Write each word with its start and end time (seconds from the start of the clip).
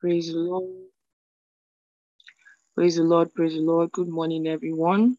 Praise 0.00 0.32
the 0.32 0.38
Lord. 0.38 0.70
Praise 2.76 2.94
the 2.94 3.02
Lord. 3.02 3.34
Praise 3.34 3.54
the 3.54 3.60
Lord. 3.60 3.90
Good 3.90 4.06
morning, 4.06 4.46
everyone. 4.46 5.16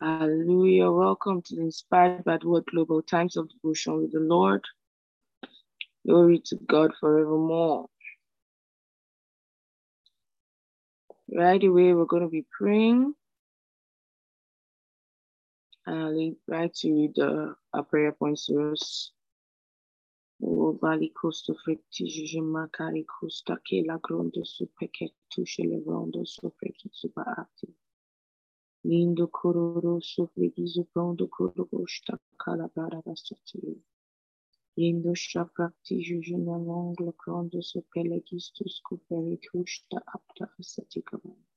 Hallelujah. 0.00 0.90
Welcome 0.90 1.42
to 1.42 1.56
the 1.56 1.60
Inspired 1.60 2.24
by 2.24 2.38
the 2.38 2.48
Word 2.48 2.64
Global 2.70 3.02
Times 3.02 3.36
of 3.36 3.50
Devotion 3.50 4.00
with 4.00 4.12
the 4.12 4.20
Lord. 4.20 4.64
Glory 6.06 6.38
to 6.46 6.56
God 6.66 6.92
forevermore. 6.98 7.84
Right 11.30 11.62
away, 11.62 11.92
we're 11.92 12.06
going 12.06 12.22
to 12.22 12.30
be 12.30 12.46
praying. 12.50 13.14
And 15.84 16.36
I'll 16.50 16.70
to 16.76 16.94
read 16.94 17.14
the 17.14 17.54
prayer 17.90 18.12
points 18.12 18.46
to 18.46 18.72
us. 18.72 19.10
O 20.46 20.76
valicosto 20.76 21.54
frecti 21.54 22.04
jima 22.04 22.68
caricosta 22.68 23.60
che 23.62 23.82
la 23.82 23.96
gronda 23.96 24.44
super 24.44 24.90
che 24.90 25.14
le 25.56 25.82
rondo 25.82 26.22
sopra 26.24 26.68
che 26.70 26.88
suba 26.90 27.24
atti. 27.24 27.74
Lindo 28.82 29.28
cororo 29.30 30.00
sopra 30.00 30.46
di 30.54 30.66
zubondo 30.66 31.28
corogosta 31.28 32.20
calabara 32.36 33.00
da 33.02 33.14
satire. 33.14 33.80
Lindo 34.74 35.14
shafracti 35.14 35.96
jujina 35.96 36.58
longla 36.58 37.14
gronda 37.16 37.62
sopra 37.62 38.02
le 38.02 38.22
gisto 38.22 38.68
scopere 38.68 39.38
tusta 39.38 40.02
apta 40.04 40.52
asaticamente. 40.58 41.52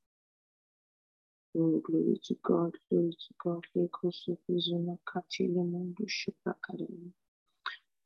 Oh, 1.56 1.82
glory 1.82 2.20
to 2.20 2.38
God, 2.42 2.80
glory 2.88 3.16
to 3.16 3.34
God, 3.36 3.66
le 3.74 3.90
costo 3.90 4.38
prisona 4.46 4.98
cati 5.04 5.52
le 5.52 5.64
mondo 5.64 6.08
shifra 6.08 6.52
academy. 6.52 7.12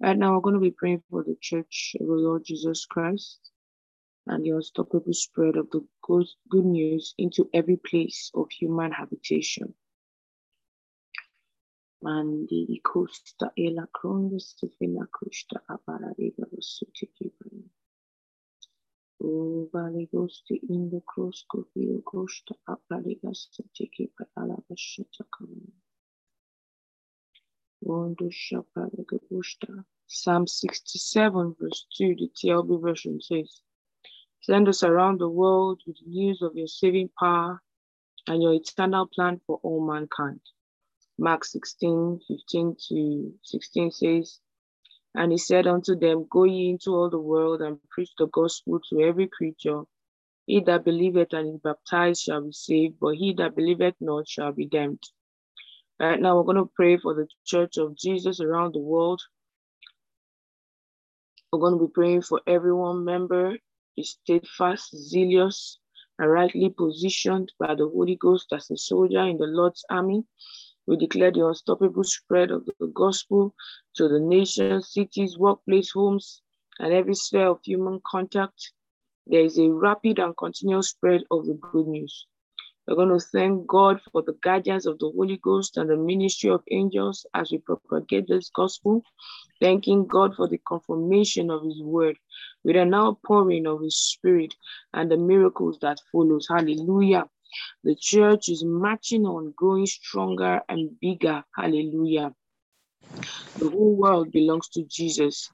Right 0.02 0.18
now, 0.18 0.34
we're 0.34 0.42
going 0.42 0.56
to 0.56 0.60
be 0.60 0.72
praying 0.72 1.04
for 1.12 1.24
the 1.24 1.38
Church 1.40 1.96
of 2.00 2.08
the 2.08 2.14
Lord 2.14 2.44
Jesus 2.44 2.86
Christ 2.86 3.40
and 4.26 4.44
the 4.44 4.50
unstoppable 4.50 5.14
spread 5.14 5.58
of 5.58 5.70
the 5.70 5.86
good, 6.02 6.26
good 6.50 6.66
news 6.66 7.14
into 7.20 7.48
every 7.54 7.78
place 7.78 8.32
of 8.34 8.50
human 8.50 8.92
habitation. 8.92 9.76
Mandi 12.02 12.82
costa 12.84 13.52
e 13.56 13.70
la 13.70 13.86
cronda 13.94 14.40
stefina 14.40 15.06
costa 15.12 15.62
aparariga 15.70 16.46
vasuti. 16.50 17.12
O 19.24 19.70
gosti 20.12 20.62
in 20.70 20.90
the 20.90 21.02
cross. 21.06 21.46
Psalm 27.84 28.16
67, 30.48 31.56
verse 31.60 31.88
2, 31.98 32.16
the 32.16 32.30
TLB 32.36 32.82
version 32.82 33.20
says, 33.20 33.62
Send 34.42 34.68
us 34.70 34.84
around 34.84 35.20
the 35.20 35.30
world 35.30 35.82
with 35.88 35.98
news 36.06 36.42
of 36.44 36.56
your 36.56 36.68
saving 36.68 37.10
power 37.20 37.62
and 38.28 38.42
your 38.42 38.54
eternal 38.54 39.08
plan 39.08 39.42
for 39.48 39.60
all 39.64 39.86
mankind. 39.86 40.42
Mark 41.18 41.44
16, 41.44 42.20
15 42.28 42.76
to 42.90 43.34
16 43.44 43.92
says, 43.92 44.40
And 45.16 45.32
he 45.32 45.38
said 45.40 45.66
unto 45.66 45.96
them, 45.96 46.28
Go 46.30 46.44
ye 46.44 46.70
into 46.70 46.92
all 46.92 47.10
the 47.10 47.20
world 47.20 47.62
and 47.62 47.80
preach 47.90 48.12
the 48.18 48.28
gospel 48.28 48.80
to 48.90 49.02
every 49.02 49.28
creature. 49.28 49.84
He 50.46 50.60
that 50.62 50.86
believeth 50.86 51.34
and 51.34 51.56
is 51.56 51.62
baptized 51.62 52.24
shall 52.24 52.42
be 52.44 52.52
saved, 52.52 53.00
but 53.00 53.16
he 53.16 53.34
that 53.34 53.56
believeth 53.56 53.96
not 54.00 54.28
shall 54.28 54.52
be 54.52 54.68
damned. 54.68 55.04
Right 56.02 56.20
now, 56.20 56.36
we're 56.36 56.52
going 56.52 56.58
to 56.58 56.72
pray 56.76 56.98
for 56.98 57.14
the 57.14 57.28
church 57.46 57.78
of 57.78 57.96
Jesus 57.96 58.40
around 58.40 58.74
the 58.74 58.80
world. 58.80 59.22
We're 61.54 61.60
going 61.60 61.78
to 61.78 61.86
be 61.86 61.92
praying 61.94 62.24
for 62.24 62.42
everyone 62.48 63.06
member 63.06 63.56
is 63.96 64.18
steadfast, 64.20 64.96
zealous, 64.96 65.78
and 66.18 66.32
rightly 66.32 66.72
positioned 66.72 67.54
by 67.60 67.76
the 67.76 67.88
Holy 67.88 68.16
Ghost 68.16 68.48
as 68.52 68.72
a 68.72 68.78
soldier 68.78 69.22
in 69.28 69.38
the 69.38 69.46
Lord's 69.46 69.86
army. 69.92 70.24
We 70.88 70.98
declare 70.98 71.32
the 71.32 71.46
unstoppable 71.46 72.04
spread 72.04 72.50
of 72.50 72.66
the 72.66 72.88
gospel 72.88 73.54
to 73.98 74.08
the 74.08 74.20
nations, 74.20 74.92
cities, 74.92 75.38
workplace, 75.38 75.92
homes, 75.92 76.42
and 76.80 76.92
every 76.94 77.14
sphere 77.14 77.50
of 77.50 77.60
human 77.64 78.02
contact. 78.08 78.72
There 79.28 79.46
is 79.46 79.60
a 79.60 79.70
rapid 79.70 80.18
and 80.18 80.36
continuous 80.36 80.90
spread 80.90 81.26
of 81.30 81.46
the 81.46 81.54
good 81.54 81.86
news. 81.86 82.26
We're 82.92 83.06
going 83.06 83.18
to 83.18 83.26
thank 83.26 83.68
God 83.68 84.02
for 84.12 84.22
the 84.22 84.36
guidance 84.44 84.86
of 84.86 85.00
the 85.00 85.10
Holy 85.16 85.38
Ghost 85.38 85.78
and 85.78 85.90
the 85.90 85.96
ministry 85.96 86.50
of 86.50 86.62
angels 86.72 87.26
as 87.34 87.50
we 87.50 87.60
propagate 87.60 88.28
this 88.28 88.52
gospel, 88.54 89.02
thanking 89.62 90.08
God 90.08 90.36
for 90.36 90.50
the 90.50 90.58
confirmation 90.68 91.50
of 91.52 91.64
his 91.64 91.82
word 91.82 92.18
with 92.66 92.76
an 92.76 92.94
outpouring 92.94 93.66
of 93.66 93.82
his 93.82 93.96
spirit 93.96 94.54
and 94.94 95.10
the 95.10 95.16
miracles 95.16 95.78
that 95.82 96.02
follows. 96.12 96.48
Hallelujah. 96.50 97.30
The 97.86 97.96
church 97.96 98.50
is 98.50 98.62
marching 98.66 99.26
on, 99.26 99.54
growing 99.56 99.86
stronger 99.86 100.60
and 100.68 101.00
bigger. 101.00 101.46
Hallelujah. 101.56 102.36
The 103.56 103.70
whole 103.70 103.96
world 103.96 104.34
belongs 104.34 104.68
to 104.74 104.84
Jesus 104.84 105.50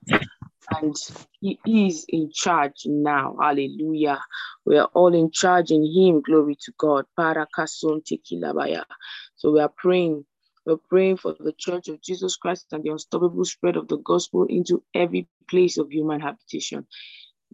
and 0.71 0.95
he 1.41 1.59
is 1.65 2.05
in 2.09 2.29
charge 2.33 2.83
now. 2.85 3.35
Hallelujah. 3.41 4.19
We 4.65 4.77
are 4.77 4.89
all 4.93 5.13
in 5.13 5.31
charge 5.31 5.71
in 5.71 5.83
him. 5.85 6.21
Glory 6.21 6.57
to 6.61 6.73
God. 6.77 7.05
So 7.17 7.91
we 9.51 9.59
are 9.61 9.71
praying. 9.75 10.25
We're 10.65 10.77
praying 10.89 11.17
for 11.17 11.33
the 11.39 11.53
church 11.57 11.87
of 11.87 12.01
Jesus 12.01 12.35
Christ 12.35 12.67
and 12.73 12.83
the 12.83 12.89
unstoppable 12.91 13.45
spread 13.45 13.77
of 13.77 13.87
the 13.87 13.97
gospel 13.97 14.45
into 14.49 14.83
every 14.93 15.27
place 15.49 15.77
of 15.77 15.89
human 15.91 16.19
habitation. 16.21 16.85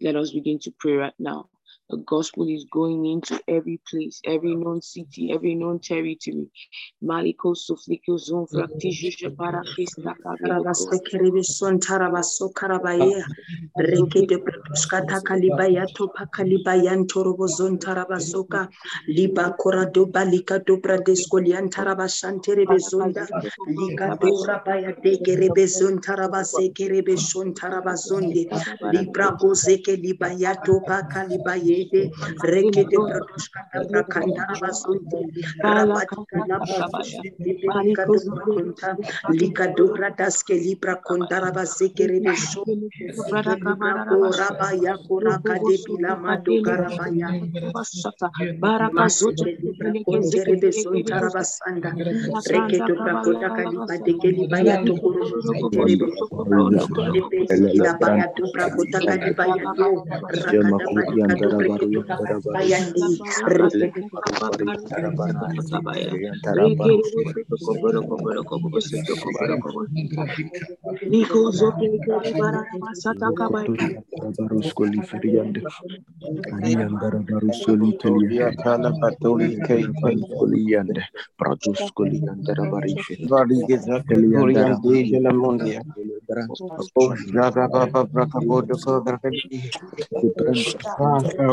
Let 0.01 0.15
us 0.15 0.31
begin 0.31 0.59
to 0.59 0.73
pray 0.79 0.93
right 0.93 1.13
now. 1.19 1.49
The 1.89 1.97
gospel 1.97 2.47
is 2.47 2.65
going 2.71 3.05
into 3.05 3.39
every 3.47 3.79
place, 3.89 4.21
every 4.25 4.55
known 4.55 4.81
city, 4.81 5.31
every 5.33 5.53
known 5.53 5.79
territory. 5.79 6.47
Maliko 7.03 7.53
sufliko 7.55 8.17
zon 8.17 8.47
fraktijusha 8.47 9.29
parakista 9.35 10.15
Tarabasekerebeson 10.41 11.79
tarabaso 11.79 12.53
karabaya 12.53 13.23
rekete 13.77 14.37
pretoskata 14.43 15.21
kalibaya 15.27 15.85
topa 15.95 16.25
kalibayan 16.35 17.05
torobozon 17.07 17.77
tarabasoka 17.79 18.69
liba 19.07 19.55
dobra 20.65 20.97
deskolian 21.05 21.69
tarabashanterebezonda 21.69 23.27
lika 23.67 24.17
dora 24.21 24.63
baya 24.65 24.91
dekerebezon 25.03 25.99
tarabasekerebeson 26.01 27.53
tarabazonde 27.53 28.43
libra 28.93 29.27
gozeke 29.39 29.93
libaya 30.01 30.55
topa 30.65 31.03
kalibaye 31.11 31.72
yede 31.79 32.01
rekete 32.53 32.97
protoshka 33.07 33.59
dabra 33.73 34.03
kandara 34.13 34.55
basunte 34.63 35.19
rabati 35.75 36.21
kalaba 36.31 36.77
kunta 38.53 38.89
lika 39.39 39.65
dobra 39.77 40.09
daske 40.19 40.53
libra 40.65 40.95
kondara 41.07 41.51
basekere 41.57 42.19
besho 42.25 42.63
raba 44.39 44.69
ya 44.85 44.95
koraka 45.07 45.55
de 45.65 45.75
bila 45.85 46.15
mado 46.23 46.53
garabaya 46.65 47.29
masike 48.97 49.49
libra 49.63 49.93
kontere 50.05 50.55
besun 50.61 51.03
tarabasanda 51.07 51.91
reketo 52.51 52.93
brakota 53.03 53.49
kaliba 53.57 53.95
dekeli 54.05 54.45
baya 54.51 54.77
tokoro 54.87 55.23
tere 55.73 55.85
beso 55.89 57.67
ila 57.77 57.93
baya 58.01 58.25
to 58.35 58.43
brakota 58.53 58.99
kaliba 59.07 59.45
ya 59.57 59.65
to 59.75 59.87
rakata 60.43 60.85
balika 61.67 61.87
do 91.39 91.52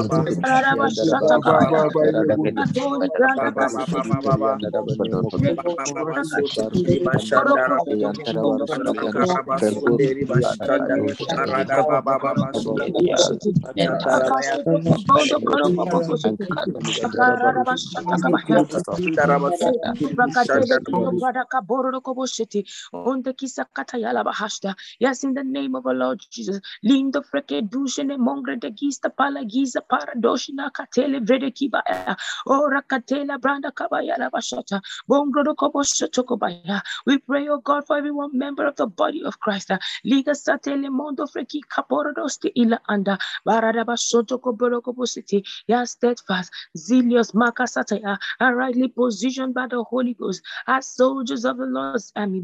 Yes, 25.00 25.24
in 25.24 25.34
the 25.34 25.44
name 25.44 25.74
of 25.74 25.86
our 25.86 25.94
Lord 25.94 26.20
Jesus. 26.30 26.60
Lindo 26.84 27.22
freke 27.24 27.68
dushene 27.68 28.16
mongre 28.18 28.58
de 28.60 28.70
gista 28.70 29.10
pala 29.16 29.44
giza 29.44 29.80
paradoshina 29.80 30.70
katele 30.72 31.20
vrede 31.20 31.50
kibaya. 31.52 32.16
Ora 32.46 32.82
katela 32.82 33.38
branda 33.38 33.72
kabaya 33.72 34.18
la 34.18 34.30
bashata. 34.30 34.80
Bongro 35.08 35.44
do 35.44 35.54
kobo 35.54 35.80
shotokobaya. 35.82 36.82
We 37.06 37.18
pray, 37.18 37.48
oh 37.48 37.58
God, 37.58 37.86
for 37.86 37.98
everyone 37.98 38.36
member 38.36 38.66
of 38.66 38.76
the 38.76 38.86
body 38.86 39.22
of 39.24 39.38
Christ. 39.40 39.70
Liga 40.04 40.32
satele 40.32 40.90
mondo 40.90 41.26
freki 41.26 41.60
kaporodoste 41.68 42.52
ila 42.56 42.78
anda. 42.88 43.18
Barada 43.46 43.84
bashoto 43.84 44.40
koboro 44.40 44.82
kobo 44.82 45.04
city. 45.04 45.44
Ya 45.66 45.84
steadfast, 45.84 46.52
zealous, 46.76 47.32
makasataya, 47.32 48.16
and 48.40 48.56
rightly 48.56 48.88
positioned 48.88 49.54
by 49.54 49.66
the 49.66 49.82
Holy 49.82 50.14
Ghost 50.14 50.42
as 50.66 50.86
soldiers 50.86 51.44
of 51.44 51.58
the 51.58 51.66
Lord's 51.66 52.12
army. 52.16 52.40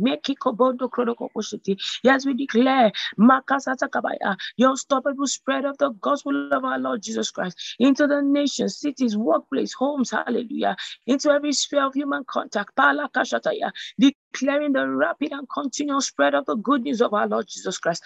Yes, 2.03 2.27
we 2.27 2.35
declare 2.35 2.93
your 4.57 4.71
unstoppable 4.71 5.27
spread 5.27 5.65
of 5.65 5.79
the 5.79 5.91
gospel 6.01 6.53
of 6.53 6.65
our 6.65 6.79
Lord 6.79 7.03
Jesus 7.03 7.31
Christ 7.31 7.77
into 7.79 8.07
the 8.07 8.23
nations, 8.23 8.79
cities, 8.79 9.17
workplace, 9.17 9.75
homes, 9.75 10.11
hallelujah, 10.11 10.77
into 11.07 11.31
every 11.31 11.53
sphere 11.53 11.87
of 11.87 11.95
human 11.95 12.25
contact. 12.25 12.73
Declaring 14.33 14.73
the 14.73 14.89
rapid 14.89 15.33
and 15.33 15.49
continual 15.53 16.01
spread 16.01 16.35
of 16.35 16.47
the 16.47 16.55
good 16.57 16.83
news 16.83 17.01
of 17.01 17.15
our 17.15 17.27
Lord 17.27 17.49
Jesus 17.49 17.79
Christ. 17.79 18.05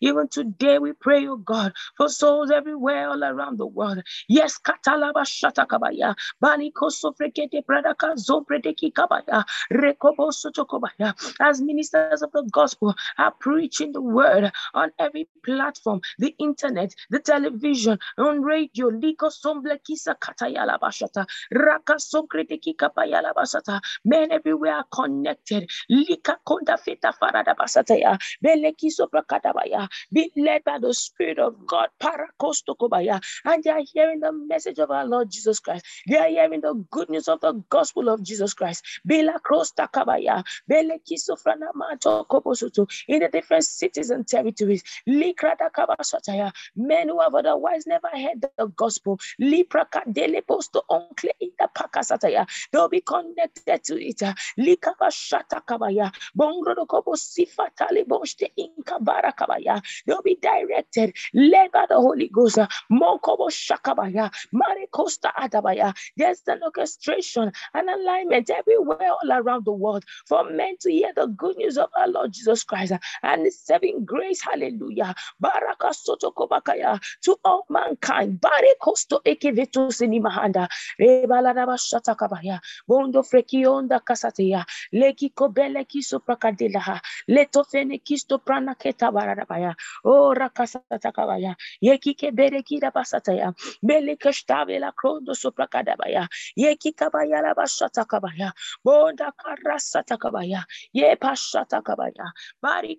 Even 0.00 0.28
today, 0.28 0.78
we 0.78 0.92
pray, 0.92 1.26
oh 1.26 1.36
God, 1.36 1.72
for 1.96 2.08
souls 2.08 2.50
everywhere, 2.50 3.08
all 3.08 3.24
around 3.24 3.58
the 3.58 3.66
world. 3.66 4.02
Yes, 4.28 4.60
as 11.40 11.60
ministers 11.62 12.22
of 12.22 12.32
the 12.32 12.48
gospel 12.52 12.94
are 13.18 13.32
preaching 13.40 13.92
the 13.92 14.02
word 14.02 14.52
on 14.74 14.90
every 14.98 15.28
platform, 15.44 16.00
the 16.18 16.34
internet, 16.38 16.94
the 17.10 17.18
television, 17.18 17.98
on 18.18 18.42
radio, 18.42 18.90
men 24.04 24.32
everywhere 24.32 24.76
are 24.76 24.84
connected. 24.92 25.70
Lika 25.88 26.38
Konda 26.46 26.78
Feta 26.78 27.12
Farada 27.20 27.54
Basataya, 27.56 28.18
Beleki 28.44 28.90
Soprakadabaya, 28.90 29.88
be 30.12 30.30
led 30.36 30.64
by 30.64 30.78
the 30.78 30.92
Spirit 30.94 31.38
of 31.38 31.66
God, 31.66 31.88
Parakostokobaya, 32.00 33.22
and 33.44 33.62
they 33.64 33.70
are 33.70 33.82
hearing 33.92 34.20
the 34.20 34.32
message 34.32 34.78
of 34.78 34.90
our 34.90 35.06
Lord 35.06 35.30
Jesus 35.30 35.60
Christ. 35.60 35.84
They 36.08 36.16
are 36.18 36.28
hearing 36.28 36.60
the 36.60 36.74
good 36.90 37.10
news 37.10 37.28
of 37.28 37.40
the 37.40 37.52
gospel 37.68 38.08
of 38.08 38.22
Jesus 38.22 38.54
Christ. 38.54 38.84
Bela 39.04 39.40
Krosta 39.44 39.88
Kabaya, 39.90 40.44
Beleki 40.70 41.16
Sofrana 41.18 41.68
Mato 41.74 42.24
Kobosuto, 42.24 42.88
in 43.08 43.20
the 43.20 43.28
different 43.28 43.64
cities 43.64 44.10
and 44.10 44.26
territories. 44.26 44.82
Likrada 45.08 45.70
Kabasataya, 45.76 46.52
men 46.76 47.08
who 47.08 47.20
have 47.20 47.34
otherwise 47.34 47.86
never 47.86 48.08
heard 48.12 48.44
the 48.58 48.66
gospel. 48.68 49.18
Lipra 49.40 49.84
Kadele 49.90 50.46
Posto 50.46 50.82
Oncle 50.88 51.30
in 51.40 51.50
the 51.58 51.68
Pakasa 52.16 52.46
They'll 52.72 52.88
be 52.88 53.00
connected 53.00 53.84
to 53.84 54.02
it. 54.02 54.18
Likaba 54.58 55.10
shata 55.10 55.60
kabaya. 55.66 56.12
Bongro 56.36 56.86
kobo 56.86 57.14
sifatali 57.14 58.04
boshte 58.06 58.52
inkabara 58.58 59.32
kabaya. 59.36 59.82
They'll 60.06 60.22
be 60.22 60.36
directed, 60.40 61.14
led 61.34 61.70
the 61.72 61.94
Holy 61.94 62.28
Ghost. 62.28 62.58
Mokobo 62.90 63.50
shakabaya. 63.50 64.30
Marikosta 64.52 65.32
adabaya. 65.38 65.94
There's 66.16 66.42
an 66.46 66.62
orchestration 66.62 67.52
and 67.74 67.88
alignment 67.88 68.50
everywhere 68.50 69.10
all 69.10 69.32
around 69.32 69.64
the 69.64 69.72
world 69.72 70.04
for 70.26 70.44
men 70.50 70.76
to 70.80 70.90
hear 70.90 71.12
the 71.14 71.26
good 71.26 71.56
news 71.56 71.78
of 71.78 71.88
our 71.98 72.08
Lord 72.08 72.32
Jesus 72.32 72.64
Christ 72.64 72.92
and 73.22 73.46
the 73.46 73.50
saving 73.50 74.04
grace. 74.04 74.40
Hallelujah. 74.42 75.14
Baraka 75.40 75.94
soto 75.94 76.30
kobakaya 76.30 77.00
to 77.22 77.36
all 77.44 77.64
mankind. 77.70 78.40
Barikosto 78.40 79.20
ekeveto 79.24 79.90
sinimahanda. 79.90 80.68
Rebaladaba 81.00 81.78
shatakabaya. 82.06 82.60
Bondo 82.88 83.22
frekionda 83.22 84.00
kasateya. 84.00 84.64
Leki 84.92 85.30
kobele 85.34 85.84
kiso. 85.86 86.22
Leto 87.28 87.64
fene 87.64 87.98
kisto 87.98 88.38
prana 88.38 88.74
keta. 88.74 89.10
Yeki 91.82 92.14
kebere. 92.14 92.64
Bele 93.82 94.16
krondo. 94.96 95.32
Yeki 96.58 96.92
kabaya 96.94 97.42
la. 97.42 98.52
Bonda. 98.84 99.32
Ye. 100.92 101.16
Bari. 102.62 102.98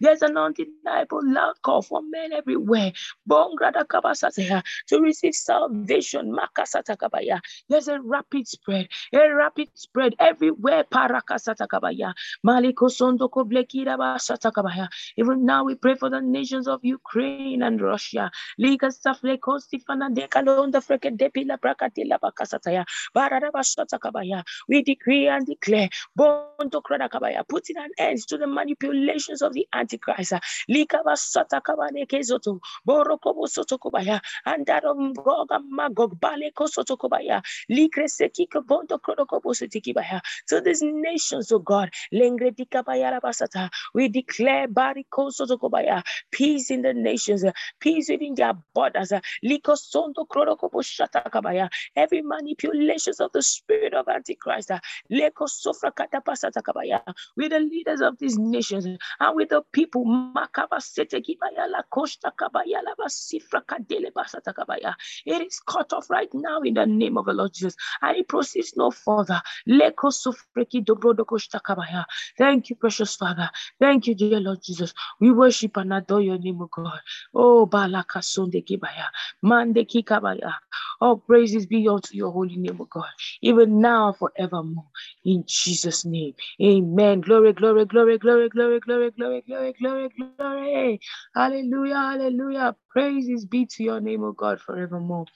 There's 0.00 0.22
an 0.22 0.36
undeniable 0.36 1.20
loud 1.24 1.54
call 1.62 1.82
for 1.82 2.02
men 2.02 2.32
everywhere. 2.32 2.92
Bongrada. 3.28 4.62
To 4.88 5.00
receive 5.00 5.34
salvation. 5.34 6.32
Makasatakabaya. 6.36 7.40
There's 7.68 7.81
a 7.88 8.00
rapid 8.00 8.48
spread. 8.48 8.88
A 9.12 9.28
rapid 9.34 9.68
spread 9.74 10.14
everywhere. 10.18 10.84
Parakasatakabaya. 10.84 12.12
Maliko 12.46 12.88
sondoko 12.88 13.44
blekira 13.44 13.96
bashatakabaya. 13.98 14.88
Even 15.16 15.44
now 15.44 15.64
we 15.64 15.74
pray 15.74 15.94
for 15.94 16.10
the 16.10 16.20
nations 16.20 16.68
of 16.68 16.80
Ukraine 16.82 17.62
and 17.62 17.80
Russia. 17.80 18.30
Liga 18.58 18.88
safle 18.88 19.38
kostifana 19.38 20.14
dekalonda 20.14 20.80
freke 20.80 21.16
depila 21.16 21.58
brakatila 21.58 22.18
bakasataya. 22.20 22.84
Barabashatakabaya. 23.14 24.42
We 24.68 24.82
decree 24.82 25.28
and 25.28 25.46
declare, 25.46 25.88
Bondo 26.16 26.80
Kradakabaya, 26.80 27.46
putting 27.48 27.76
an 27.76 27.90
end 27.98 28.18
to 28.28 28.38
the 28.38 28.46
manipulations 28.46 29.42
of 29.42 29.52
the 29.52 29.66
Antichrist. 29.72 30.32
Likabashatakabane 30.70 32.06
kezoto. 32.06 32.60
Borokobo 32.86 33.46
sotokobaya. 33.46 34.20
And 34.46 34.66
that 34.66 34.84
of 34.84 34.96
Gog 35.14 35.48
and 35.50 35.70
Magog. 35.70 36.20
Baleko 36.20 36.68
sotokobaya. 36.68 37.42
To 40.48 40.60
these 40.60 40.82
nations, 40.82 41.52
oh 41.52 41.58
God. 41.58 41.90
We 43.94 44.08
declare. 44.08 44.68
Peace 46.30 46.70
in 46.70 46.82
the 46.82 46.92
nations. 46.92 47.44
Peace 47.80 48.08
within 48.10 48.34
their 48.34 48.52
borders. 48.74 49.12
Every 51.96 52.22
manipulations 52.22 53.20
of 53.20 53.32
the 53.32 53.42
spirit 53.42 53.94
of 53.94 54.08
Antichrist. 54.08 54.70
With 55.08 55.32
the 57.50 57.60
leaders 57.60 58.00
of 58.00 58.18
these 58.18 58.38
nations 58.38 58.86
and 58.86 59.36
with 59.36 59.48
the 59.48 59.62
people. 59.72 60.04
It 65.24 65.42
is 65.42 65.60
cut 65.60 65.92
off 65.92 66.10
right 66.10 66.28
now 66.34 66.60
in 66.60 66.74
the 66.74 66.86
name 66.86 67.16
of 67.18 67.26
the 67.26 67.32
Lord 67.32 67.52
Jesus. 67.52 67.61
And 68.02 68.16
it 68.18 68.28
proceeds 68.28 68.74
no 68.76 68.90
further. 68.90 69.42
Thank 72.38 72.70
you, 72.70 72.76
precious 72.76 73.16
Father. 73.16 73.50
Thank 73.80 74.06
you, 74.06 74.14
dear 74.14 74.40
Lord 74.40 74.60
Jesus. 74.62 74.94
We 75.20 75.32
worship 75.32 75.76
and 75.78 75.92
adore 75.94 76.22
your 76.22 76.38
name, 76.38 76.62
O 76.62 76.68
God. 76.74 77.00
Oh, 77.34 77.66
Balaka 77.66 78.22
Sonde 78.22 78.64
Kibaya. 78.66 79.06
Mande 79.42 79.86
Kikabaya. 79.86 80.54
All 81.00 81.18
praises 81.18 81.66
be 81.66 81.88
unto 81.88 82.16
your 82.16 82.32
holy 82.32 82.56
name, 82.56 82.78
O 82.80 82.84
God. 82.86 83.06
Even 83.42 83.80
now 83.80 84.12
forevermore. 84.12 84.86
In 85.24 85.44
Jesus' 85.46 86.04
name. 86.04 86.34
Amen. 86.62 87.20
Glory, 87.22 87.52
glory, 87.52 87.86
glory, 87.86 88.18
glory, 88.18 88.48
glory, 88.48 88.80
glory, 88.80 89.10
glory, 89.12 89.42
glory, 89.46 89.74
glory, 89.80 90.10
glory. 90.38 91.00
Hallelujah, 91.34 91.96
hallelujah. 91.96 92.76
Praises 92.90 93.46
be 93.46 93.66
to 93.66 93.84
your 93.84 94.00
name, 94.00 94.24
O 94.24 94.32
God, 94.32 94.60
forevermore. 94.60 95.26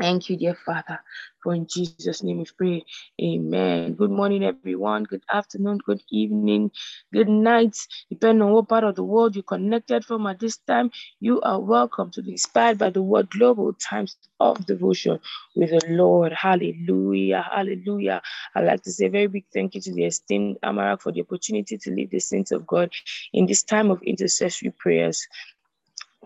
Thank 0.00 0.30
you, 0.30 0.36
dear 0.36 0.54
Father, 0.54 1.00
for 1.42 1.54
in 1.54 1.66
Jesus' 1.66 2.22
name 2.22 2.38
we 2.38 2.46
pray. 2.56 2.84
Amen. 3.20 3.94
Good 3.94 4.10
morning, 4.10 4.44
everyone. 4.44 5.02
Good 5.04 5.24
afternoon, 5.32 5.78
good 5.84 6.02
evening, 6.10 6.70
good 7.12 7.28
night. 7.28 7.76
Depending 8.08 8.42
on 8.42 8.52
what 8.52 8.68
part 8.68 8.84
of 8.84 8.94
the 8.94 9.02
world 9.02 9.34
you 9.34 9.42
connected 9.42 10.04
from 10.04 10.26
at 10.28 10.38
this 10.38 10.58
time, 10.58 10.92
you 11.18 11.40
are 11.40 11.58
welcome 11.58 12.12
to 12.12 12.22
be 12.22 12.32
inspired 12.32 12.78
by 12.78 12.90
the 12.90 13.02
word 13.02 13.30
global 13.30 13.72
times 13.72 14.16
of 14.38 14.64
devotion 14.66 15.18
with 15.56 15.70
the 15.70 15.82
Lord. 15.88 16.32
Hallelujah. 16.32 17.44
Hallelujah. 17.52 18.22
I'd 18.54 18.66
like 18.66 18.82
to 18.82 18.92
say 18.92 19.06
a 19.06 19.10
very 19.10 19.26
big 19.26 19.46
thank 19.52 19.74
you 19.74 19.80
to 19.80 19.92
the 19.92 20.04
esteemed 20.04 20.58
Amarak 20.62 21.00
for 21.00 21.10
the 21.10 21.22
opportunity 21.22 21.76
to 21.76 21.90
lead 21.90 22.12
the 22.12 22.20
saints 22.20 22.52
of 22.52 22.66
God 22.66 22.92
in 23.32 23.46
this 23.46 23.64
time 23.64 23.90
of 23.90 24.00
intercessory 24.02 24.70
prayers 24.78 25.26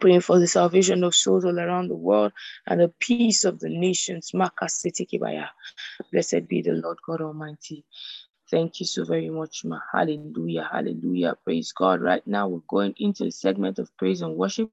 praying 0.00 0.22
for 0.22 0.38
the 0.38 0.46
salvation 0.48 1.04
of 1.04 1.14
souls 1.14 1.44
all 1.44 1.58
around 1.58 1.88
the 1.88 1.96
world 1.96 2.32
and 2.66 2.80
the 2.80 2.88
peace 3.00 3.44
of 3.44 3.60
the 3.60 3.68
nations. 3.70 4.32
Blessed 6.12 6.48
be 6.48 6.62
the 6.62 6.72
Lord 6.72 6.98
God 7.06 7.20
Almighty. 7.22 7.84
Thank 8.50 8.80
you 8.80 8.86
so 8.86 9.04
very 9.04 9.30
much, 9.30 9.64
ma. 9.64 9.80
Hallelujah, 9.92 10.68
hallelujah. 10.72 11.36
Praise 11.44 11.72
God. 11.72 12.02
Right 12.02 12.26
now, 12.26 12.48
we're 12.48 12.60
going 12.68 12.94
into 12.98 13.24
the 13.24 13.32
segment 13.32 13.78
of 13.78 13.96
praise 13.98 14.22
and 14.22 14.36
worship, 14.36 14.70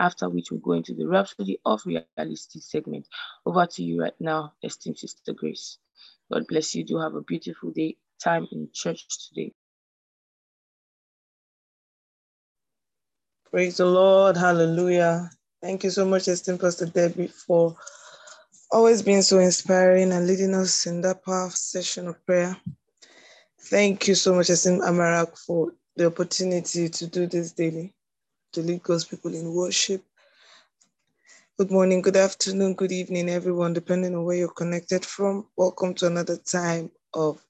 after 0.00 0.28
which 0.30 0.52
we're 0.52 0.58
going 0.58 0.84
to 0.84 0.94
the 0.94 1.06
Rhapsody 1.08 1.60
of 1.66 1.82
Reality 1.86 2.60
segment. 2.60 3.08
Over 3.46 3.66
to 3.66 3.84
you 3.84 4.02
right 4.02 4.14
now, 4.20 4.54
esteemed 4.64 4.98
Sister 4.98 5.34
Grace. 5.34 5.78
God 6.32 6.46
bless 6.48 6.74
you. 6.74 6.84
Do 6.84 6.98
have 7.00 7.14
a 7.14 7.22
beautiful 7.22 7.72
day, 7.72 7.96
time 8.22 8.48
in 8.52 8.70
church 8.72 9.06
today. 9.28 9.52
Praise 13.50 13.78
the 13.78 13.86
Lord. 13.86 14.36
Hallelujah. 14.36 15.30
Thank 15.62 15.82
you 15.82 15.90
so 15.90 16.04
much, 16.04 16.28
esteemed 16.28 16.60
Pastor 16.60 16.84
Debbie, 16.84 17.28
for 17.28 17.74
always 18.70 19.00
being 19.02 19.22
so 19.22 19.38
inspiring 19.38 20.12
and 20.12 20.26
leading 20.26 20.54
us 20.54 20.86
in 20.86 21.00
that 21.00 21.24
powerful 21.24 21.56
session 21.56 22.08
of 22.08 22.24
prayer. 22.26 22.54
Thank 23.70 24.06
you 24.06 24.14
so 24.14 24.34
much, 24.34 24.50
esteemed 24.50 24.82
Amarak, 24.82 25.38
for 25.38 25.72
the 25.96 26.08
opportunity 26.08 26.90
to 26.90 27.06
do 27.06 27.26
this 27.26 27.52
daily, 27.52 27.94
to 28.52 28.60
lead 28.60 28.82
God's 28.82 29.06
people 29.06 29.34
in 29.34 29.54
worship. 29.54 30.04
Good 31.58 31.70
morning, 31.70 32.02
good 32.02 32.16
afternoon, 32.16 32.74
good 32.74 32.92
evening, 32.92 33.30
everyone, 33.30 33.72
depending 33.72 34.14
on 34.14 34.24
where 34.24 34.36
you're 34.36 34.48
connected 34.48 35.06
from. 35.06 35.46
Welcome 35.56 35.94
to 35.94 36.06
another 36.06 36.36
time 36.36 36.90
of 37.14 37.42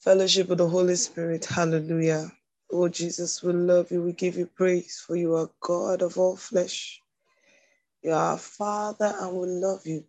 fellowship 0.00 0.48
with 0.50 0.58
the 0.58 0.68
Holy 0.68 0.96
Spirit. 0.96 1.46
Hallelujah. 1.46 2.30
Oh, 2.74 2.88
Jesus, 2.88 3.42
we 3.44 3.54
love 3.54 3.92
you. 3.92 4.02
We 4.02 4.12
give 4.14 4.36
you 4.36 4.46
praise, 4.46 5.02
for 5.06 5.16
you 5.16 5.36
are 5.36 5.50
God 5.60 6.02
of 6.02 6.18
all 6.18 6.36
flesh. 6.36 7.00
You 8.02 8.12
are 8.12 8.32
our 8.32 8.38
Father, 8.38 9.14
and 9.20 9.36
we 9.36 9.48
love 9.48 9.86
you. 9.86 10.04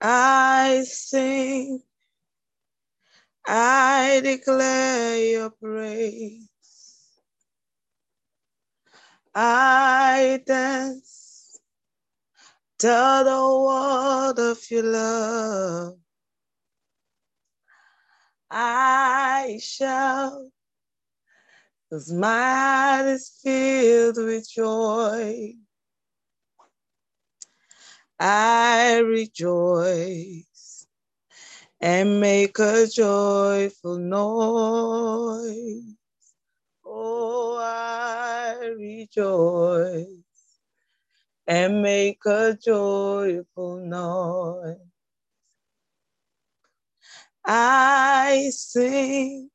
I 0.00 0.84
sing, 0.86 1.82
I 3.46 4.20
declare 4.22 5.18
your 5.18 5.50
praise. 5.50 6.48
I 9.34 10.42
dance, 10.46 11.58
tell 12.78 13.24
the 13.24 13.30
world 13.30 14.38
of 14.38 14.70
your 14.70 14.84
love. 14.84 15.98
I 18.58 19.58
shout, 19.60 20.50
cause 21.90 22.10
my 22.10 22.26
heart 22.26 23.06
is 23.06 23.28
filled 23.42 24.16
with 24.16 24.48
joy. 24.50 25.52
I 28.18 28.98
rejoice 29.00 30.86
and 31.80 32.18
make 32.20 32.58
a 32.58 32.86
joyful 32.86 33.98
noise. 33.98 35.94
Oh, 36.82 37.58
I 37.60 38.56
rejoice 38.78 40.06
and 41.46 41.82
make 41.82 42.24
a 42.24 42.56
joyful 42.58 43.76
noise. 43.84 44.85
I 47.46 48.50
sing, 48.52 49.50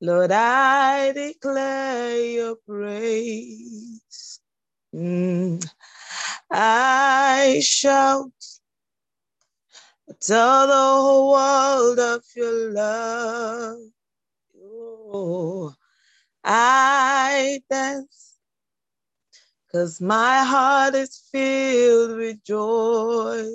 Lord, 0.00 0.32
I 0.32 1.12
declare 1.12 2.20
your 2.22 2.56
praise. 2.56 4.40
Mm. 4.94 5.66
I 6.50 7.60
shout, 7.62 8.32
tell 10.20 10.66
the 10.66 10.74
whole 10.74 11.32
world 11.32 11.98
of 11.98 12.24
your 12.36 12.72
love. 12.72 13.78
Oh, 14.62 15.74
I 16.44 17.62
dance, 17.70 18.36
cause 19.72 20.00
my 20.00 20.44
heart 20.44 20.94
is 20.96 21.22
filled 21.32 22.18
with 22.18 22.44
joy. 22.44 23.46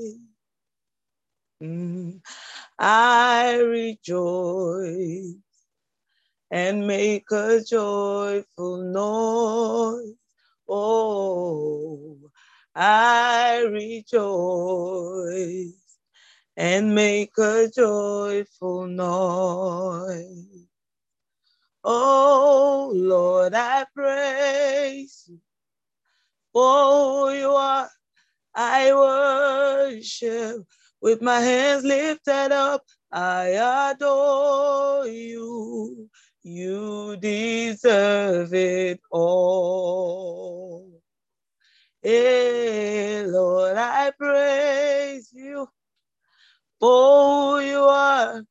Mm, 1.63 2.21
I 2.79 3.57
rejoice 3.59 5.35
and 6.51 6.87
make 6.87 7.31
a 7.31 7.61
joyful 7.67 8.77
noise. 8.77 10.15
Oh, 10.69 12.17
I 12.75 13.61
rejoice 13.71 14.13
and 16.57 16.95
make 16.95 17.37
a 17.39 17.69
joyful 17.75 18.87
noise. 18.87 20.67
Oh 21.83 22.91
Lord, 22.95 23.55
I 23.55 23.85
praise 23.95 25.25
you 25.27 25.39
for 26.53 27.33
you 27.33 27.49
are. 27.51 27.89
I 28.55 28.93
worship 28.93 30.65
with 31.05 31.21
my 31.21 31.39
hands 31.39 31.85
lifted 31.85 32.51
up. 32.51 32.83
I 33.13 33.91
adore 33.93 35.07
you. 35.07 36.09
You 36.43 37.17
deserve 37.17 38.55
it 38.55 39.01
all. 39.11 40.89
Hey, 42.01 43.23
Lord, 43.27 43.77
I 43.77 44.13
praise 44.17 45.29
you 45.31 45.69
for 46.79 47.59
who 47.59 47.65
you 47.65 47.83
are. 47.83 48.43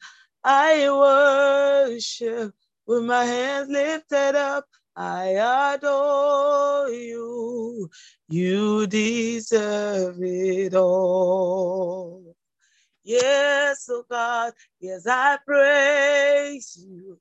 I 0.44 0.90
worship 0.90 2.54
with 2.87 3.04
my 3.04 3.25
hands 3.25 3.70
lifted 3.70 4.37
up. 4.37 4.66
I 4.96 5.75
adore 5.76 6.90
you. 6.90 7.90
You 8.28 8.87
deserve 8.87 10.23
it 10.23 10.75
all. 10.75 12.34
Yes, 13.04 13.88
oh 13.90 14.04
God, 14.11 14.54
yes, 14.80 15.06
I 15.06 15.38
praise 15.46 16.78
you 16.88 17.18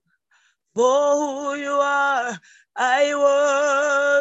for 0.75 1.15
who 1.15 1.55
you 1.55 1.71
are. 1.73 2.39
I 2.75 3.13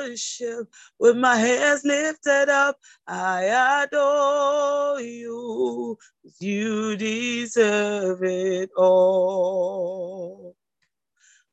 worship 0.05 0.69
with 0.99 1.17
my 1.17 1.37
hands 1.37 1.85
lifted 1.85 2.49
up. 2.51 2.77
I 3.07 3.85
adore 3.85 5.01
you. 5.01 5.97
You 6.41 6.97
deserve 6.97 8.23
it 8.25 8.71
all. 8.77 10.57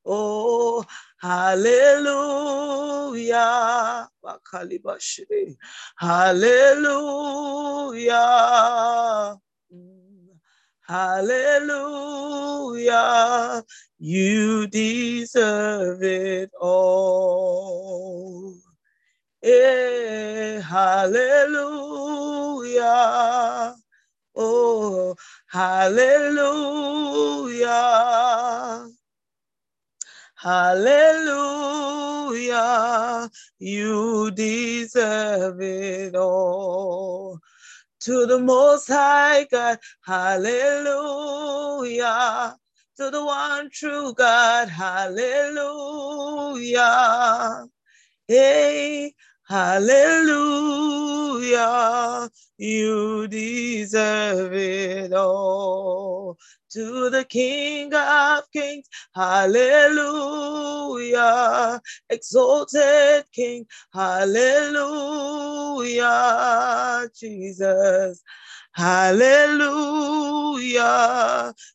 Oh, 0.06 0.84
hallelujah. 1.22 2.50
Hallelujah. 5.98 7.00
Mm. 9.74 9.99
Hallelujah. 10.90 11.94
You 14.00 14.66
deserve 14.66 16.02
it 16.02 16.50
all. 16.60 18.56
Eh, 19.44 20.60
hallelujah. 20.62 21.76
Oh, 24.36 25.16
hallelujah. 25.46 26.50
Hallelujah. 30.38 31.70
You 33.60 34.32
deserve 34.32 35.62
it 35.62 36.16
all 36.16 37.40
to 38.02 38.26
the 38.26 38.40
Most 38.40 38.88
High 38.88 39.46
God. 39.46 39.80
Hallelujah. 40.02 40.96
To 42.98 43.10
the 43.10 43.26
one 43.26 43.70
true 43.72 44.14
God. 44.14 44.70
Hallelujah. 44.70 45.60
Hey, 48.28 49.14
hallelujah. 49.48 49.90
You 52.58 53.28
deserve 53.28 54.54
it 54.54 55.14
all. 55.14 56.38
To 56.72 57.10
the 57.10 57.26
King 57.26 57.94
of 57.94 58.44
Kings. 58.52 58.88
Hallelujah. 59.16 59.82
Exalted 62.10 63.26
King. 63.34 63.66
Hallelujah. 63.94 64.70
Jesus. 67.20 68.22
Hallelujah. 68.74 69.14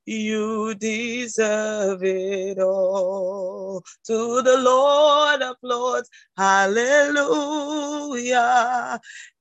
You 0.06 0.74
deserve 0.76 2.04
it 2.04 2.58
all. 2.60 3.82
To 4.06 4.42
the 4.42 4.58
Lord 4.58 5.42
of 5.42 5.56
Lords. 5.62 6.08
Hallelujah. 6.36 7.73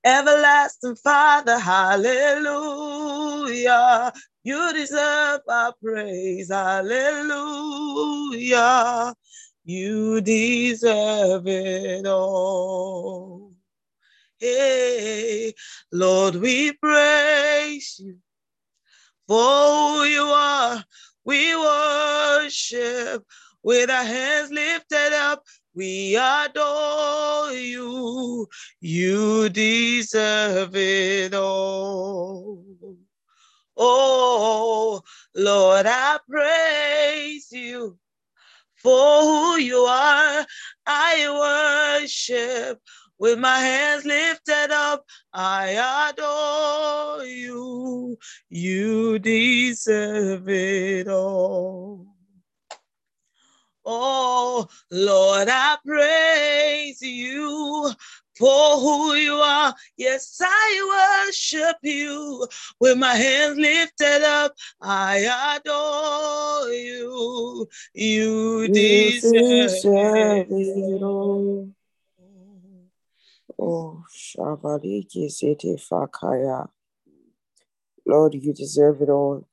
Everlasting 0.05 0.95
Father. 0.95 1.59
Hallelujah. 1.59 2.53
You 4.43 4.73
deserve 4.73 5.41
our 5.47 5.73
praise. 5.83 6.49
Hallelujah. 6.49 7.03
You 9.65 10.21
deserve 10.21 11.47
it 11.47 12.05
all. 12.05 13.53
Hey, 14.39 15.53
Lord, 15.91 16.35
we 16.35 16.73
praise 16.73 17.97
you 17.99 18.17
for 19.27 19.37
who 19.37 20.03
you 20.03 20.23
are. 20.23 20.83
We 21.23 21.55
worship 21.55 23.23
with 23.63 23.89
our 23.89 24.03
hands 24.03 24.51
lifted 24.51 25.13
up. 25.13 25.43
We 25.75 26.15
adore 26.15 27.51
you. 27.51 28.47
You 28.79 29.49
deserve 29.49 30.75
it 30.75 31.33
all. 31.33 32.63
Oh, 33.75 35.01
Lord, 35.35 35.85
I 35.87 36.19
praise 36.29 37.51
you 37.51 37.97
for 38.75 39.21
who 39.21 39.57
you 39.57 39.79
are. 39.79 40.45
I 40.85 41.99
worship 42.03 42.79
with 43.17 43.39
my 43.39 43.57
hands 43.59 44.05
lifted 44.05 44.69
up. 44.71 45.05
I 45.33 46.11
adore 46.11 47.25
you. 47.25 48.17
You 48.49 49.17
deserve 49.17 50.47
it 50.49 51.07
all. 51.07 52.12
Oh, 53.85 54.67
Lord, 54.91 55.47
I 55.51 55.77
praise 55.85 57.01
you 57.01 57.91
for 58.37 58.77
who 58.79 59.15
you 59.15 59.35
are. 59.35 59.75
Yes, 59.97 60.39
I 60.41 61.25
worship 61.27 61.77
you 61.81 62.47
with 62.79 62.97
my 62.97 63.15
hands 63.15 63.57
lifted 63.57 64.23
up. 64.23 64.53
I 64.81 65.57
adore 65.57 66.69
you. 66.73 67.67
You 67.93 68.67
deserve 68.69 70.47
it 70.49 71.03
all. 71.03 71.69
Oh, 73.59 74.03
Shabariki 74.15 75.29
City 75.29 75.75
Fakaya. 75.75 76.69
Lord, 78.05 78.33
you 78.33 78.53
deserve 78.53 79.01
it 79.01 79.09
all. 79.09 79.47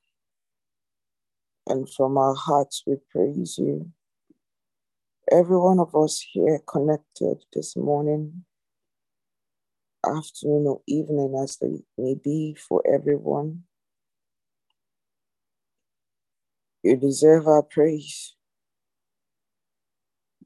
And 1.67 1.87
from 1.89 2.17
our 2.17 2.33
hearts, 2.33 2.83
we 2.87 2.95
praise 3.11 3.57
you. 3.57 3.91
Every 5.31 5.57
one 5.57 5.79
of 5.79 5.95
us 5.95 6.25
here 6.33 6.61
connected 6.67 7.37
this 7.53 7.77
morning, 7.77 8.45
afternoon, 10.05 10.67
or 10.67 10.81
evening, 10.87 11.35
as 11.43 11.57
they 11.57 11.83
may 11.97 12.15
be 12.15 12.55
for 12.55 12.83
everyone. 12.87 13.63
You 16.83 16.97
deserve 16.97 17.47
our 17.47 17.63
praise. 17.63 18.35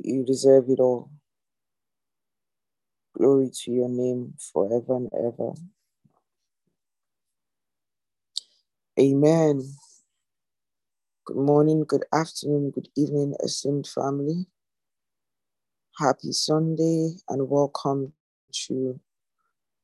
You 0.04 0.26
deserve 0.26 0.66
it 0.70 0.80
all. 0.80 1.12
Glory 3.18 3.52
to 3.64 3.72
your 3.72 3.90
name 3.90 4.36
forever 4.54 4.98
and 4.98 5.10
ever. 5.18 5.54
Amen. 9.00 9.62
Good 11.26 11.38
morning, 11.38 11.86
good 11.88 12.06
afternoon, 12.14 12.72
good 12.72 12.90
evening, 12.98 13.36
esteemed 13.44 13.88
family. 13.88 14.48
Happy 15.98 16.34
Sunday 16.34 17.12
and 17.30 17.50
welcome 17.50 18.12
to 18.52 19.00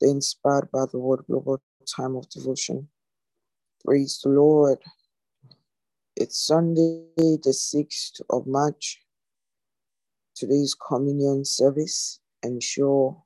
the 0.01 0.09
Inspired 0.09 0.69
by 0.69 0.83
the 0.91 0.99
Word 0.99 1.21
Global 1.25 1.61
Time 1.87 2.17
of 2.17 2.29
Devotion. 2.29 2.89
Praise 3.85 4.19
the 4.21 4.27
Lord. 4.27 4.79
It's 6.17 6.37
Sunday, 6.45 7.05
the 7.15 7.55
6th 7.57 8.19
of 8.29 8.45
March. 8.45 8.99
Today's 10.35 10.75
communion 10.75 11.45
service. 11.45 12.19
Ensure 12.43 13.23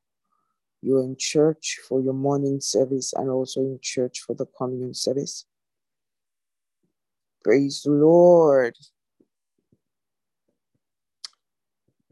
you're 0.83 1.01
in 1.01 1.15
church 1.17 1.79
for 1.89 2.01
your 2.01 2.13
morning 2.13 2.61
service 2.61 3.13
and 3.13 3.31
also 3.31 3.61
in 3.61 3.79
church 3.81 4.19
for 4.19 4.35
the 4.35 4.45
communion 4.45 4.93
service. 4.93 5.47
Praise 7.43 7.81
the 7.83 7.93
Lord. 7.93 8.75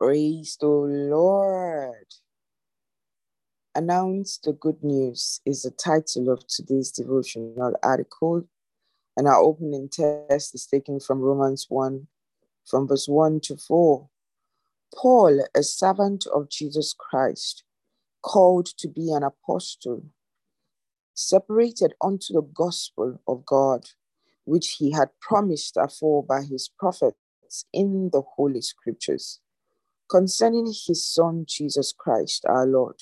Praise 0.03 0.57
the 0.59 0.67
Lord. 0.67 2.07
Announce 3.73 4.37
the 4.37 4.51
good 4.51 4.83
news 4.83 5.39
is 5.45 5.61
the 5.61 5.71
title 5.71 6.27
of 6.29 6.45
today's 6.45 6.91
devotional 6.91 7.77
article, 7.81 8.43
and 9.15 9.29
our 9.29 9.41
opening 9.41 9.87
text 9.87 10.55
is 10.55 10.65
taken 10.65 10.99
from 10.99 11.21
Romans 11.21 11.67
1, 11.69 12.05
from 12.65 12.85
verse 12.85 13.07
1 13.07 13.39
to 13.45 13.55
4. 13.55 14.09
Paul, 14.93 15.45
a 15.55 15.63
servant 15.63 16.25
of 16.35 16.49
Jesus 16.49 16.93
Christ, 16.99 17.63
called 18.21 18.65
to 18.79 18.89
be 18.89 19.09
an 19.13 19.23
apostle, 19.23 20.03
separated 21.13 21.93
unto 22.03 22.33
the 22.33 22.41
gospel 22.41 23.21
of 23.25 23.45
God, 23.45 23.85
which 24.43 24.75
he 24.79 24.91
had 24.91 25.11
promised 25.21 25.77
afore 25.77 26.25
by 26.25 26.41
his 26.41 26.69
prophets 26.77 27.15
in 27.71 28.09
the 28.11 28.23
Holy 28.35 28.59
Scriptures, 28.59 29.39
concerning 30.09 30.67
his 30.67 31.05
Son 31.05 31.45
Jesus 31.47 31.93
Christ 31.97 32.43
our 32.47 32.65
Lord 32.65 32.95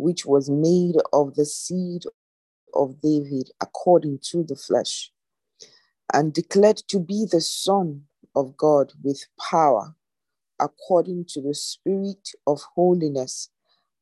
which 0.00 0.24
was 0.24 0.48
made 0.48 0.96
of 1.12 1.34
the 1.34 1.44
seed 1.44 2.04
of 2.74 3.00
David 3.02 3.50
according 3.60 4.18
to 4.30 4.42
the 4.42 4.56
flesh, 4.56 5.12
and 6.12 6.32
declared 6.32 6.78
to 6.88 6.98
be 6.98 7.26
the 7.30 7.40
Son 7.42 8.04
of 8.34 8.56
God 8.56 8.92
with 9.04 9.26
power, 9.38 9.94
according 10.58 11.26
to 11.28 11.42
the 11.42 11.54
Spirit 11.54 12.30
of 12.46 12.62
holiness, 12.74 13.50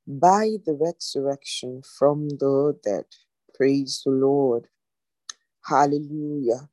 by 0.06 0.52
the 0.64 0.74
resurrection 0.74 1.82
from 1.98 2.28
the 2.28 2.78
dead. 2.84 3.06
Praise 3.54 4.02
the 4.04 4.12
Lord. 4.12 4.68
Hallelujah. 5.64 6.68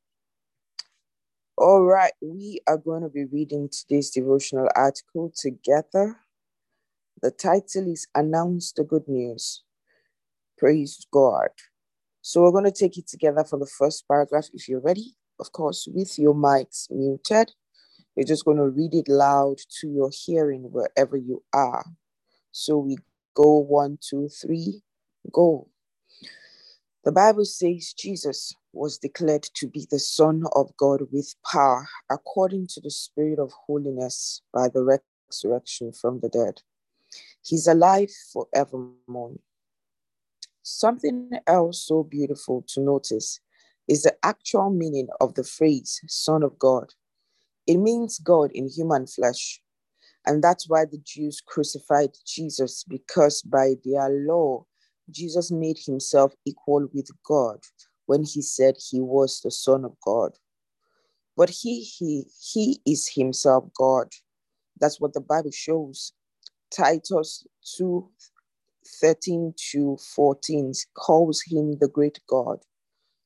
All 1.56 1.84
right, 1.84 2.12
we 2.20 2.60
are 2.66 2.78
going 2.78 3.02
to 3.02 3.08
be 3.08 3.26
reading 3.26 3.68
today's 3.70 4.10
devotional 4.10 4.68
article 4.74 5.32
together. 5.40 6.16
The 7.22 7.30
title 7.32 7.92
is 7.92 8.08
Announce 8.14 8.72
the 8.72 8.84
Good 8.84 9.08
News. 9.08 9.62
Praise 10.58 11.06
God. 11.12 11.50
So 12.22 12.42
we're 12.42 12.52
going 12.52 12.64
to 12.64 12.72
take 12.72 12.98
it 12.98 13.08
together 13.08 13.44
for 13.44 13.58
the 13.58 13.66
first 13.66 14.06
paragraph. 14.08 14.48
If 14.54 14.68
you're 14.68 14.80
ready, 14.80 15.14
of 15.40 15.52
course, 15.52 15.88
with 15.92 16.18
your 16.18 16.34
mics 16.34 16.90
muted, 16.90 17.52
you're 18.16 18.26
just 18.26 18.44
going 18.44 18.58
to 18.58 18.68
read 18.68 18.94
it 18.94 19.08
loud 19.08 19.58
to 19.80 19.88
your 19.88 20.10
hearing 20.12 20.64
wherever 20.72 21.16
you 21.16 21.42
are. 21.52 21.86
So 22.52 22.78
we 22.78 22.98
go 23.34 23.58
one, 23.60 23.98
two, 24.00 24.28
three, 24.28 24.82
go. 25.32 25.68
The 27.04 27.12
Bible 27.12 27.46
says 27.46 27.94
Jesus 27.98 28.54
was 28.76 28.98
declared 28.98 29.42
to 29.54 29.66
be 29.66 29.86
the 29.90 29.98
Son 29.98 30.44
of 30.54 30.76
God 30.76 31.00
with 31.10 31.34
power 31.50 31.88
according 32.10 32.66
to 32.68 32.80
the 32.80 32.90
Spirit 32.90 33.38
of 33.38 33.52
holiness 33.66 34.42
by 34.52 34.68
the 34.68 35.00
resurrection 35.30 35.92
from 35.92 36.20
the 36.20 36.28
dead. 36.28 36.60
He's 37.42 37.66
alive 37.66 38.10
forevermore. 38.32 39.36
Something 40.62 41.30
else 41.46 41.86
so 41.86 42.02
beautiful 42.02 42.64
to 42.68 42.80
notice 42.80 43.40
is 43.88 44.02
the 44.02 44.16
actual 44.22 44.70
meaning 44.70 45.08
of 45.20 45.34
the 45.34 45.44
phrase 45.44 46.00
Son 46.06 46.42
of 46.42 46.58
God. 46.58 46.92
It 47.66 47.78
means 47.78 48.18
God 48.18 48.50
in 48.52 48.68
human 48.68 49.06
flesh. 49.06 49.60
And 50.26 50.42
that's 50.42 50.68
why 50.68 50.84
the 50.84 51.00
Jews 51.04 51.40
crucified 51.40 52.10
Jesus, 52.26 52.84
because 52.84 53.42
by 53.42 53.74
their 53.84 54.08
law, 54.10 54.66
Jesus 55.08 55.52
made 55.52 55.78
himself 55.78 56.34
equal 56.44 56.88
with 56.92 57.08
God 57.24 57.60
when 58.06 58.22
he 58.22 58.42
said 58.42 58.76
he 58.78 59.00
was 59.00 59.40
the 59.40 59.50
Son 59.50 59.84
of 59.84 59.96
God. 60.04 60.32
But 61.36 61.50
he, 61.50 61.82
he, 61.82 62.24
he 62.40 62.80
is 62.86 63.08
himself 63.08 63.64
God. 63.78 64.08
That's 64.80 65.00
what 65.00 65.12
the 65.12 65.20
Bible 65.20 65.50
shows. 65.50 66.12
Titus 66.70 67.46
2 67.76 68.08
13 69.00 69.52
to 69.72 69.96
14 70.14 70.72
calls 70.94 71.42
him 71.42 71.76
the 71.80 71.88
great 71.88 72.20
God, 72.28 72.58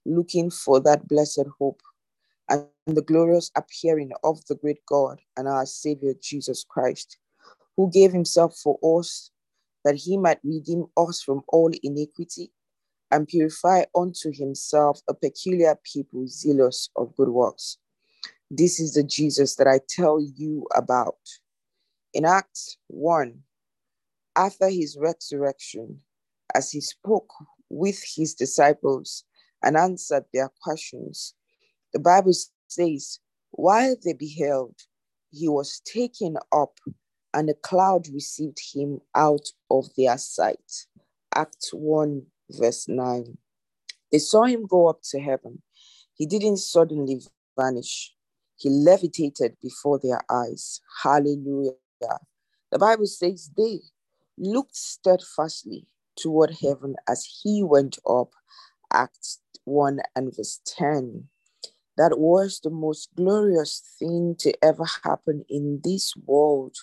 looking 0.06 0.50
for 0.50 0.80
that 0.80 1.06
blessed 1.06 1.44
hope 1.58 1.80
and 2.48 2.66
the 2.86 3.02
glorious 3.02 3.50
appearing 3.56 4.10
of 4.24 4.44
the 4.46 4.54
great 4.54 4.84
God 4.86 5.20
and 5.36 5.46
our 5.46 5.66
Savior 5.66 6.14
Jesus 6.20 6.64
Christ, 6.68 7.18
who 7.76 7.90
gave 7.90 8.12
himself 8.12 8.56
for 8.56 8.78
us 8.98 9.30
that 9.84 9.96
he 9.96 10.16
might 10.16 10.38
redeem 10.42 10.86
us 10.96 11.22
from 11.22 11.42
all 11.48 11.70
iniquity 11.82 12.50
and 13.10 13.26
purify 13.26 13.84
unto 13.94 14.32
himself 14.32 15.00
a 15.08 15.14
peculiar 15.14 15.78
people 15.84 16.24
zealous 16.26 16.90
of 16.96 17.14
good 17.16 17.28
works. 17.28 17.78
This 18.50 18.80
is 18.80 18.94
the 18.94 19.02
Jesus 19.02 19.56
that 19.56 19.66
I 19.66 19.80
tell 19.88 20.20
you 20.20 20.66
about. 20.74 21.18
In 22.12 22.24
Acts 22.24 22.76
1, 22.88 23.40
after 24.36 24.68
his 24.68 24.96
resurrection, 25.00 26.00
as 26.54 26.70
he 26.70 26.80
spoke 26.80 27.32
with 27.68 28.02
his 28.16 28.34
disciples 28.34 29.24
and 29.62 29.76
answered 29.76 30.24
their 30.32 30.50
questions, 30.62 31.34
the 31.92 32.00
Bible 32.00 32.32
says, 32.68 33.20
while 33.52 33.96
they 34.04 34.12
beheld, 34.12 34.74
he 35.30 35.48
was 35.48 35.80
taken 35.84 36.36
up, 36.52 36.78
and 37.32 37.48
a 37.48 37.54
cloud 37.54 38.08
received 38.12 38.58
him 38.72 39.00
out 39.14 39.46
of 39.70 39.86
their 39.96 40.18
sight. 40.18 40.86
Act 41.34 41.68
1, 41.72 42.22
verse 42.58 42.88
9. 42.88 43.36
They 44.12 44.18
saw 44.18 44.44
him 44.44 44.66
go 44.66 44.88
up 44.88 45.00
to 45.10 45.20
heaven. 45.20 45.62
He 46.14 46.26
didn't 46.26 46.58
suddenly 46.58 47.20
vanish, 47.58 48.14
he 48.56 48.68
levitated 48.68 49.56
before 49.62 49.98
their 49.98 50.20
eyes. 50.30 50.80
Hallelujah. 51.02 51.72
The 52.70 52.78
Bible 52.78 53.06
says 53.06 53.50
they 53.56 53.80
looked 54.36 54.76
steadfastly 54.76 55.86
toward 56.16 56.56
heaven 56.62 56.96
as 57.08 57.26
he 57.42 57.62
went 57.62 57.98
up. 58.08 58.32
Acts 58.92 59.40
1 59.64 60.00
and 60.14 60.34
verse 60.36 60.60
10. 60.66 61.28
That 61.96 62.18
was 62.18 62.60
the 62.62 62.70
most 62.70 63.08
glorious 63.16 63.82
thing 63.98 64.34
to 64.40 64.52
ever 64.64 64.84
happen 65.04 65.44
in 65.48 65.80
this 65.82 66.14
world. 66.26 66.76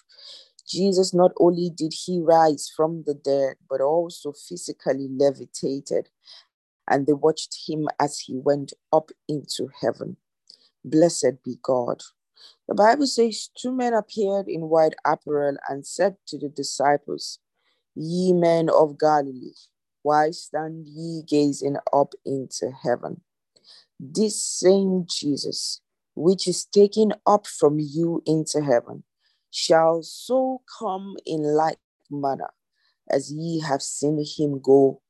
Jesus 0.67 1.13
not 1.13 1.32
only 1.39 1.69
did 1.69 1.93
he 1.93 2.19
rise 2.19 2.69
from 2.75 3.03
the 3.06 3.13
dead, 3.13 3.56
but 3.69 3.82
also 3.82 4.34
physically 4.34 5.08
levitated, 5.10 6.10
and 6.89 7.08
they 7.08 7.13
watched 7.13 7.58
him 7.67 7.88
as 7.99 8.19
he 8.19 8.38
went 8.38 8.73
up 8.91 9.12
into 9.27 9.69
heaven. 9.82 10.17
Blessed 10.84 11.43
be 11.43 11.58
God. 11.62 12.01
The 12.67 12.75
Bible 12.75 13.08
says 13.08 13.49
two 13.58 13.71
men 13.71 13.93
appeared 13.93 14.47
in 14.47 14.69
white 14.69 14.95
apparel 15.06 15.58
and 15.69 15.88
said 15.88 16.17
to 16.27 16.38
the 16.38 16.49
disciples, 16.49 17.39
Ye 17.95 18.34
men 18.34 18.69
of 18.69 18.99
Galilee, 18.99 19.56
why 20.03 20.32
stand 20.32 20.88
ye 20.88 21.23
gazing 21.27 21.77
up 21.93 22.13
into 22.25 22.71
heaven? 22.71 23.21
This 23.99 24.41
same 24.43 25.06
Jesus, 25.10 25.82
which 26.15 26.47
is 26.47 26.65
taken 26.65 27.13
up 27.25 27.47
from 27.47 27.80
you 27.80 28.21
into 28.25 28.62
heaven, 28.62 29.03
shall 29.57 30.03
so 30.03 30.61
come 30.79 31.17
in 31.25 31.41
like 31.41 31.79
manner 32.11 32.51
as 33.09 33.31
ye 33.31 33.59
have 33.59 33.81
seen 33.81 34.23
him 34.37 34.59
go 34.61 35.01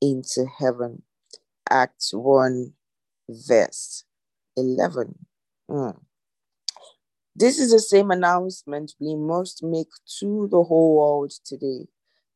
into 0.00 0.44
heaven. 0.58 1.02
Acts 1.70 2.12
1, 2.12 2.72
verse 3.28 4.04
11. 4.56 5.14
Mm. 5.70 6.00
This 7.36 7.60
is 7.60 7.70
the 7.70 7.78
same 7.78 8.10
announcement 8.10 8.94
we 8.98 9.14
must 9.14 9.62
make 9.62 9.90
to 10.18 10.48
the 10.50 10.64
whole 10.64 10.96
world 10.96 11.32
today. 11.44 11.86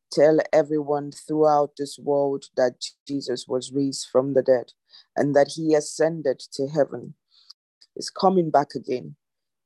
Tell 0.09 0.39
everyone 0.53 1.11
throughout 1.11 1.71
this 1.77 1.99
world 1.99 2.45
that 2.55 2.75
Jesus 3.05 3.45
was 3.47 3.73
raised 3.73 4.07
from 4.09 4.35
the 4.35 4.41
dead 4.41 4.71
and 5.17 5.35
that 5.35 5.49
he 5.55 5.75
ascended 5.75 6.39
to 6.53 6.67
heaven, 6.67 7.15
is 7.97 8.09
coming 8.09 8.51
back 8.51 8.73
again. 8.73 9.15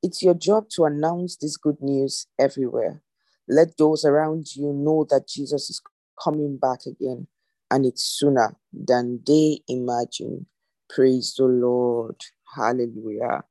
It's 0.06 0.22
your 0.22 0.34
job 0.34 0.68
to 0.76 0.84
announce 0.84 1.36
this 1.36 1.56
good 1.56 1.78
news 1.82 2.28
everywhere. 2.38 3.02
Let 3.48 3.76
those 3.78 4.04
around 4.04 4.54
you 4.54 4.72
know 4.72 5.06
that 5.10 5.28
Jesus 5.28 5.70
is 5.70 5.82
coming 6.22 6.58
back 6.58 6.80
again 6.86 7.26
and 7.72 7.84
it's 7.86 8.04
sooner 8.04 8.56
than 8.72 9.20
they 9.26 9.60
imagine. 9.68 10.46
Praise 10.88 11.34
the 11.36 11.46
Lord. 11.46 12.16
Hallelujah. 12.56 13.44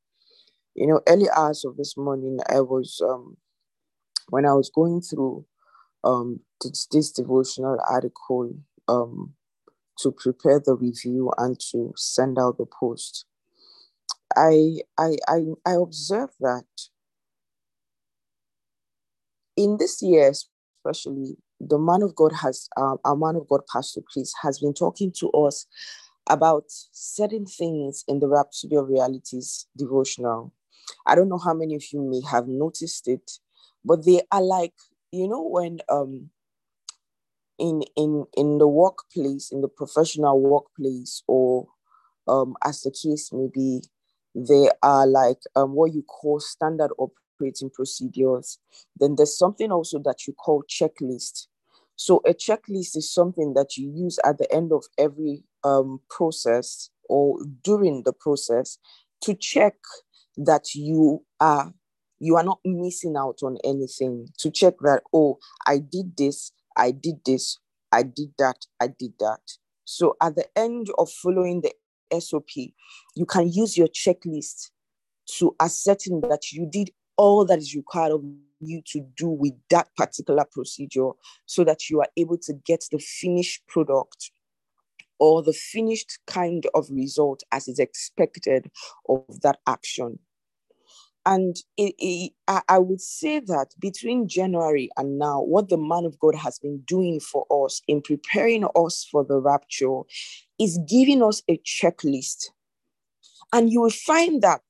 You 0.76 0.88
know, 0.88 1.02
early 1.10 1.30
hours 1.36 1.66
of 1.66 1.78
this 1.78 1.98
morning, 1.98 2.40
I 2.50 2.62
was, 2.62 3.02
um, 3.04 3.38
when 4.30 4.46
I 4.46 4.54
was 4.54 4.72
going 4.74 5.02
through 5.02 5.46
um, 6.06 6.42
this, 6.64 6.88
this 6.92 7.12
devotional 7.12 7.80
article, 7.90 8.54
um 8.88 9.34
to 10.00 10.12
prepare 10.12 10.62
the 10.66 10.76
review 10.76 11.32
and 11.38 11.60
to 11.72 11.94
send 11.98 12.40
out 12.40 12.58
the 12.58 12.66
post, 12.66 13.26
I 14.36 14.80
I 14.98 15.18
I, 15.28 15.40
I 15.66 15.74
observed 15.74 16.34
that 16.42 16.66
in 19.56 19.78
this 19.78 20.02
year, 20.02 20.32
especially, 20.32 21.38
the 21.60 21.80
man 21.80 22.02
of 22.02 22.16
God 22.16 22.34
has 22.42 22.68
um, 22.78 22.98
our 23.06 23.16
man 23.16 23.36
of 23.36 23.48
God, 23.48 23.62
Pastor 23.72 24.02
Chris, 24.12 24.34
has 24.42 24.60
been 24.60 24.74
talking 24.74 25.12
to 25.20 25.30
us 25.32 25.66
about 26.30 26.66
certain 26.68 27.46
things 27.46 28.04
in 28.08 28.20
the 28.20 28.28
Rhapsody 28.28 28.76
of 28.76 28.88
Realities 28.90 29.68
devotional. 29.78 30.54
I 31.06 31.16
don't 31.16 31.30
know 31.30 31.38
how 31.38 31.54
many 31.54 31.76
of 31.76 31.84
you 31.94 32.02
may 32.02 32.22
have 32.30 32.48
noticed 32.48 33.08
it, 33.08 33.32
but 33.84 34.06
they 34.06 34.22
are 34.32 34.42
like, 34.42 34.74
you 35.12 35.28
know, 35.28 35.44
when 35.48 35.80
um 35.90 36.30
in 37.60 37.84
in 37.96 38.26
in 38.36 38.58
the 38.58 38.68
workplace, 38.68 39.52
in 39.52 39.62
the 39.62 39.70
professional 39.70 40.40
workplace, 40.42 41.24
or 41.28 41.68
um 42.28 42.56
as 42.64 42.82
the 42.82 42.92
case 42.92 43.32
may 43.34 43.48
be, 43.54 43.84
there 44.36 44.72
are 44.84 45.08
like 45.08 45.40
um 45.56 45.74
what 45.76 45.94
you 45.94 46.04
call 46.04 46.40
standard 46.42 46.92
operating 47.00 47.72
procedures. 47.72 48.60
Then 49.00 49.16
there's 49.18 49.38
something 49.38 49.72
also 49.72 50.00
that 50.06 50.28
you 50.28 50.34
call 50.34 50.64
checklist. 50.70 51.48
So 51.98 52.22
a 52.28 52.34
checklist 52.34 52.98
is 52.98 53.14
something 53.14 53.54
that 53.56 53.78
you 53.78 53.90
use 53.90 54.20
at 54.26 54.38
the 54.38 54.52
end 54.54 54.74
of 54.74 54.86
every 54.98 55.44
um, 55.64 56.02
process 56.10 56.90
or 57.10 57.40
during 57.64 58.04
the 58.04 58.14
process 58.14 58.78
to 59.22 59.34
check 59.36 59.76
that 60.38 60.76
you 60.76 61.24
are 61.40 61.74
you 62.20 62.36
are 62.38 62.44
not 62.44 62.60
missing 62.66 63.16
out 63.18 63.40
on 63.44 63.58
anything 63.64 64.28
to 64.40 64.52
check 64.52 64.74
that 64.82 65.02
oh 65.14 65.38
i 65.68 65.78
did 65.78 66.16
this 66.18 66.52
i 66.78 66.92
did 66.92 67.16
this 67.26 67.60
i 67.92 68.04
did 68.04 68.32
that 68.38 68.66
i 68.82 68.88
did 68.88 69.14
that 69.20 69.40
so 69.86 70.16
at 70.22 70.36
the 70.36 70.46
end 70.58 70.88
of 70.98 71.10
following 71.12 71.62
the 71.62 71.72
sop 72.22 72.46
you 72.56 73.26
can 73.26 73.52
use 73.52 73.78
your 73.78 73.88
checklist 73.88 74.72
to 75.28 75.56
ascertain 75.60 76.22
that 76.22 76.52
you 76.52 76.68
did 76.70 76.92
all 77.18 77.46
that 77.46 77.60
is 77.60 77.76
required 77.76 78.12
of 78.12 78.24
you 78.60 78.82
to 78.86 79.02
do 79.16 79.30
with 79.30 79.54
that 79.70 79.88
particular 79.96 80.46
procedure 80.52 81.10
so 81.46 81.64
that 81.64 81.90
you 81.90 82.02
are 82.02 82.10
able 82.18 82.38
to 82.38 82.54
get 82.66 82.84
the 82.92 83.00
finished 83.00 83.66
product 83.68 84.32
or 85.20 85.42
the 85.42 85.54
finished 85.54 86.20
kind 86.28 86.66
of 86.74 86.88
result 86.90 87.44
as 87.52 87.68
is 87.68 87.80
expected 87.80 88.70
of 89.08 89.24
that 89.42 89.60
action. 89.68 90.20
And 91.28 91.56
it, 91.76 91.96
it, 91.98 92.34
I 92.48 92.78
would 92.78 93.02
say 93.02 93.40
that 93.40 93.70
between 93.80 94.28
January 94.28 94.90
and 94.96 95.18
now, 95.18 95.42
what 95.42 95.70
the 95.70 95.78
man 95.78 96.06
of 96.06 96.20
God 96.20 96.36
has 96.36 96.60
been 96.60 96.82
doing 96.86 97.20
for 97.20 97.48
us 97.66 97.82
in 97.88 98.04
preparing 98.04 98.64
us 98.76 99.08
for 99.10 99.24
the 99.24 99.40
rapture 99.40 100.02
is 100.60 100.80
giving 100.88 101.22
us 101.24 101.42
a 101.50 101.58
checklist. 101.60 102.50
And 103.54 103.72
you 103.72 103.82
will 103.82 103.90
find 103.90 104.42
that 104.42 104.62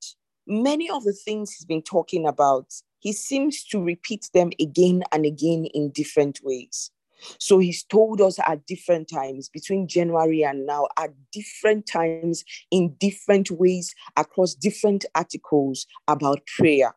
many 0.48 0.90
of 0.90 1.04
the 1.04 1.14
things 1.14 1.52
he's 1.52 1.66
been 1.66 1.82
talking 1.82 2.28
about, 2.28 2.68
he 3.00 3.14
seems 3.14 3.64
to 3.66 3.84
repeat 3.84 4.30
them 4.34 4.52
again 4.60 5.04
and 5.12 5.26
again 5.26 5.66
in 5.74 5.92
different 5.92 6.40
ways. 6.44 6.92
So 7.40 7.60
he's 7.60 7.84
told 7.84 8.22
us 8.22 8.40
at 8.46 8.66
different 8.66 9.10
times 9.10 9.50
between 9.50 9.88
January 9.88 10.44
and 10.44 10.66
now, 10.66 10.88
at 10.98 11.12
different 11.32 11.88
times, 11.88 12.44
in 12.72 12.96
different 13.00 13.52
ways, 13.52 13.94
across 14.18 14.54
different 14.54 15.06
articles 15.16 15.88
about 16.08 16.46
prayer, 16.46 16.96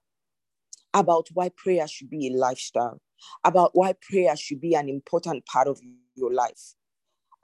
about 0.92 1.28
why 1.32 1.50
prayer 1.50 1.86
should 1.86 2.10
be 2.10 2.28
a 2.28 2.36
lifestyle, 2.36 3.00
about 3.44 3.70
why 3.74 3.94
prayer 4.00 4.36
should 4.36 4.60
be 4.60 4.74
an 4.74 4.88
important 4.88 5.46
part 5.46 5.68
of 5.68 5.80
your 6.16 6.32
life, 6.32 6.74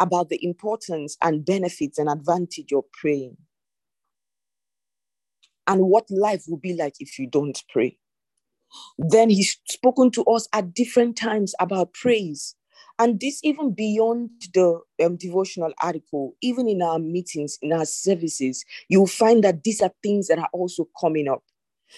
about 0.01 0.29
the 0.29 0.45
importance 0.45 1.17
and 1.23 1.45
benefits 1.45 1.99
and 1.99 2.09
advantage 2.09 2.73
of 2.73 2.85
praying 2.93 3.37
and 5.67 5.83
what 5.83 6.11
life 6.11 6.45
will 6.49 6.59
be 6.59 6.75
like 6.75 6.95
if 7.01 7.19
you 7.19 7.27
don't 7.27 7.63
pray. 7.73 7.97
Then 8.99 9.31
he's 9.31 9.59
spoken 9.69 10.11
to 10.13 10.25
us 10.25 10.49
at 10.53 10.75
different 10.75 11.17
times 11.17 11.55
about 11.61 11.95
praise. 11.95 12.55
And 12.99 13.19
this 13.19 13.41
even 13.43 13.75
beyond 13.75 14.31
the 14.53 14.81
um, 15.05 15.17
devotional 15.17 15.73
article, 15.83 16.35
even 16.43 16.69
in 16.69 16.81
our 16.81 16.99
meetings, 16.99 17.59
in 17.61 17.73
our 17.73 17.85
services, 17.87 18.65
you'll 18.89 19.07
find 19.07 19.43
that 19.43 19.65
these 19.65 19.81
are 19.81 19.91
things 20.03 20.29
that 20.29 20.39
are 20.39 20.49
also 20.53 20.89
coming 21.01 21.29
up. 21.29 21.43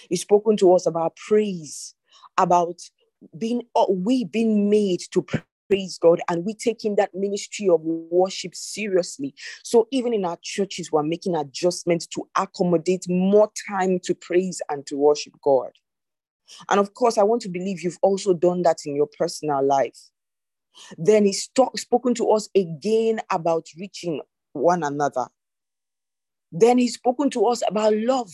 He's 0.09 0.21
spoken 0.21 0.57
to 0.57 0.73
us 0.73 0.87
about 0.87 1.15
praise, 1.15 1.93
about 2.37 2.81
being 3.37 3.63
uh, 3.75 3.85
we 3.89 4.23
being 4.25 4.69
made 4.69 5.01
to 5.11 5.21
praise 5.69 5.97
God 5.97 6.21
and 6.29 6.45
we 6.45 6.53
taking 6.53 6.95
that 6.95 7.11
ministry 7.13 7.69
of 7.69 7.81
worship 7.81 8.55
seriously. 8.55 9.33
So 9.63 9.87
even 9.91 10.13
in 10.13 10.25
our 10.25 10.37
churches, 10.41 10.91
we're 10.91 11.03
making 11.03 11.35
adjustments 11.35 12.07
to 12.07 12.27
accommodate 12.35 13.05
more 13.09 13.51
time 13.69 13.99
to 14.03 14.15
praise 14.15 14.61
and 14.69 14.85
to 14.87 14.97
worship 14.97 15.33
God. 15.43 15.71
And 16.69 16.79
of 16.79 16.93
course, 16.93 17.17
I 17.17 17.23
want 17.23 17.41
to 17.43 17.49
believe 17.49 17.81
you've 17.81 17.99
also 18.01 18.33
done 18.33 18.61
that 18.63 18.77
in 18.85 18.95
your 18.95 19.09
personal 19.17 19.65
life. 19.65 19.97
Then 20.97 21.25
he's 21.25 21.47
talk, 21.49 21.77
spoken 21.77 22.13
to 22.15 22.29
us 22.31 22.49
again 22.55 23.19
about 23.31 23.67
reaching 23.77 24.21
one 24.53 24.83
another. 24.83 25.27
Then 26.51 26.77
he's 26.77 26.93
spoken 26.93 27.29
to 27.31 27.45
us 27.47 27.61
about 27.67 27.93
love. 27.95 28.31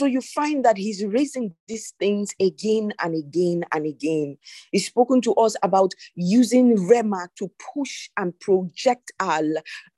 So 0.00 0.06
you 0.06 0.22
find 0.22 0.64
that 0.64 0.78
he's 0.78 1.04
raising 1.04 1.54
these 1.68 1.92
things 1.98 2.34
again 2.40 2.94
and 3.00 3.14
again 3.14 3.66
and 3.70 3.84
again. 3.84 4.38
He's 4.72 4.86
spoken 4.86 5.20
to 5.20 5.34
us 5.34 5.56
about 5.62 5.92
using 6.14 6.74
Rhema 6.74 7.28
to 7.36 7.50
push 7.74 8.08
and 8.16 8.32
project 8.40 9.12
our, 9.20 9.42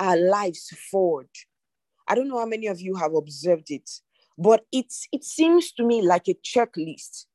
our 0.01 0.17
lives 0.17 0.71
forward. 0.91 1.29
I 2.09 2.17
don't 2.17 2.27
know 2.27 2.41
how 2.41 2.47
many 2.47 2.67
of 2.67 2.81
you 2.81 2.97
have 2.97 3.15
observed 3.15 3.71
it, 3.71 3.89
but 4.37 4.65
it's 4.73 5.07
it 5.13 5.23
seems 5.23 5.71
to 5.75 5.85
me 5.85 6.03
like 6.03 6.27
a 6.27 6.35
checklist 6.35 7.27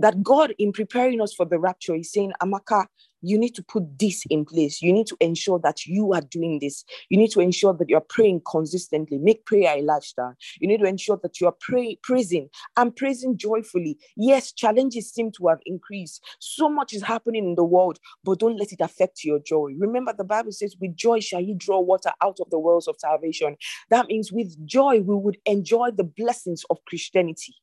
that 0.00 0.22
God, 0.22 0.54
in 0.58 0.72
preparing 0.72 1.20
us 1.20 1.34
for 1.34 1.46
the 1.46 1.58
rapture, 1.58 1.94
is 1.94 2.12
saying, 2.12 2.32
Amaka, 2.42 2.86
you 3.22 3.38
need 3.38 3.54
to 3.54 3.62
put 3.62 3.98
this 3.98 4.24
in 4.30 4.44
place. 4.44 4.80
You 4.80 4.92
need 4.92 5.06
to 5.08 5.16
ensure 5.20 5.58
that 5.60 5.84
you 5.86 6.14
are 6.14 6.22
doing 6.22 6.58
this. 6.60 6.84
You 7.10 7.18
need 7.18 7.30
to 7.32 7.40
ensure 7.40 7.74
that 7.74 7.88
you're 7.88 8.00
praying 8.00 8.42
consistently. 8.50 9.18
Make 9.18 9.44
prayer 9.44 9.76
a 9.76 9.82
lifestyle. 9.82 10.34
You 10.60 10.68
need 10.68 10.80
to 10.80 10.86
ensure 10.86 11.18
that 11.22 11.40
you 11.40 11.46
are 11.46 11.54
pray, 11.60 11.98
praising 12.02 12.48
and 12.76 12.94
praising 12.94 13.36
joyfully. 13.36 13.98
Yes, 14.16 14.52
challenges 14.52 15.12
seem 15.12 15.32
to 15.32 15.48
have 15.48 15.60
increased. 15.66 16.24
So 16.38 16.68
much 16.68 16.94
is 16.94 17.02
happening 17.02 17.44
in 17.44 17.54
the 17.56 17.64
world, 17.64 17.98
but 18.24 18.38
don't 18.38 18.56
let 18.56 18.72
it 18.72 18.80
affect 18.80 19.24
your 19.24 19.38
joy. 19.38 19.72
Remember, 19.76 20.14
the 20.16 20.24
Bible 20.24 20.52
says, 20.52 20.76
with 20.80 20.96
joy 20.96 21.20
shall 21.20 21.40
you 21.40 21.54
draw 21.54 21.80
water 21.80 22.12
out 22.22 22.38
of 22.40 22.48
the 22.50 22.58
wells 22.58 22.88
of 22.88 22.96
salvation. 22.98 23.56
That 23.90 24.08
means 24.08 24.32
with 24.32 24.66
joy, 24.66 25.00
we 25.00 25.14
would 25.14 25.36
enjoy 25.44 25.90
the 25.90 26.04
blessings 26.04 26.64
of 26.70 26.78
Christianity. 26.86 27.54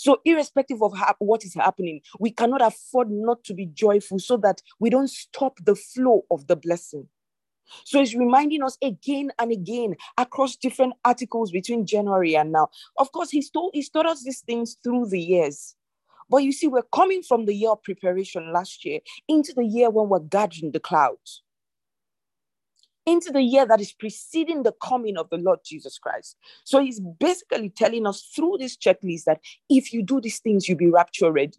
So, 0.00 0.18
irrespective 0.24 0.82
of 0.82 0.94
what 1.18 1.44
is 1.44 1.52
happening, 1.52 2.00
we 2.18 2.30
cannot 2.30 2.62
afford 2.62 3.10
not 3.10 3.44
to 3.44 3.52
be 3.52 3.66
joyful 3.66 4.18
so 4.18 4.38
that 4.38 4.62
we 4.78 4.88
don't 4.88 5.10
stop 5.10 5.58
the 5.62 5.74
flow 5.74 6.24
of 6.30 6.46
the 6.46 6.56
blessing. 6.56 7.06
So 7.84 8.00
it's 8.00 8.14
reminding 8.14 8.62
us 8.62 8.78
again 8.82 9.30
and 9.38 9.52
again 9.52 9.96
across 10.16 10.56
different 10.56 10.94
articles 11.04 11.50
between 11.50 11.84
January 11.84 12.34
and 12.34 12.50
now. 12.50 12.70
Of 12.96 13.12
course, 13.12 13.28
he's 13.28 13.50
told 13.50 13.72
he's 13.74 13.90
taught 13.90 14.06
us 14.06 14.24
these 14.24 14.40
things 14.40 14.78
through 14.82 15.10
the 15.10 15.20
years. 15.20 15.76
But 16.30 16.44
you 16.44 16.52
see, 16.52 16.66
we're 16.66 16.94
coming 16.94 17.22
from 17.22 17.44
the 17.44 17.54
year 17.54 17.72
of 17.72 17.82
preparation 17.82 18.54
last 18.54 18.86
year 18.86 19.00
into 19.28 19.52
the 19.52 19.66
year 19.66 19.90
when 19.90 20.08
we're 20.08 20.20
gathering 20.20 20.72
the 20.72 20.80
clouds 20.80 21.42
into 23.10 23.32
the 23.32 23.42
year 23.42 23.66
that 23.66 23.80
is 23.80 23.92
preceding 23.92 24.62
the 24.62 24.72
coming 24.82 25.16
of 25.16 25.28
the 25.30 25.36
Lord 25.36 25.60
Jesus 25.64 25.98
Christ. 25.98 26.36
So 26.64 26.80
he's 26.80 27.00
basically 27.00 27.70
telling 27.70 28.06
us 28.06 28.30
through 28.34 28.58
this 28.58 28.76
checklist 28.76 29.24
that 29.24 29.40
if 29.68 29.92
you 29.92 30.02
do 30.02 30.20
these 30.20 30.38
things, 30.38 30.68
you'll 30.68 30.78
be 30.78 30.90
rapture 30.90 31.32
ready. 31.32 31.58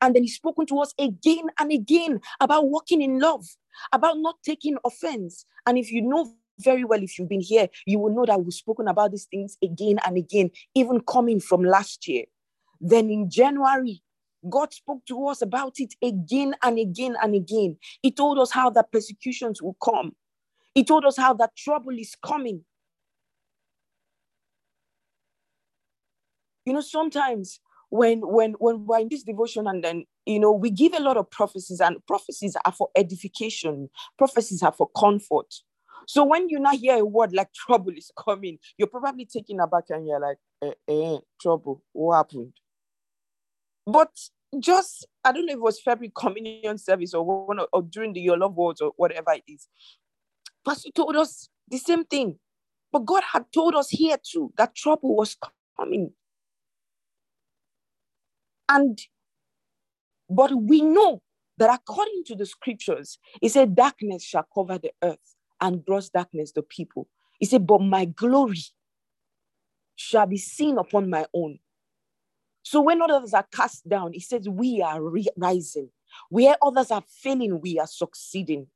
And 0.00 0.14
then 0.14 0.22
he's 0.22 0.34
spoken 0.34 0.66
to 0.66 0.80
us 0.80 0.92
again 0.98 1.46
and 1.58 1.70
again 1.70 2.20
about 2.40 2.68
walking 2.68 3.02
in 3.02 3.20
love, 3.20 3.46
about 3.92 4.18
not 4.18 4.36
taking 4.44 4.76
offense. 4.84 5.44
And 5.66 5.78
if 5.78 5.92
you 5.92 6.02
know 6.02 6.34
very 6.60 6.84
well, 6.84 7.02
if 7.02 7.18
you've 7.18 7.28
been 7.28 7.40
here, 7.40 7.68
you 7.86 7.98
will 7.98 8.14
know 8.14 8.26
that 8.26 8.42
we've 8.42 8.52
spoken 8.52 8.88
about 8.88 9.12
these 9.12 9.26
things 9.26 9.56
again 9.62 9.98
and 10.04 10.16
again, 10.16 10.50
even 10.74 11.00
coming 11.00 11.40
from 11.40 11.62
last 11.62 12.08
year. 12.08 12.24
Then 12.80 13.10
in 13.10 13.30
January, 13.30 14.02
God 14.48 14.72
spoke 14.72 15.04
to 15.06 15.26
us 15.26 15.42
about 15.42 15.74
it 15.78 15.94
again 16.02 16.54
and 16.62 16.78
again 16.78 17.16
and 17.22 17.34
again. 17.34 17.76
He 18.02 18.10
told 18.10 18.38
us 18.38 18.50
how 18.50 18.70
the 18.70 18.82
persecutions 18.82 19.60
will 19.60 19.76
come. 19.82 20.14
He 20.74 20.84
told 20.84 21.04
us 21.04 21.16
how 21.16 21.34
that 21.34 21.56
trouble 21.56 21.98
is 21.98 22.14
coming. 22.22 22.64
You 26.64 26.74
know, 26.74 26.80
sometimes 26.80 27.60
when 27.90 28.20
when 28.20 28.52
when 28.58 28.86
we're 28.86 29.00
in 29.00 29.08
this 29.08 29.22
devotion 29.22 29.66
and 29.66 29.82
then 29.82 30.04
you 30.26 30.38
know 30.38 30.52
we 30.52 30.70
give 30.70 30.92
a 30.92 31.00
lot 31.00 31.16
of 31.16 31.30
prophecies 31.30 31.80
and 31.80 31.96
prophecies 32.06 32.56
are 32.66 32.72
for 32.72 32.90
edification 32.94 33.88
prophecies 34.18 34.62
are 34.62 34.72
for 34.72 34.90
comfort 34.94 35.54
so 36.06 36.22
when 36.22 36.50
you 36.50 36.58
now 36.60 36.76
hear 36.76 36.98
a 36.98 37.04
word 37.04 37.32
like 37.32 37.50
trouble 37.54 37.92
is 37.96 38.10
coming 38.22 38.58
you're 38.76 38.88
probably 38.88 39.24
taking 39.24 39.58
aback 39.58 39.84
and 39.88 40.06
you're 40.06 40.20
like 40.20 40.36
eh, 40.62 40.72
eh, 40.86 41.16
trouble 41.40 41.82
what 41.94 42.16
happened 42.16 42.52
but 43.86 44.10
just 44.58 45.06
I 45.24 45.32
don't 45.32 45.46
know 45.46 45.52
if 45.52 45.58
it 45.58 45.62
was 45.62 45.80
February 45.80 46.12
communion 46.14 46.78
service 46.78 47.14
or 47.14 47.24
one 47.24 47.58
or, 47.58 47.68
or 47.72 47.82
during 47.82 48.12
the 48.12 48.20
Your 48.20 48.36
LoveWorld 48.36 48.80
or 48.80 48.92
whatever 48.96 49.32
it 49.32 49.44
is. 49.46 49.68
Pastor 50.68 50.90
told 50.94 51.16
us 51.16 51.48
the 51.68 51.78
same 51.78 52.04
thing. 52.04 52.38
But 52.92 53.06
God 53.06 53.22
had 53.32 53.46
told 53.52 53.74
us 53.74 53.88
here 53.88 54.18
too 54.22 54.52
that 54.58 54.74
trouble 54.74 55.16
was 55.16 55.36
coming. 55.78 56.12
And 58.68 59.00
but 60.28 60.52
we 60.54 60.82
know 60.82 61.22
that 61.56 61.74
according 61.74 62.24
to 62.26 62.36
the 62.36 62.44
scriptures, 62.46 63.18
he 63.40 63.48
said, 63.48 63.74
Darkness 63.74 64.22
shall 64.22 64.46
cover 64.54 64.78
the 64.78 64.92
earth 65.02 65.36
and 65.60 65.84
gross 65.84 66.10
darkness 66.10 66.52
the 66.52 66.62
people. 66.62 67.08
He 67.40 67.46
said, 67.46 67.66
But 67.66 67.80
my 67.80 68.04
glory 68.04 68.60
shall 69.96 70.26
be 70.26 70.36
seen 70.36 70.78
upon 70.78 71.08
my 71.08 71.26
own. 71.34 71.60
So 72.62 72.82
when 72.82 73.00
others 73.00 73.32
are 73.32 73.46
cast 73.54 73.88
down, 73.88 74.12
he 74.12 74.20
says, 74.20 74.48
We 74.48 74.82
are 74.82 75.00
rising. 75.36 75.90
Where 76.28 76.56
others 76.62 76.90
are 76.90 77.04
failing, 77.08 77.60
we 77.60 77.78
are 77.78 77.86
succeeding. 77.86 78.66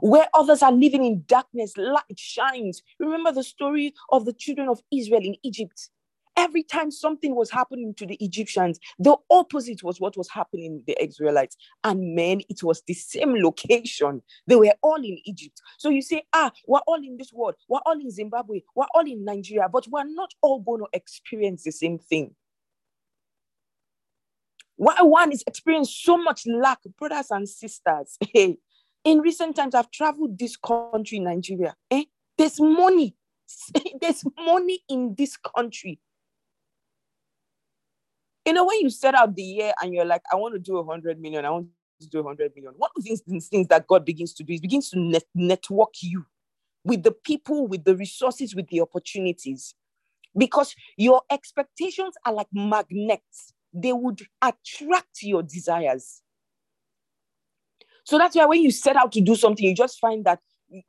Where 0.00 0.28
others 0.34 0.62
are 0.62 0.72
living 0.72 1.04
in 1.04 1.24
darkness, 1.26 1.76
light 1.76 2.18
shines. 2.18 2.82
Remember 2.98 3.32
the 3.32 3.44
story 3.44 3.94
of 4.10 4.24
the 4.24 4.32
children 4.32 4.68
of 4.68 4.80
Israel 4.92 5.22
in 5.22 5.36
Egypt. 5.42 5.90
Every 6.38 6.62
time 6.62 6.90
something 6.90 7.34
was 7.34 7.50
happening 7.50 7.94
to 7.94 8.04
the 8.04 8.16
Egyptians, 8.16 8.78
the 8.98 9.16
opposite 9.30 9.82
was 9.82 10.00
what 10.00 10.18
was 10.18 10.28
happening 10.28 10.80
to 10.80 10.84
the 10.86 11.02
Israelites. 11.02 11.56
And 11.82 12.14
men, 12.14 12.42
it 12.50 12.62
was 12.62 12.82
the 12.86 12.92
same 12.92 13.34
location. 13.42 14.20
They 14.46 14.56
were 14.56 14.74
all 14.82 15.02
in 15.02 15.18
Egypt. 15.24 15.62
So 15.78 15.88
you 15.88 16.02
say, 16.02 16.24
ah, 16.34 16.52
we're 16.66 16.80
all 16.80 17.02
in 17.02 17.16
this 17.16 17.32
world, 17.32 17.54
we're 17.68 17.80
all 17.86 17.98
in 17.98 18.10
Zimbabwe, 18.10 18.60
we're 18.74 18.84
all 18.94 19.06
in 19.06 19.24
Nigeria, 19.24 19.68
but 19.72 19.88
we're 19.88 20.04
not 20.04 20.34
all 20.42 20.60
going 20.60 20.80
to 20.80 20.88
experience 20.92 21.64
the 21.64 21.72
same 21.72 21.98
thing. 21.98 22.34
Why 24.76 25.00
one 25.00 25.32
is 25.32 25.42
experiencing 25.46 25.90
so 25.90 26.18
much 26.18 26.46
lack, 26.46 26.80
brothers 26.98 27.30
and 27.30 27.48
sisters. 27.48 28.18
Hey, 28.32 28.58
in 29.06 29.20
recent 29.20 29.54
times, 29.54 29.76
I've 29.76 29.92
traveled 29.92 30.36
this 30.36 30.56
country, 30.56 31.20
Nigeria. 31.20 31.76
Eh? 31.92 32.04
There's 32.36 32.60
money. 32.60 33.14
There's 34.00 34.24
money 34.36 34.80
in 34.88 35.14
this 35.16 35.36
country. 35.36 36.00
You 38.44 38.52
know, 38.52 38.66
when 38.66 38.80
you 38.80 38.90
set 38.90 39.14
out 39.14 39.36
the 39.36 39.42
year 39.42 39.72
and 39.80 39.94
you're 39.94 40.04
like, 40.04 40.22
I 40.32 40.36
want 40.36 40.54
to 40.54 40.58
do 40.58 40.78
a 40.78 40.84
hundred 40.84 41.20
million, 41.20 41.44
I 41.44 41.50
want 41.50 41.68
to 42.00 42.08
do 42.08 42.18
a 42.18 42.24
hundred 42.24 42.52
million. 42.56 42.74
One 42.76 42.90
of 42.96 43.04
these 43.04 43.20
things, 43.20 43.46
things 43.46 43.68
that 43.68 43.86
God 43.86 44.04
begins 44.04 44.34
to 44.34 44.44
do 44.44 44.52
is 44.52 44.60
begins 44.60 44.90
to 44.90 44.98
net- 44.98 45.22
network 45.36 45.94
you 46.02 46.26
with 46.84 47.04
the 47.04 47.12
people, 47.12 47.68
with 47.68 47.84
the 47.84 47.94
resources, 47.94 48.56
with 48.56 48.68
the 48.70 48.80
opportunities. 48.80 49.74
Because 50.36 50.74
your 50.96 51.22
expectations 51.30 52.14
are 52.26 52.32
like 52.32 52.48
magnets, 52.52 53.52
they 53.72 53.92
would 53.92 54.20
attract 54.42 55.22
your 55.22 55.44
desires. 55.44 56.22
So 58.06 58.18
that's 58.18 58.36
why 58.36 58.46
when 58.46 58.62
you 58.62 58.70
set 58.70 58.96
out 58.96 59.10
to 59.12 59.20
do 59.20 59.34
something, 59.34 59.66
you 59.66 59.74
just 59.74 59.98
find 59.98 60.24
that 60.24 60.38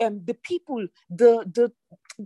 um, 0.03 0.21
the 0.23 0.35
people, 0.35 0.85
the 1.09 1.45
the 1.53 1.71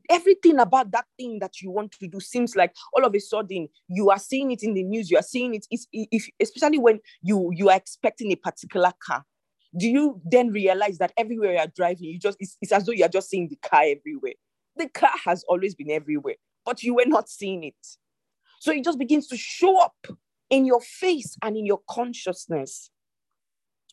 everything 0.09 0.59
about 0.59 0.91
that 0.91 1.05
thing 1.17 1.39
that 1.39 1.61
you 1.61 1.71
want 1.71 1.93
to 1.93 2.07
do 2.07 2.19
seems 2.19 2.55
like 2.55 2.73
all 2.93 3.05
of 3.05 3.15
a 3.15 3.19
sudden 3.19 3.67
you 3.87 4.09
are 4.09 4.19
seeing 4.19 4.51
it 4.51 4.63
in 4.63 4.73
the 4.73 4.83
news 4.83 5.11
you 5.11 5.17
are 5.17 5.23
seeing 5.23 5.55
it. 5.55 5.65
If, 5.69 6.27
especially 6.41 6.77
when 6.77 6.99
you 7.21 7.51
you 7.53 7.69
are 7.69 7.75
expecting 7.75 8.31
a 8.31 8.35
particular 8.35 8.93
car 9.05 9.25
do 9.77 9.87
you 9.87 10.21
then 10.23 10.49
realize 10.49 10.97
that 10.97 11.11
everywhere 11.17 11.53
you're 11.53 11.67
driving 11.75 12.05
you 12.05 12.19
just 12.19 12.37
it's, 12.39 12.57
it's 12.61 12.71
as 12.71 12.85
though 12.85 12.93
you're 12.93 13.09
just 13.09 13.29
seeing 13.29 13.49
the 13.49 13.57
car 13.57 13.83
everywhere. 13.85 14.33
The 14.77 14.87
car 14.87 15.11
has 15.25 15.43
always 15.49 15.75
been 15.75 15.91
everywhere 15.91 16.35
but 16.65 16.83
you 16.83 16.95
were 16.95 17.05
not 17.05 17.29
seeing 17.29 17.65
it. 17.65 17.87
So 18.61 18.71
it 18.71 18.85
just 18.85 18.99
begins 18.99 19.27
to 19.27 19.35
show 19.35 19.81
up 19.81 20.07
in 20.49 20.65
your 20.65 20.81
face 20.81 21.35
and 21.41 21.57
in 21.57 21.65
your 21.65 21.81
consciousness 21.89 22.91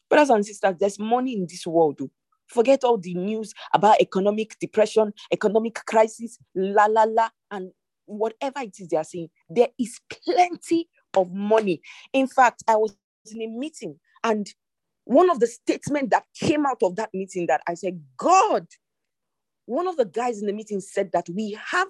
brothers 0.08 0.30
and 0.30 0.44
sisters 0.46 0.74
there's 0.78 0.98
money 0.98 1.34
in 1.34 1.46
this 1.48 1.66
world 1.66 1.98
oh. 2.02 2.10
Forget 2.48 2.82
all 2.82 2.96
the 2.96 3.14
news 3.14 3.52
about 3.74 4.00
economic 4.00 4.56
depression, 4.58 5.12
economic 5.30 5.74
crisis, 5.86 6.38
la 6.54 6.86
la 6.86 7.04
la, 7.04 7.28
and 7.50 7.70
whatever 8.06 8.60
it 8.60 8.74
is 8.78 8.88
they 8.88 8.96
are 8.96 9.04
saying. 9.04 9.28
There 9.50 9.68
is 9.78 10.00
plenty 10.24 10.88
of 11.14 11.30
money. 11.30 11.82
In 12.12 12.26
fact, 12.26 12.62
I 12.66 12.76
was 12.76 12.96
in 13.30 13.42
a 13.42 13.46
meeting 13.46 13.96
and 14.24 14.48
one 15.04 15.30
of 15.30 15.40
the 15.40 15.46
statements 15.46 16.10
that 16.10 16.24
came 16.38 16.66
out 16.66 16.82
of 16.82 16.96
that 16.96 17.10
meeting 17.14 17.46
that 17.46 17.60
I 17.66 17.74
said, 17.74 18.00
God, 18.16 18.66
one 19.66 19.86
of 19.86 19.96
the 19.96 20.04
guys 20.06 20.40
in 20.40 20.46
the 20.46 20.52
meeting 20.52 20.80
said 20.80 21.10
that 21.12 21.26
we 21.28 21.58
have 21.70 21.88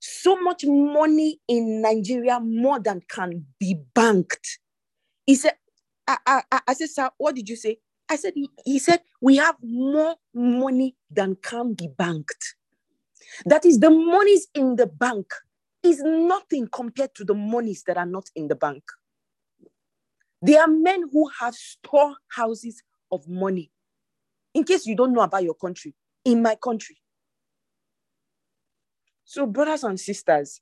so 0.00 0.40
much 0.40 0.64
money 0.64 1.40
in 1.46 1.80
Nigeria 1.80 2.40
more 2.40 2.80
than 2.80 3.00
can 3.08 3.46
be 3.60 3.80
banked. 3.94 4.58
He 5.26 5.36
said, 5.36 5.54
I, 6.26 6.42
I, 6.50 6.60
I 6.68 6.74
said, 6.74 6.90
sir, 6.90 7.10
what 7.18 7.34
did 7.34 7.48
you 7.48 7.56
say? 7.56 7.78
I 8.08 8.16
said, 8.16 8.32
he, 8.34 8.48
he 8.64 8.78
said, 8.78 9.00
we 9.20 9.36
have 9.36 9.56
more 9.62 10.16
money 10.34 10.96
than 11.10 11.36
can 11.36 11.74
be 11.74 11.88
banked. 11.96 12.56
That 13.46 13.64
is, 13.64 13.78
the 13.78 13.90
monies 13.90 14.48
in 14.54 14.76
the 14.76 14.86
bank 14.86 15.26
is 15.82 16.00
nothing 16.02 16.68
compared 16.70 17.14
to 17.16 17.24
the 17.24 17.34
monies 17.34 17.84
that 17.86 17.96
are 17.96 18.06
not 18.06 18.28
in 18.36 18.48
the 18.48 18.54
bank. 18.54 18.82
There 20.42 20.60
are 20.60 20.68
men 20.68 21.04
who 21.12 21.28
have 21.40 21.54
storehouses 21.54 22.82
of 23.10 23.26
money. 23.28 23.70
In 24.54 24.64
case 24.64 24.86
you 24.86 24.96
don't 24.96 25.12
know 25.12 25.22
about 25.22 25.44
your 25.44 25.54
country, 25.54 25.94
in 26.24 26.42
my 26.42 26.56
country. 26.56 26.96
So, 29.24 29.46
brothers 29.46 29.84
and 29.84 29.98
sisters, 29.98 30.60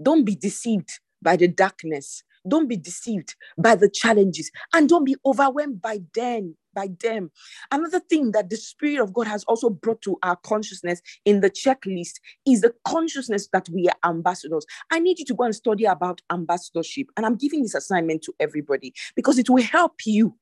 don't 0.00 0.24
be 0.24 0.34
deceived 0.34 0.90
by 1.22 1.36
the 1.36 1.48
darkness 1.48 2.22
don't 2.48 2.68
be 2.68 2.76
deceived 2.76 3.34
by 3.56 3.74
the 3.74 3.88
challenges 3.88 4.50
and 4.72 4.88
don't 4.88 5.04
be 5.04 5.16
overwhelmed 5.24 5.80
by 5.80 6.00
them 6.14 6.56
by 6.74 6.88
them. 7.00 7.30
Another 7.72 7.98
thing 7.98 8.30
that 8.32 8.50
the 8.50 8.56
spirit 8.56 9.02
of 9.02 9.12
god 9.12 9.26
has 9.26 9.42
also 9.44 9.68
brought 9.68 10.00
to 10.02 10.16
our 10.22 10.36
consciousness 10.36 11.00
in 11.24 11.40
the 11.40 11.50
checklist 11.50 12.20
is 12.46 12.60
the 12.60 12.72
consciousness 12.84 13.48
that 13.52 13.68
we 13.70 13.88
are 13.88 14.10
ambassadors. 14.10 14.64
I 14.92 15.00
need 15.00 15.18
you 15.18 15.24
to 15.24 15.34
go 15.34 15.44
and 15.44 15.54
study 15.54 15.86
about 15.86 16.20
ambassadorship 16.30 17.08
and 17.16 17.26
i'm 17.26 17.36
giving 17.36 17.62
this 17.62 17.74
assignment 17.74 18.22
to 18.22 18.34
everybody 18.38 18.92
because 19.16 19.38
it 19.38 19.50
will 19.50 19.62
help 19.62 19.94
you 20.04 20.34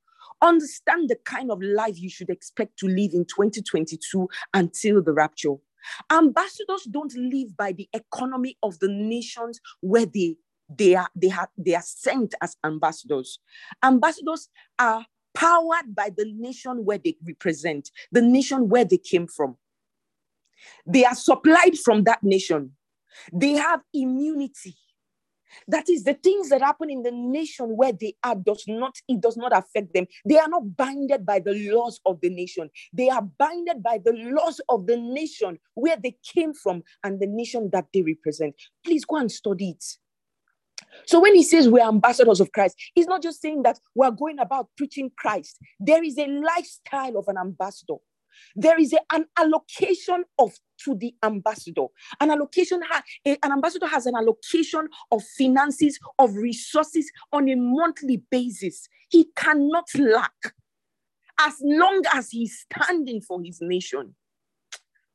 understand 0.42 1.08
the 1.08 1.16
kind 1.24 1.50
of 1.50 1.62
life 1.62 1.98
you 1.98 2.10
should 2.10 2.30
expect 2.30 2.78
to 2.78 2.86
live 2.86 3.12
in 3.14 3.24
2022 3.24 4.28
until 4.54 5.02
the 5.02 5.12
rapture. 5.12 5.54
Ambassadors 6.12 6.84
don't 6.90 7.14
live 7.16 7.56
by 7.56 7.72
the 7.72 7.88
economy 7.92 8.56
of 8.62 8.78
the 8.80 8.88
nations 8.88 9.60
where 9.80 10.06
they 10.06 10.36
they 10.68 10.94
are 10.94 11.08
they 11.14 11.28
have 11.28 11.48
they 11.56 11.74
are 11.74 11.82
sent 11.82 12.34
as 12.40 12.56
ambassadors. 12.64 13.38
Ambassadors 13.82 14.48
are 14.78 15.04
powered 15.34 15.94
by 15.94 16.10
the 16.16 16.24
nation 16.36 16.84
where 16.84 16.98
they 16.98 17.16
represent 17.26 17.90
the 18.10 18.22
nation 18.22 18.68
where 18.68 18.84
they 18.84 18.98
came 18.98 19.26
from. 19.26 19.56
They 20.86 21.04
are 21.04 21.14
supplied 21.14 21.78
from 21.78 22.04
that 22.04 22.22
nation. 22.22 22.72
They 23.32 23.52
have 23.52 23.80
immunity. 23.92 24.76
That 25.68 25.88
is 25.88 26.04
the 26.04 26.14
things 26.14 26.48
that 26.48 26.60
happen 26.60 26.90
in 26.90 27.02
the 27.02 27.12
nation 27.12 27.76
where 27.76 27.92
they 27.92 28.14
are 28.22 28.34
does 28.34 28.64
not 28.66 28.96
it 29.08 29.20
does 29.20 29.36
not 29.36 29.56
affect 29.56 29.94
them. 29.94 30.06
They 30.24 30.38
are 30.38 30.48
not 30.48 30.76
binded 30.76 31.24
by 31.24 31.38
the 31.38 31.54
laws 31.72 32.00
of 32.04 32.20
the 32.20 32.30
nation. 32.30 32.68
They 32.92 33.08
are 33.08 33.22
binded 33.22 33.82
by 33.82 33.98
the 34.04 34.12
laws 34.12 34.60
of 34.68 34.86
the 34.86 34.96
nation 34.96 35.58
where 35.74 35.96
they 35.96 36.16
came 36.34 36.52
from 36.52 36.82
and 37.04 37.20
the 37.20 37.26
nation 37.26 37.70
that 37.72 37.86
they 37.94 38.02
represent. 38.02 38.54
Please 38.84 39.04
go 39.04 39.16
and 39.16 39.30
study 39.30 39.70
it 39.70 39.84
so 41.04 41.20
when 41.20 41.34
he 41.34 41.42
says 41.42 41.68
we're 41.68 41.86
ambassadors 41.86 42.40
of 42.40 42.52
Christ, 42.52 42.76
he's 42.94 43.06
not 43.06 43.22
just 43.22 43.40
saying 43.40 43.62
that 43.62 43.78
we're 43.94 44.10
going 44.10 44.38
about 44.38 44.68
preaching 44.76 45.10
Christ. 45.16 45.58
There 45.78 46.02
is 46.02 46.18
a 46.18 46.26
lifestyle 46.26 47.16
of 47.16 47.28
an 47.28 47.36
ambassador. 47.38 47.96
There 48.54 48.78
is 48.78 48.92
a, 48.92 48.98
an 49.12 49.26
allocation 49.38 50.24
of 50.38 50.52
to 50.84 50.94
the 50.94 51.14
ambassador. 51.22 51.86
An 52.20 52.30
allocation, 52.30 52.82
ha, 52.88 53.02
a, 53.26 53.38
an 53.42 53.52
ambassador 53.52 53.86
has 53.86 54.06
an 54.06 54.14
allocation 54.14 54.88
of 55.10 55.22
finances, 55.38 55.98
of 56.18 56.34
resources 56.34 57.10
on 57.32 57.48
a 57.48 57.54
monthly 57.54 58.22
basis. 58.30 58.88
He 59.08 59.28
cannot 59.36 59.86
lack 59.98 60.54
as 61.40 61.54
long 61.62 62.02
as 62.14 62.30
he's 62.30 62.64
standing 62.70 63.20
for 63.20 63.42
his 63.42 63.58
nation. 63.60 64.14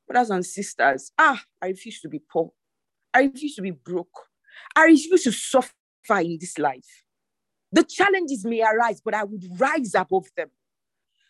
Brothers 0.07 0.29
and 0.29 0.45
sisters, 0.45 1.11
ah, 1.17 1.41
I 1.61 1.67
refuse 1.67 2.01
to 2.01 2.09
be 2.09 2.19
poor. 2.19 2.51
I 3.13 3.23
refuse 3.23 3.55
to 3.55 3.61
be 3.61 3.71
broke. 3.71 4.27
I 4.75 4.85
refuse 4.85 5.23
to 5.23 5.31
suffer 5.31 5.73
in 6.19 6.37
this 6.39 6.57
life. 6.57 7.03
The 7.71 7.83
challenges 7.83 8.45
may 8.45 8.61
arise, 8.61 9.01
but 9.03 9.13
I 9.13 9.23
would 9.23 9.45
rise 9.59 9.95
above 9.95 10.27
them. 10.35 10.49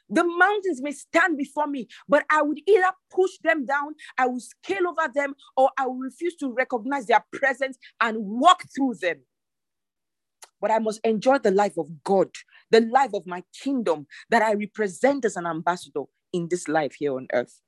The 0.09 0.25
mountains 0.25 0.81
may 0.81 0.91
stand 0.91 1.37
before 1.37 1.67
me, 1.67 1.87
but 2.09 2.25
I 2.29 2.41
would 2.41 2.59
either 2.67 2.91
push 3.09 3.31
them 3.43 3.65
down, 3.65 3.95
I 4.17 4.27
will 4.27 4.41
scale 4.41 4.87
over 4.87 5.09
them, 5.13 5.35
or 5.55 5.69
I 5.77 5.87
will 5.87 5.99
refuse 5.99 6.35
to 6.37 6.51
recognize 6.51 7.05
their 7.05 7.23
presence 7.31 7.77
and 8.01 8.17
walk 8.19 8.63
through 8.75 8.95
them. 8.95 9.21
But 10.59 10.69
I 10.69 10.79
must 10.79 10.99
enjoy 11.05 11.37
the 11.37 11.51
life 11.51 11.77
of 11.77 12.03
God, 12.03 12.29
the 12.71 12.81
life 12.81 13.13
of 13.13 13.25
my 13.25 13.43
kingdom 13.63 14.05
that 14.29 14.41
I 14.41 14.53
represent 14.53 15.23
as 15.23 15.37
an 15.37 15.47
ambassador 15.47 16.03
in 16.33 16.49
this 16.49 16.67
life 16.67 16.95
here 16.95 17.15
on 17.15 17.27
earth. 17.31 17.61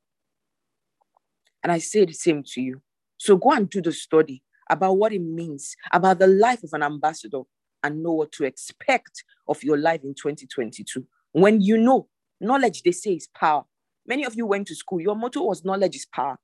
And 1.64 1.72
I 1.72 1.80
say 1.80 2.04
the 2.04 2.14
same 2.14 2.44
to 2.44 2.62
you. 2.62 2.82
So 3.18 3.38
go 3.38 3.52
and 3.52 3.70
do 3.70 3.82
the 3.82 3.94
study 3.94 4.44
about 4.70 4.94
what 4.94 5.14
it 5.14 5.22
means, 5.22 5.76
about 5.92 6.20
the 6.20 6.28
life 6.28 6.64
of 6.64 6.74
an 6.74 6.84
ambassador. 6.84 7.42
and 7.84 8.02
know 8.02 8.14
what 8.14 8.32
to 8.32 8.46
expect 8.46 9.24
of 9.48 9.62
your 9.64 9.78
life 9.78 10.04
in 10.04 10.14
2022. 10.14 11.06
When 11.34 11.62
you 11.62 11.78
know, 11.78 12.08
knowledge, 12.40 12.82
they 12.84 12.92
say, 12.92 13.16
is 13.16 13.28
power. 13.28 13.66
Many 14.08 14.26
of 14.26 14.36
you 14.36 14.46
went 14.46 14.68
to 14.68 14.76
school, 14.76 15.02
your 15.02 15.16
motto 15.16 15.44
was 15.44 15.66
knowledge 15.66 15.96
is 15.96 16.06
power. 16.06 16.38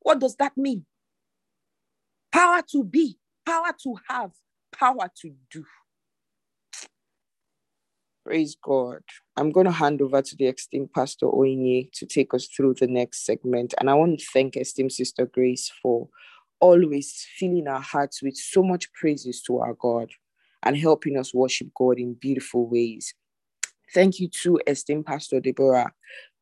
What 0.00 0.18
does 0.18 0.36
that 0.36 0.56
mean? 0.56 0.84
Power 2.30 2.62
to 2.72 2.84
be, 2.84 3.18
power 3.44 3.74
to 3.82 3.96
have, 4.08 4.32
power 4.72 5.10
to 5.20 5.34
do. 5.50 5.64
Praise 8.24 8.56
God. 8.62 9.02
I'm 9.36 9.50
going 9.50 9.66
to 9.66 9.72
hand 9.72 10.00
over 10.00 10.22
to 10.22 10.36
the 10.36 10.46
esteemed 10.46 10.92
Pastor 10.92 11.26
Oinye 11.26 11.90
to 11.92 12.06
take 12.06 12.32
us 12.34 12.46
through 12.46 12.74
the 12.74 12.86
next 12.86 13.26
segment. 13.26 13.74
And 13.78 13.90
I 13.90 13.94
want 13.94 14.20
to 14.20 14.26
thank 14.32 14.56
esteemed 14.56 14.92
Sister 14.92 15.26
Grace 15.26 15.72
for 15.82 16.08
always 16.62 17.26
filling 17.36 17.66
our 17.66 17.80
hearts 17.80 18.22
with 18.22 18.36
so 18.36 18.62
much 18.62 18.90
praises 18.94 19.42
to 19.42 19.58
our 19.58 19.74
God 19.74 20.10
and 20.62 20.76
helping 20.76 21.18
us 21.18 21.34
worship 21.34 21.66
God 21.76 21.98
in 21.98 22.14
beautiful 22.14 22.68
ways. 22.68 23.14
Thank 23.92 24.20
you 24.20 24.28
to 24.42 24.60
esteemed 24.66 25.04
Pastor 25.04 25.40
Deborah. 25.40 25.92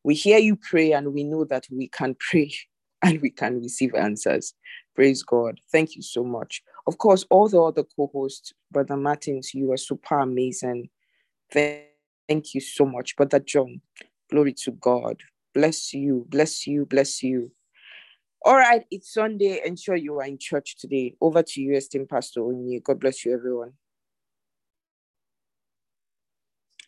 We 0.03 0.13
hear 0.13 0.37
you 0.37 0.55
pray 0.55 0.93
and 0.93 1.13
we 1.13 1.23
know 1.23 1.43
that 1.45 1.65
we 1.71 1.87
can 1.87 2.15
pray 2.19 2.53
and 3.01 3.19
we 3.19 3.31
can 3.31 3.59
receive 3.61 3.95
answers. 3.95 4.53
Praise 4.95 5.23
God. 5.23 5.59
Thank 5.71 5.95
you 5.95 6.03
so 6.03 6.23
much. 6.23 6.61
Of 6.85 6.99
course, 6.99 7.25
all 7.31 7.49
the 7.49 7.61
other 7.61 7.83
co 7.83 8.09
hosts, 8.13 8.53
Brother 8.71 8.97
Martins, 8.97 9.53
you 9.55 9.71
are 9.71 9.77
super 9.77 10.19
amazing. 10.19 10.89
Thank 11.51 12.53
you 12.53 12.61
so 12.61 12.85
much. 12.85 13.15
Brother 13.15 13.39
John, 13.39 13.81
glory 14.29 14.53
to 14.65 14.71
God. 14.71 15.17
Bless 15.55 15.93
you, 15.93 16.25
bless 16.29 16.67
you, 16.67 16.85
bless 16.85 17.23
you. 17.23 17.51
All 18.43 18.55
right, 18.55 18.83
it's 18.89 19.13
Sunday. 19.13 19.61
Ensure 19.63 19.95
you 19.95 20.17
are 20.19 20.25
in 20.25 20.39
church 20.39 20.75
today. 20.75 21.15
Over 21.21 21.43
to 21.43 21.61
you, 21.61 21.75
esteemed 21.75 22.09
Pastor 22.09 22.41
Onye. 22.41 22.81
God 22.81 22.99
bless 22.99 23.23
you, 23.23 23.35
everyone. 23.35 23.73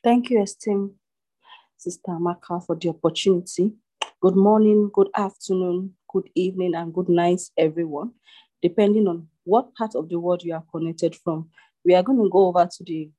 Thank 0.04 0.32
you, 0.32 0.42
esteemed 0.42 0.94
Sister 1.78 2.10
Amaka, 2.10 2.66
for 2.66 2.76
the 2.76 2.90
opportunity. 2.90 3.72
Good 4.20 4.36
morning, 4.36 4.90
good 4.92 5.10
afternoon, 5.16 5.94
good 6.10 6.28
evening, 6.34 6.74
and 6.74 6.92
good 6.92 7.10
night, 7.10 7.42
everyone, 7.56 8.14
depending 8.64 9.08
on 9.08 9.28
what 9.44 9.76
part 9.76 9.94
of 9.94 10.10
the 10.10 10.20
world 10.20 10.44
you 10.44 10.56
are 10.56 10.64
connected 10.72 11.16
from. 11.16 11.50
We 11.86 11.94
are 11.94 12.02
going 12.02 12.18
to 12.24 12.30
go 12.30 12.48
over 12.48 12.68
to 12.78 12.84
the 12.84 13.12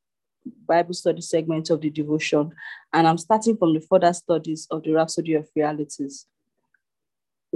Bible 0.67 0.95
study 0.95 1.21
segment 1.21 1.71
of 1.71 1.81
the 1.81 1.91
devotion, 1.91 2.51
and 2.93 3.07
I'm 3.07 3.19
starting 3.19 3.57
from 3.57 3.75
the 3.75 3.81
further 3.81 4.13
studies 4.13 4.67
of 4.73 4.83
the 4.83 4.93
Rhapsody 4.93 5.35
of 5.35 5.49
Realities. 5.55 6.27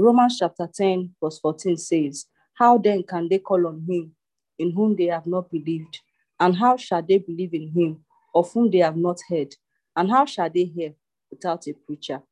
Romans 0.01 0.39
chapter 0.39 0.69
10, 0.73 1.17
verse 1.21 1.41
14 1.41 1.77
says, 1.77 2.27
How 2.55 2.79
then 2.79 3.03
can 3.03 3.29
they 3.29 3.41
call 3.41 3.67
on 3.67 3.85
him 3.89 4.13
in 4.57 4.71
whom 4.71 4.95
they 4.95 5.07
have 5.07 5.27
not 5.27 5.51
believed? 5.51 5.99
And 6.39 6.57
how 6.57 6.77
shall 6.77 7.03
they 7.03 7.19
believe 7.19 7.53
in 7.53 7.73
him 7.73 8.05
of 8.33 8.53
whom 8.53 8.71
they 8.71 8.79
have 8.79 8.97
not 8.97 9.19
heard? 9.29 9.57
And 9.97 10.09
how 10.09 10.25
shall 10.25 10.49
they 10.49 10.67
hear 10.67 10.95
without 11.33 11.67
a 11.67 11.73
preacher? 11.73 12.23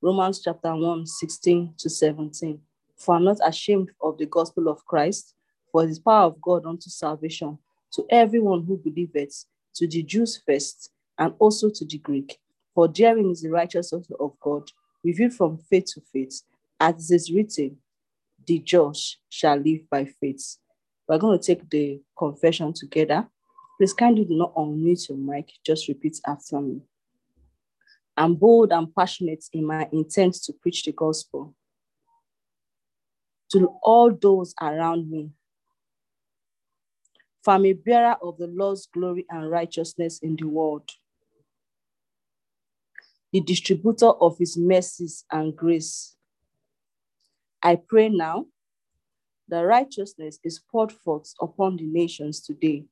Romans 0.00 0.40
chapter 0.40 0.72
1, 0.72 1.04
16 1.04 1.74
to 1.78 1.90
17. 1.90 2.60
For 2.96 3.16
I'm 3.16 3.24
not 3.24 3.38
ashamed 3.44 3.90
of 4.00 4.16
the 4.16 4.26
gospel 4.26 4.68
of 4.68 4.86
Christ, 4.86 5.34
for 5.72 5.82
it 5.82 5.90
is 5.90 5.98
power 5.98 6.26
of 6.26 6.40
God 6.40 6.64
unto 6.64 6.90
salvation 6.90 7.58
to 7.92 8.06
everyone 8.08 8.64
who 8.64 8.76
believeth, 8.76 9.46
to 9.74 9.88
the 9.88 10.04
Jews 10.04 10.40
first, 10.46 10.92
and 11.18 11.34
also 11.40 11.70
to 11.70 11.84
the 11.84 11.98
Greek. 11.98 12.38
For 12.72 12.86
therein 12.86 13.32
is 13.32 13.42
the 13.42 13.50
righteousness 13.50 14.06
of 14.20 14.38
God, 14.38 14.70
revealed 15.02 15.34
from 15.34 15.58
faith 15.58 15.86
to 15.94 16.02
faith, 16.12 16.42
as 16.80 17.10
it 17.10 17.14
is 17.14 17.32
written, 17.32 17.76
the 18.46 18.58
just 18.58 19.18
shall 19.28 19.56
live 19.56 19.88
by 19.90 20.06
faith. 20.20 20.56
We're 21.06 21.18
going 21.18 21.38
to 21.38 21.44
take 21.44 21.68
the 21.68 22.00
confession 22.18 22.72
together. 22.72 23.28
Please 23.78 23.92
kindly 23.92 24.24
do 24.24 24.36
not 24.36 24.54
unmute 24.54 25.08
your 25.08 25.18
mic, 25.18 25.50
just 25.64 25.88
repeat 25.88 26.18
after 26.26 26.60
me. 26.60 26.80
I'm 28.16 28.34
bold 28.34 28.72
and 28.72 28.94
passionate 28.94 29.44
in 29.52 29.66
my 29.66 29.88
intent 29.92 30.34
to 30.44 30.52
preach 30.52 30.84
the 30.84 30.92
gospel 30.92 31.54
to 33.52 33.68
all 33.82 34.12
those 34.12 34.54
around 34.60 35.10
me 35.10 35.30
for 37.42 37.54
I'm 37.54 37.66
a 37.66 37.72
bearer 37.72 38.16
of 38.22 38.36
the 38.38 38.46
Lord's 38.48 38.86
glory 38.86 39.26
and 39.30 39.50
righteousness 39.50 40.18
in 40.22 40.36
the 40.36 40.46
world, 40.46 40.90
the 43.32 43.40
distributor 43.40 44.10
of 44.10 44.36
his 44.38 44.56
mercies 44.58 45.24
and 45.30 45.56
grace. 45.56 46.16
I 47.62 47.76
pray 47.76 48.08
now 48.08 48.46
that 49.48 49.60
righteousness 49.60 50.38
is 50.44 50.60
poured 50.70 50.92
forth 50.92 51.34
upon 51.40 51.76
the 51.76 51.86
nations 51.86 52.40
today, 52.40 52.84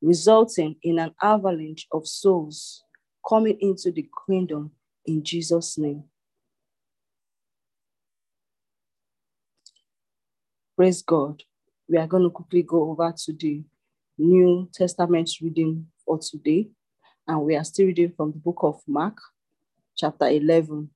resulting 0.00 0.76
in 0.82 0.98
an 0.98 1.14
avalanche 1.22 1.86
of 1.92 2.06
souls 2.06 2.84
coming 3.28 3.56
into 3.60 3.90
the 3.90 4.08
kingdom 4.28 4.70
in 5.06 5.24
Jesus' 5.24 5.78
name. 5.78 6.04
Praise 10.76 11.02
God 11.02 11.42
we 11.88 11.98
are 11.98 12.06
going 12.06 12.24
to 12.24 12.30
quickly 12.30 12.62
go 12.62 12.90
over 12.90 13.12
to 13.16 13.32
the 13.32 13.62
New 14.18 14.68
Testament 14.72 15.30
reading 15.40 15.86
for 16.04 16.18
today. 16.18 16.68
And 17.28 17.42
we 17.42 17.56
are 17.56 17.64
still 17.64 17.86
reading 17.86 18.12
from 18.16 18.32
the 18.32 18.38
book 18.38 18.58
of 18.62 18.80
Mark, 18.86 19.18
chapter 19.96 20.28
11, 20.28 20.90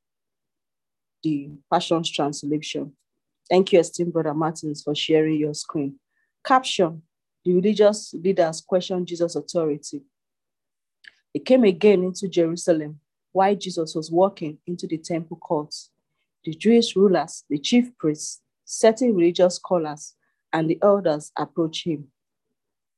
the 1.22 1.50
Passions 1.72 2.10
Translation. 2.10 2.92
Thank 3.48 3.72
you, 3.72 3.80
esteemed 3.80 4.12
Brother 4.12 4.34
Martins, 4.34 4.82
for 4.82 4.94
sharing 4.94 5.38
your 5.38 5.54
screen. 5.54 5.96
Caption 6.44 7.02
The 7.44 7.54
religious 7.54 8.14
leaders 8.14 8.60
questioned 8.60 9.06
Jesus' 9.06 9.36
authority. 9.36 10.02
They 11.34 11.40
came 11.40 11.64
again 11.64 12.02
into 12.02 12.28
Jerusalem 12.28 13.00
while 13.32 13.54
Jesus 13.54 13.94
was 13.94 14.10
walking 14.10 14.58
into 14.66 14.86
the 14.86 14.98
temple 14.98 15.36
courts. 15.36 15.90
The 16.44 16.54
Jewish 16.54 16.96
rulers, 16.96 17.44
the 17.48 17.58
chief 17.58 17.96
priests, 17.98 18.40
certain 18.64 19.14
religious 19.14 19.56
scholars, 19.56 20.14
and 20.52 20.68
the 20.68 20.78
elders 20.82 21.30
approached 21.36 21.86
him. 21.86 22.08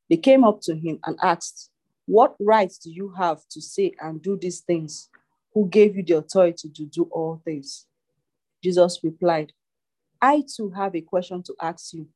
They 0.09 0.17
came 0.17 0.45
up 0.45 0.61
to 0.63 0.75
him 0.75 0.99
and 1.05 1.19
asked, 1.23 1.71
What 2.07 2.37
rights 2.41 2.79
do 2.79 2.91
you 2.91 3.13
have 3.17 3.41
to 3.51 3.61
say 3.61 3.95
and 4.01 4.23
do 4.23 4.39
these 4.41 4.61
things? 4.61 5.09
Who 5.55 5.69
gave 5.69 5.97
you 5.97 6.03
the 6.03 6.19
authority 6.19 6.71
to 6.71 6.85
do 6.85 7.05
all 7.11 7.41
things? 7.45 7.87
Jesus 8.63 9.01
replied, 9.03 9.53
I 10.21 10.45
too 10.55 10.71
have 10.71 10.95
a 10.95 11.01
question 11.01 11.43
to 11.45 11.55
ask 11.61 11.93
you. 11.95 12.09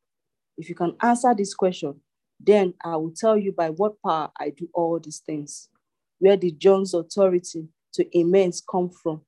If 0.56 0.68
you 0.68 0.74
can 0.74 0.96
answer 1.02 1.34
this 1.34 1.54
question, 1.54 2.00
then 2.38 2.74
I 2.84 2.96
will 2.96 3.12
tell 3.12 3.36
you 3.36 3.52
by 3.52 3.70
what 3.70 4.00
power 4.02 4.30
I 4.38 4.50
do 4.50 4.68
all 4.72 4.98
these 5.00 5.18
things. 5.18 5.68
Where 6.18 6.36
did 6.36 6.60
John's 6.60 6.94
authority 6.94 7.68
to 7.94 8.18
immense 8.18 8.60
come 8.60 8.90
from? 8.90 9.22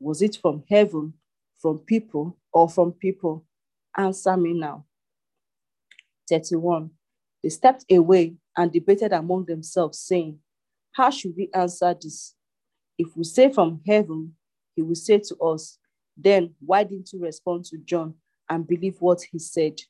Was 0.00 0.22
it 0.22 0.38
from 0.40 0.64
heaven, 0.68 1.14
from 1.60 1.78
people, 1.78 2.38
or 2.52 2.68
from 2.68 2.92
people? 2.92 3.44
Answer 3.96 4.36
me 4.36 4.54
now. 4.54 4.86
31. 6.28 6.90
They 7.42 7.48
stepped 7.50 7.84
away 7.90 8.34
and 8.56 8.72
debated 8.72 9.12
among 9.12 9.44
themselves, 9.44 9.98
saying, 9.98 10.38
How 10.92 11.10
should 11.10 11.34
we 11.36 11.50
answer 11.54 11.94
this? 11.94 12.34
If 12.98 13.16
we 13.16 13.24
say 13.24 13.52
from 13.52 13.80
heaven, 13.86 14.34
he 14.74 14.82
will 14.82 14.94
say 14.94 15.18
to 15.18 15.36
us, 15.36 15.78
Then 16.16 16.54
why 16.64 16.84
didn't 16.84 17.12
you 17.12 17.20
respond 17.20 17.64
to 17.66 17.78
John 17.78 18.14
and 18.48 18.66
believe 18.66 18.96
what 19.00 19.22
he 19.22 19.38
said? 19.38 19.80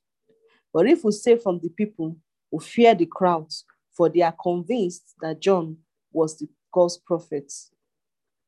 But 0.72 0.86
if 0.88 1.04
we 1.04 1.12
say 1.12 1.36
from 1.36 1.60
the 1.60 1.68
people, 1.68 2.16
who 2.50 2.60
fear 2.60 2.94
the 2.94 3.06
crowds, 3.06 3.64
for 3.92 4.08
they 4.08 4.22
are 4.22 4.34
convinced 4.40 5.14
that 5.20 5.40
John 5.40 5.76
was 6.12 6.38
the 6.38 6.48
God's 6.72 6.98
prophet. 6.98 7.52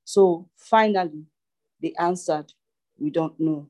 So 0.04 0.48
finally, 0.56 1.24
they 1.82 1.92
answered, 1.98 2.52
We 2.98 3.10
don't 3.10 3.38
know. 3.40 3.68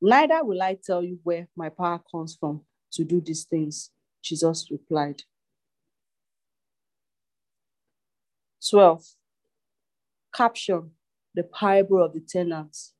Neither 0.00 0.44
will 0.44 0.62
I 0.62 0.78
tell 0.82 1.02
you 1.02 1.18
where 1.22 1.48
my 1.56 1.68
power 1.68 2.00
comes 2.10 2.36
from 2.38 2.62
to 2.92 3.04
do 3.04 3.20
these 3.20 3.44
things. 3.44 3.90
Jesus 4.22 4.70
replied. 4.70 5.22
12. 8.68 9.04
Caption 10.34 10.90
The 11.36 11.44
parable 11.44 12.02
of 12.02 12.14
the 12.14 12.20
tenants. 12.20 12.94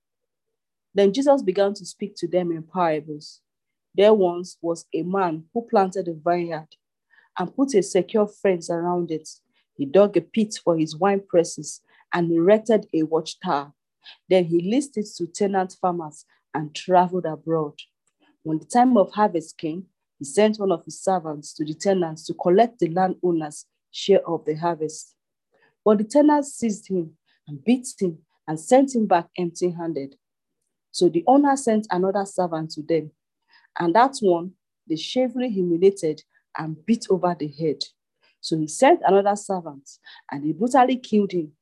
Then 0.94 1.12
Jesus 1.12 1.42
began 1.42 1.72
to 1.72 1.86
speak 1.86 2.14
to 2.16 2.28
them 2.28 2.52
in 2.52 2.62
parables. 2.62 3.40
There 3.94 4.12
once 4.12 4.58
was 4.60 4.84
a 4.92 5.02
man 5.02 5.44
who 5.54 5.62
planted 5.62 6.06
a 6.06 6.12
vineyard 6.12 6.68
and 7.38 7.56
put 7.56 7.74
a 7.74 7.82
secure 7.82 8.28
fence 8.28 8.68
around 8.68 9.10
it. 9.10 9.26
He 9.74 9.86
dug 9.86 10.18
a 10.18 10.20
pit 10.20 10.58
for 10.62 10.76
his 10.76 10.94
wine 10.94 11.22
presses 11.26 11.80
and 12.12 12.30
erected 12.30 12.86
a 12.92 13.04
watchtower. 13.04 13.72
Then 14.28 14.44
he 14.44 14.60
leased 14.60 14.98
it 14.98 15.06
to 15.16 15.26
tenant 15.26 15.74
farmers 15.80 16.26
and 16.52 16.74
traveled 16.74 17.24
abroad. 17.24 17.74
When 18.42 18.58
the 18.58 18.66
time 18.66 18.98
of 18.98 19.12
harvest 19.12 19.56
came, 19.56 19.86
he 20.18 20.26
sent 20.26 20.58
one 20.58 20.72
of 20.72 20.84
his 20.84 21.00
servants 21.02 21.54
to 21.54 21.64
the 21.64 21.74
tenants 21.74 22.26
to 22.26 22.34
collect 22.34 22.80
the 22.80 22.88
landowner's 22.88 23.64
share 23.90 24.26
of 24.28 24.44
the 24.44 24.56
harvest. 24.56 25.14
But 25.82 25.98
the 25.98 26.04
tenants 26.04 26.52
seized 26.52 26.88
him 26.88 27.16
and 27.48 27.64
beat 27.64 27.88
him 27.98 28.18
and 28.48 28.58
sent 28.58 28.94
him 28.94 29.06
back 29.06 29.28
empty 29.36 29.70
handed. 29.70 30.16
So 30.90 31.08
the 31.08 31.24
owner 31.26 31.56
sent 31.56 31.86
another 31.90 32.24
servant 32.24 32.70
to 32.72 32.82
them, 32.82 33.10
and 33.78 33.94
that 33.94 34.16
one 34.20 34.52
they 34.88 34.96
shamefully 34.96 35.50
humiliated 35.50 36.22
and 36.56 36.84
beat 36.86 37.06
over 37.10 37.36
the 37.38 37.48
head. 37.48 37.82
So 38.40 38.56
he 38.56 38.68
sent 38.68 39.00
another 39.04 39.36
servant, 39.36 39.90
and 40.30 40.44
he 40.44 40.52
brutally 40.52 40.96
killed 40.96 41.32
him. 41.32 41.52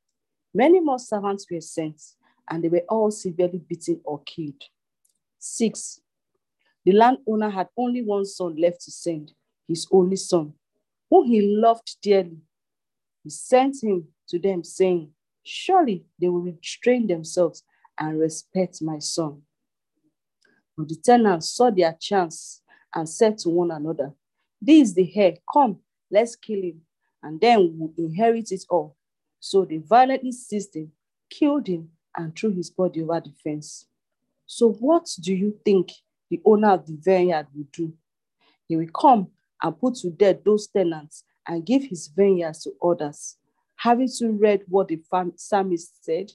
Many 0.53 0.79
more 0.79 0.99
servants 0.99 1.47
were 1.49 1.61
sent, 1.61 2.01
and 2.49 2.63
they 2.63 2.69
were 2.69 2.85
all 2.87 3.11
severely 3.11 3.57
beaten 3.57 3.99
or 4.03 4.21
killed. 4.23 4.61
Six, 5.39 5.99
the 6.85 6.91
landowner 6.91 7.49
had 7.49 7.67
only 7.75 8.03
one 8.03 8.25
son 8.25 8.55
left 8.55 8.81
to 8.81 8.91
send, 8.91 9.33
his 9.67 9.87
only 9.91 10.15
son, 10.15 10.53
whom 11.09 11.25
he 11.25 11.41
loved 11.41 11.97
dearly. 12.01 12.37
He 13.23 13.31
sent 13.31 13.81
him 13.81 14.09
to 14.29 14.37
them, 14.37 14.63
saying, 14.63 15.11
Surely 15.45 16.05
they 16.19 16.27
will 16.27 16.41
restrain 16.41 17.07
themselves 17.07 17.63
and 17.99 18.19
respect 18.19 18.81
my 18.81 18.99
son. 18.99 19.41
But 20.75 20.89
the 20.89 20.95
tenants 20.95 21.51
saw 21.51 21.69
their 21.69 21.95
chance 21.99 22.61
and 22.93 23.07
said 23.07 23.37
to 23.39 23.49
one 23.49 23.71
another, 23.71 24.13
This 24.61 24.89
is 24.89 24.95
the 24.95 25.11
heir, 25.15 25.35
come, 25.53 25.79
let's 26.11 26.35
kill 26.35 26.61
him, 26.61 26.81
and 27.21 27.39
then 27.39 27.77
we'll 27.77 27.93
inherit 27.97 28.51
it 28.51 28.63
all. 28.69 28.97
So 29.39 29.63
they 29.65 29.77
violently 29.77 30.31
seized 30.31 30.75
him, 30.75 30.91
killed 31.29 31.67
him, 31.67 31.91
and 32.17 32.35
threw 32.35 32.51
his 32.51 32.69
body 32.69 33.03
over 33.03 33.21
the 33.21 33.31
fence. 33.43 33.85
So, 34.45 34.71
what 34.71 35.07
do 35.21 35.33
you 35.33 35.59
think 35.63 35.91
the 36.29 36.41
owner 36.45 36.71
of 36.71 36.85
the 36.85 36.97
vineyard 36.99 37.47
will 37.53 37.67
do? 37.71 37.93
He 38.67 38.75
will 38.75 38.87
come 38.87 39.27
and 39.61 39.79
put 39.79 39.95
to 39.95 40.09
death 40.09 40.43
those 40.43 40.67
tenants 40.67 41.23
and 41.47 41.65
give 41.65 41.83
his 41.83 42.07
vineyards 42.07 42.63
to 42.63 42.71
others. 42.83 43.37
Having 43.77 44.09
to 44.19 44.31
read 44.31 44.61
what 44.67 44.87
the 44.87 45.01
psalmist 45.35 46.03
said, 46.03 46.31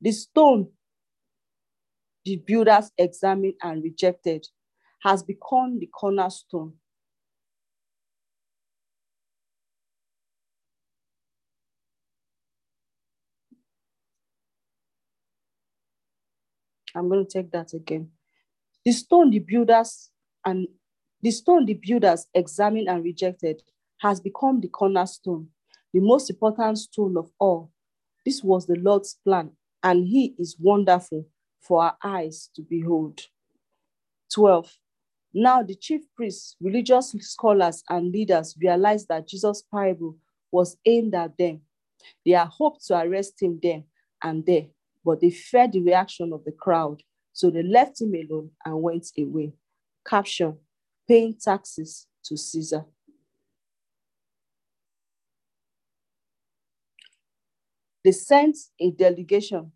the 0.00 0.12
stone 0.12 0.68
the 2.24 2.36
builders 2.36 2.90
examined 2.98 3.54
and 3.62 3.82
rejected 3.82 4.46
has 5.02 5.22
become 5.22 5.78
the 5.78 5.86
cornerstone. 5.86 6.74
I'm 16.94 17.08
going 17.08 17.26
to 17.26 17.30
take 17.30 17.50
that 17.52 17.72
again. 17.72 18.10
The 18.84 18.92
stone 18.92 19.30
the 19.30 19.38
builders 19.38 20.10
and 20.44 20.68
the 21.22 21.30
stone 21.30 21.64
the 21.64 21.74
builders 21.74 22.26
examined 22.34 22.88
and 22.88 23.02
rejected 23.02 23.62
has 23.98 24.20
become 24.20 24.60
the 24.60 24.68
cornerstone, 24.68 25.48
the 25.92 26.00
most 26.00 26.30
important 26.30 26.78
stone 26.78 27.16
of 27.16 27.30
all. 27.38 27.70
This 28.24 28.42
was 28.42 28.66
the 28.66 28.76
Lord's 28.76 29.18
plan, 29.24 29.50
and 29.82 30.06
He 30.06 30.34
is 30.38 30.56
wonderful 30.58 31.26
for 31.60 31.82
our 31.82 31.96
eyes 32.02 32.50
to 32.56 32.62
behold. 32.62 33.20
12. 34.32 34.72
Now 35.34 35.62
the 35.62 35.74
chief 35.74 36.02
priests, 36.16 36.56
religious 36.60 37.14
scholars, 37.20 37.82
and 37.88 38.12
leaders 38.12 38.56
realized 38.60 39.08
that 39.08 39.28
Jesus' 39.28 39.62
parable 39.72 40.16
was 40.50 40.76
aimed 40.86 41.14
at 41.14 41.36
them. 41.36 41.62
They 42.24 42.32
had 42.32 42.48
hoped 42.48 42.86
to 42.86 42.98
arrest 42.98 43.40
him 43.40 43.58
then 43.62 43.84
and 44.22 44.44
there, 44.46 44.66
but 45.04 45.20
they 45.20 45.30
feared 45.30 45.72
the 45.72 45.80
reaction 45.80 46.32
of 46.32 46.44
the 46.44 46.52
crowd, 46.52 47.02
so 47.32 47.50
they 47.50 47.62
left 47.62 48.00
him 48.00 48.14
alone 48.14 48.50
and 48.64 48.82
went 48.82 49.06
away. 49.18 49.52
Caption 50.06 50.58
Paying 51.06 51.36
taxes 51.40 52.06
to 52.24 52.36
Caesar. 52.36 52.84
They 58.08 58.12
sent 58.12 58.56
a 58.80 58.90
delegation 58.90 59.70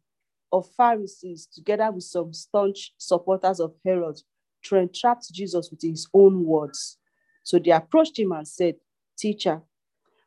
of 0.50 0.66
Pharisees, 0.74 1.46
together 1.54 1.92
with 1.92 2.04
some 2.04 2.32
staunch 2.32 2.94
supporters 2.96 3.60
of 3.60 3.74
Herod, 3.84 4.22
to 4.62 4.76
entrap 4.76 5.18
Jesus 5.30 5.70
with 5.70 5.82
his 5.82 6.08
own 6.14 6.42
words. 6.42 6.96
So 7.42 7.58
they 7.58 7.72
approached 7.72 8.18
him 8.18 8.32
and 8.32 8.48
said, 8.48 8.76
Teacher, 9.18 9.60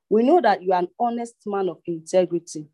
we 0.08 0.22
know 0.22 0.40
that 0.40 0.62
you 0.62 0.72
are 0.74 0.82
an 0.82 0.90
honest 1.00 1.34
man 1.48 1.68
of 1.68 1.80
integrity, 1.88 2.68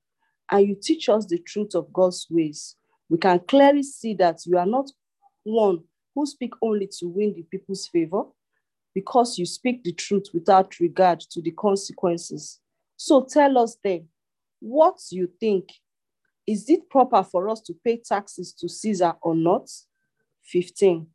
and 0.52 0.68
you 0.68 0.76
teach 0.76 1.08
us 1.08 1.26
the 1.28 1.40
truth 1.40 1.76
of 1.76 1.94
God's 1.94 2.28
ways. 2.30 2.76
We 3.08 3.18
can 3.18 3.40
clearly 3.48 3.84
see 3.84 4.14
that 4.16 4.46
you 4.46 4.58
are 4.58 4.66
not 4.66 4.92
one 5.44 5.86
who 6.14 6.26
speak 6.26 6.52
only 6.62 6.90
to 7.00 7.08
win 7.08 7.36
the 7.36 7.44
people's 7.44 7.88
favor, 7.88 8.24
because 8.94 9.40
you 9.40 9.46
speak 9.46 9.86
the 9.86 9.94
truth 9.94 10.26
without 10.34 10.78
regard 10.82 11.22
to 11.22 11.42
the 11.42 11.52
consequences. 11.52 12.60
So 12.98 13.24
tell 13.24 13.58
us 13.58 13.78
then, 13.82 14.10
what 14.62 15.00
you 15.12 15.30
think 15.40 15.70
is 16.48 16.70
it 16.70 16.90
proper 16.90 17.24
for 17.24 17.50
us 17.50 17.62
to 17.62 17.74
pay 17.84 17.98
taxes 17.98 18.54
to 18.54 18.68
Caesar 18.68 19.14
or 19.22 19.36
not? 19.36 19.70
15. 20.46 21.08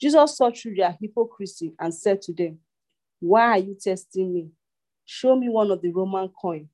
Jesus 0.00 0.36
saw 0.36 0.50
through 0.50 0.76
their 0.76 0.96
hypocrisy 1.00 1.74
and 1.78 1.94
said 1.94 2.22
to 2.22 2.32
them, 2.32 2.58
Why 3.20 3.42
are 3.42 3.58
you 3.58 3.76
testing 3.80 4.32
me? 4.32 4.48
Show 5.04 5.36
me 5.36 5.48
one 5.48 5.70
of 5.70 5.82
the 5.82 5.92
Roman 5.92 6.28
coin. 6.28 6.68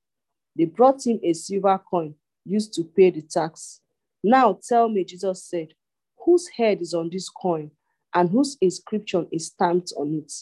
They 0.57 0.67
brought 0.67 1.07
him 1.07 1.19
a 1.23 1.33
silver 1.33 1.79
coin 1.91 2.15
used 2.45 2.73
to 2.75 2.85
pay 2.85 3.11
the 3.11 3.23
tax. 3.23 3.81
Now 4.23 4.59
tell 4.67 4.89
me, 4.89 5.05
Jesus 5.05 5.45
said, 5.45 5.69
whose 6.25 6.49
head 6.49 6.81
is 6.81 6.95
on 6.95 7.11
this 7.11 7.29
coin 7.29 7.71
and 8.15 8.31
whose 8.31 8.57
inscription 8.61 9.27
is 9.33 9.47
stamped 9.47 9.93
on 9.97 10.15
it? 10.15 10.33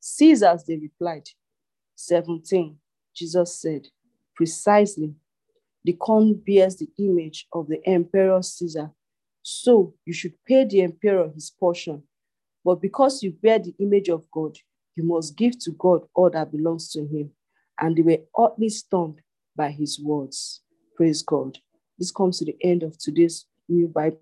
Caesar's, 0.00 0.64
they 0.64 0.76
replied. 0.76 1.28
17. 1.96 2.76
Jesus 3.14 3.60
said, 3.60 3.88
Precisely 4.34 5.14
the 5.84 5.92
coin 5.92 6.34
bears 6.34 6.76
the 6.76 6.88
image 6.98 7.46
of 7.52 7.68
the 7.68 7.80
emperor 7.86 8.42
Caesar. 8.42 8.90
So 9.42 9.94
you 10.06 10.14
should 10.14 10.32
pay 10.46 10.64
the 10.64 10.82
emperor 10.82 11.30
his 11.34 11.50
portion. 11.50 12.02
But 12.64 12.80
because 12.80 13.22
you 13.22 13.32
bear 13.32 13.58
the 13.58 13.74
image 13.78 14.08
of 14.08 14.24
God, 14.30 14.56
you 14.96 15.04
must 15.04 15.36
give 15.36 15.58
to 15.60 15.72
God 15.72 16.02
all 16.14 16.30
that 16.30 16.50
belongs 16.50 16.90
to 16.92 17.00
him. 17.00 17.30
And 17.78 17.96
they 17.96 18.02
were 18.02 18.18
utterly 18.38 18.70
stunned 18.70 19.20
by 19.54 19.70
his 19.70 20.00
words. 20.00 20.62
Praise 20.96 21.22
God. 21.22 21.58
This 21.98 22.10
comes 22.10 22.38
to 22.38 22.46
the 22.46 22.56
end 22.62 22.82
of 22.82 22.96
today's 22.98 23.46
New 23.68 23.88
Bible 23.88 24.18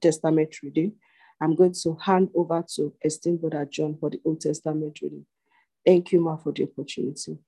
Testament 0.00 0.56
reading. 0.62 0.94
I'm 1.40 1.54
going 1.54 1.74
to 1.82 1.96
hand 2.02 2.30
over 2.34 2.64
to 2.76 2.94
esteemed 3.04 3.42
brother 3.42 3.66
John 3.66 3.96
for 4.00 4.10
the 4.10 4.20
Old 4.24 4.40
Testament 4.40 4.98
reading. 5.02 5.26
Thank 5.84 6.12
you, 6.12 6.20
Ma, 6.20 6.36
for 6.36 6.52
the 6.52 6.64
opportunity. 6.64 7.38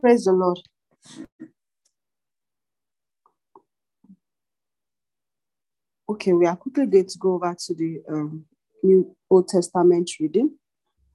Praise 0.00 0.24
the 0.24 0.32
Lord. 0.32 0.58
Okay, 6.08 6.32
we 6.34 6.46
are 6.46 6.56
quickly 6.56 6.86
going 6.86 7.06
to 7.06 7.18
go 7.18 7.34
over 7.34 7.56
to 7.66 7.74
the 7.74 8.02
um, 8.10 8.44
New 8.82 9.16
Old 9.30 9.48
Testament 9.48 10.10
reading, 10.20 10.52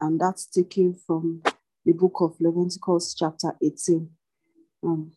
and 0.01 0.19
that's 0.19 0.47
taken 0.47 0.95
from 1.07 1.43
the 1.85 1.93
book 1.93 2.13
of 2.21 2.35
Leviticus, 2.39 3.15
chapter 3.17 3.53
18. 3.63 4.09
Um, 4.83 5.11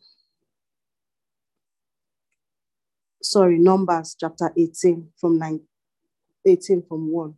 sorry, 3.21 3.59
Numbers, 3.59 4.15
chapter 4.19 4.51
18, 4.57 5.09
from 5.19 5.39
9, 5.39 5.61
18 6.47 6.83
from 6.87 7.11
1. 7.11 7.33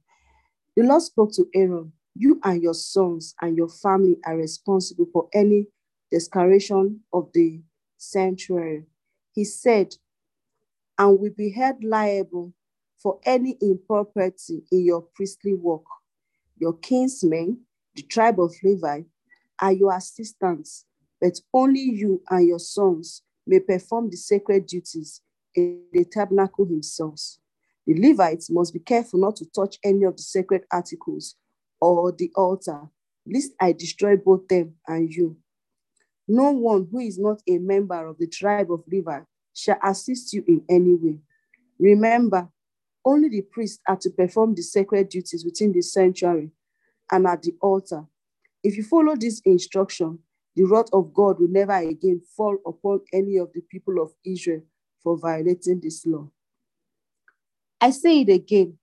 The 0.78 0.84
Lord 0.84 1.02
spoke 1.04 1.32
to 1.34 1.48
Aaron, 1.56 1.94
You 2.16 2.40
and 2.44 2.62
your 2.64 2.74
sons 2.76 3.36
and 3.42 3.58
your 3.58 3.70
family 3.70 4.18
are 4.26 4.38
responsible 4.38 5.08
for 5.14 5.30
any 5.34 5.68
desecration 6.12 7.02
of 7.14 7.30
the 7.34 7.62
sanctuary. 7.98 8.86
He 9.34 9.44
said, 9.44 9.96
and 10.98 11.20
will 11.20 11.34
be 11.36 11.52
held 11.52 11.84
liable 11.84 12.54
for 13.02 13.20
any 13.26 13.58
impropriety 13.62 14.64
in 14.72 14.86
your 14.86 15.02
priestly 15.02 15.54
work. 15.54 15.84
Your 16.58 16.74
kinsmen, 16.74 17.60
the 17.96 18.04
tribe 18.04 18.40
of 18.40 18.54
Levi, 18.64 19.02
are 19.60 19.72
your 19.74 19.96
assistants, 19.96 20.86
but 21.22 21.40
only 21.54 21.82
you 21.82 22.22
and 22.30 22.48
your 22.48 22.60
sons 22.60 23.24
may 23.46 23.60
perform 23.60 24.10
the 24.10 24.18
sacred 24.18 24.66
duties 24.66 25.22
in 25.54 25.84
the 25.92 26.06
tabernacle 26.06 26.66
himself. 26.66 27.38
The 27.86 27.94
Levites 28.00 28.50
must 28.50 28.74
be 28.74 28.80
careful 28.80 29.20
not 29.20 29.36
to 29.38 29.46
touch 29.46 29.78
any 29.84 30.04
of 30.04 30.18
the 30.18 30.24
sacred 30.24 30.64
articles 30.72 31.36
or 31.80 32.12
the 32.12 32.32
altar, 32.36 32.90
lest 33.28 33.52
I 33.60 33.74
destroy 33.74 34.18
both 34.18 34.48
them 34.48 34.76
and 34.88 35.12
you. 35.12 35.38
No 36.28 36.52
one 36.52 36.88
who 36.92 37.00
is 37.00 37.20
not 37.20 37.42
a 37.48 37.58
member 37.58 38.08
of 38.08 38.18
the 38.18 38.28
tribe 38.28 38.72
of 38.72 38.84
Levi 38.88 39.22
shall 39.54 39.78
assist 39.84 40.34
you 40.34 40.44
in 40.48 40.64
any 40.70 40.96
way. 40.96 41.20
Remember, 41.80 42.50
only 43.04 43.30
the 43.30 43.42
priests 43.42 43.80
are 43.88 43.98
to 43.98 44.10
perform 44.10 44.56
the 44.56 44.64
sacred 44.64 45.10
duties 45.10 45.46
within 45.46 45.72
the 45.72 45.82
sanctuary 45.82 46.50
and 47.12 47.28
at 47.28 47.44
the 47.44 47.54
altar. 47.62 48.06
If 48.64 48.78
you 48.78 48.84
follow 48.84 49.16
this 49.16 49.42
instruction, 49.46 50.20
the 50.56 50.64
wrath 50.64 50.90
of 50.92 51.14
God 51.14 51.40
will 51.40 51.50
never 51.50 51.74
again 51.74 52.22
fall 52.36 52.58
upon 52.66 53.02
any 53.14 53.38
of 53.38 53.52
the 53.54 53.62
people 53.62 54.02
of 54.02 54.14
Israel 54.26 54.64
for 55.04 55.18
violating 55.18 55.80
this 55.80 56.06
law. 56.06 56.30
I 57.80 57.92
say 57.92 58.22
it 58.22 58.30
again 58.30 58.80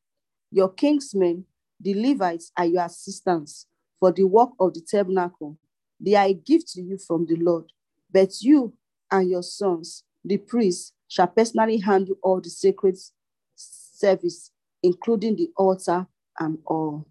your 0.53 0.69
kingsmen, 0.69 1.45
the 1.81 1.95
Levites, 1.95 2.53
are 2.57 2.67
your 2.67 2.85
assistants 2.85 3.67
for 3.99 4.13
the 4.13 4.25
work 4.25 4.51
of 4.61 4.75
the 4.75 4.83
tabernacle. 4.83 5.57
They 6.05 6.17
are 6.17 6.27
a 6.27 6.35
gift 6.35 6.69
to 6.73 6.83
you 6.83 6.99
from 6.99 7.27
the 7.27 7.37
Lord. 7.37 7.67
But 8.13 8.43
you 8.43 8.75
and 9.11 9.31
your 9.31 9.45
sons, 9.45 10.03
the 10.25 10.37
priests, 10.37 10.93
shall 11.09 11.29
personally 11.29 11.79
handle 11.79 12.17
all 12.23 12.41
the 12.41 12.51
sacred 12.51 12.97
service, 13.55 14.51
including 14.83 15.37
the 15.37 15.51
altar 15.57 16.07
and 16.39 16.59
all. 16.67 17.07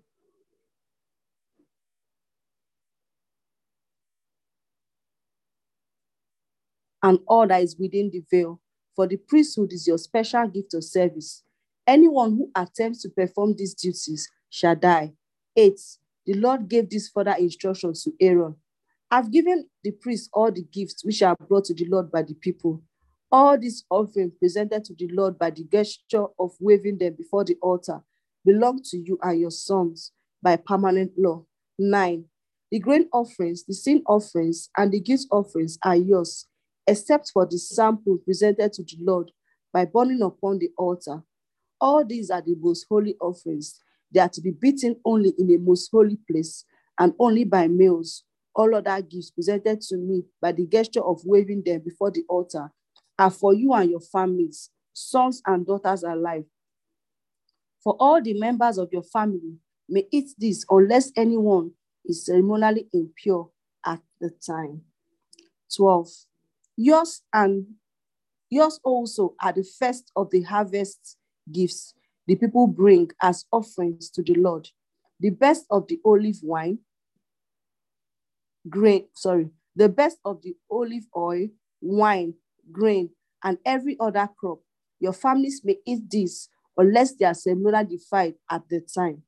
And 7.02 7.20
all 7.28 7.48
that 7.48 7.64
is 7.64 7.78
within 7.80 8.12
the 8.12 8.24
veil, 8.30 8.60
for 8.96 9.08
the 9.08 9.18
priesthood 9.18 9.74
is 9.74 9.88
your 9.88 9.98
special 9.98 10.48
gift 10.48 10.74
of 10.74 10.84
service. 10.84 11.44
Anyone 11.88 12.32
who 12.32 12.52
attempts 12.56 13.02
to 13.04 13.10
perform 13.10 13.56
these 13.56 13.74
duties 13.74 14.30
shall 14.50 14.76
die. 14.76 15.14
Eight, 15.56 15.80
the 16.26 16.34
Lord 16.36 16.68
gave 16.70 16.90
these 16.90 17.10
further 17.10 17.36
instructions 17.40 18.04
to 18.04 18.14
Aaron. 18.20 18.56
I've 19.14 19.30
given 19.30 19.68
the 19.84 19.92
priests 19.92 20.30
all 20.32 20.54
the 20.54 20.64
gifts 20.72 21.04
which 21.04 21.22
are 21.22 21.36
brought 21.36 21.66
to 21.66 21.74
the 21.74 21.84
Lord 21.86 22.10
by 22.10 22.22
the 22.22 22.34
people. 22.34 22.82
All 23.30 23.60
these 23.60 23.84
offerings 23.90 24.32
presented 24.40 24.86
to 24.86 24.96
the 24.98 25.10
Lord 25.10 25.38
by 25.38 25.50
the 25.50 25.66
gesture 25.66 26.28
of 26.40 26.52
waving 26.62 26.98
them 26.98 27.16
before 27.18 27.44
the 27.44 27.58
altar 27.62 28.02
belong 28.46 28.82
to 28.86 28.98
you 28.98 29.20
and 29.22 29.38
your 29.38 29.52
sons 29.52 30.14
by 30.42 30.56
permanent 30.56 31.12
law. 31.18 31.44
Nine, 31.78 32.24
the 32.72 32.80
grain 32.80 33.10
offerings, 33.12 33.66
the 33.66 33.74
sin 33.74 34.02
offerings, 34.08 34.70
and 34.78 34.94
the 34.94 35.02
guilt 35.02 35.26
offerings 35.30 35.78
are 35.84 35.98
yours, 35.98 36.48
except 36.88 37.32
for 37.34 37.46
the 37.46 37.58
sample 37.58 38.18
presented 38.24 38.72
to 38.74 38.84
the 38.84 38.98
Lord 39.02 39.32
by 39.74 39.84
burning 39.84 40.22
upon 40.22 40.60
the 40.60 40.72
altar. 40.78 41.22
All 41.82 42.06
these 42.06 42.30
are 42.30 42.42
the 42.42 42.56
most 42.58 42.86
holy 42.88 43.18
offerings. 43.20 43.78
They 44.10 44.22
are 44.22 44.30
to 44.30 44.42
be 44.42 44.52
beaten 44.52 44.96
only 45.04 45.34
in 45.38 45.54
a 45.54 45.58
most 45.58 45.90
holy 45.92 46.18
place 46.30 46.64
and 46.98 47.14
only 47.20 47.44
by 47.44 47.68
males. 47.68 48.24
All 48.56 48.76
other 48.76 49.02
gifts 49.02 49.32
presented 49.32 49.82
to 49.82 49.98
me 49.98 50.24
by 50.42 50.52
the 50.52 50.66
gesture 50.66 51.04
of 51.04 51.22
waving 51.26 51.64
them 51.66 51.82
before 51.84 52.12
the 52.12 52.24
altar 52.28 52.72
are 53.18 53.32
for 53.32 53.54
you 53.54 53.74
and 53.74 53.90
your 53.92 54.00
families, 54.00 54.70
sons 54.94 55.42
and 55.46 55.66
daughters 55.66 56.04
alike. 56.04 56.46
For 57.84 57.96
all 58.00 58.22
the 58.22 58.34
members 58.34 58.78
of 58.78 58.90
your 58.92 59.04
family 59.04 59.58
may 59.88 60.08
eat 60.12 60.30
this 60.38 60.66
unless 60.70 61.12
anyone 61.16 61.72
is 62.06 62.26
ceremonially 62.26 62.88
impure 62.94 63.50
at 63.86 64.02
the 64.20 64.32
time. 64.46 64.82
12. 65.76 66.10
Yours 66.78 67.22
and 67.34 67.66
yours 68.50 68.80
also 68.84 69.36
are 69.42 69.54
the 69.54 69.64
first 69.64 70.12
of 70.16 70.30
the 70.32 70.42
harvest 70.42 71.18
gifts 71.52 71.94
the 72.28 72.36
people 72.36 72.68
bring 72.68 73.10
as 73.22 73.46
offerings 73.52 74.10
to 74.12 74.24
the 74.24 74.36
Lord. 74.36 74.70
The 75.20 75.32
best 75.32 75.66
of 75.70 75.88
the 75.88 76.00
olive 76.06 76.38
wine, 76.44 76.80
grain, 78.70 79.08
sorry, 79.14 79.50
the 79.76 79.90
best 79.90 80.18
of 80.26 80.42
the 80.42 80.56
olive 80.70 81.08
oil, 81.16 81.48
wine, 81.82 82.34
grain, 82.72 83.10
and 83.44 83.58
every 83.66 83.98
other 84.00 84.30
crop. 84.38 84.60
Your 85.00 85.14
families 85.14 85.62
may 85.64 85.78
eat 85.86 86.10
this 86.10 86.50
unless 86.78 87.16
they 87.16 87.26
are 87.26 87.34
similar 87.34 87.84
defied 87.84 88.36
at 88.50 88.68
the 88.70 88.82
time. 88.82 89.24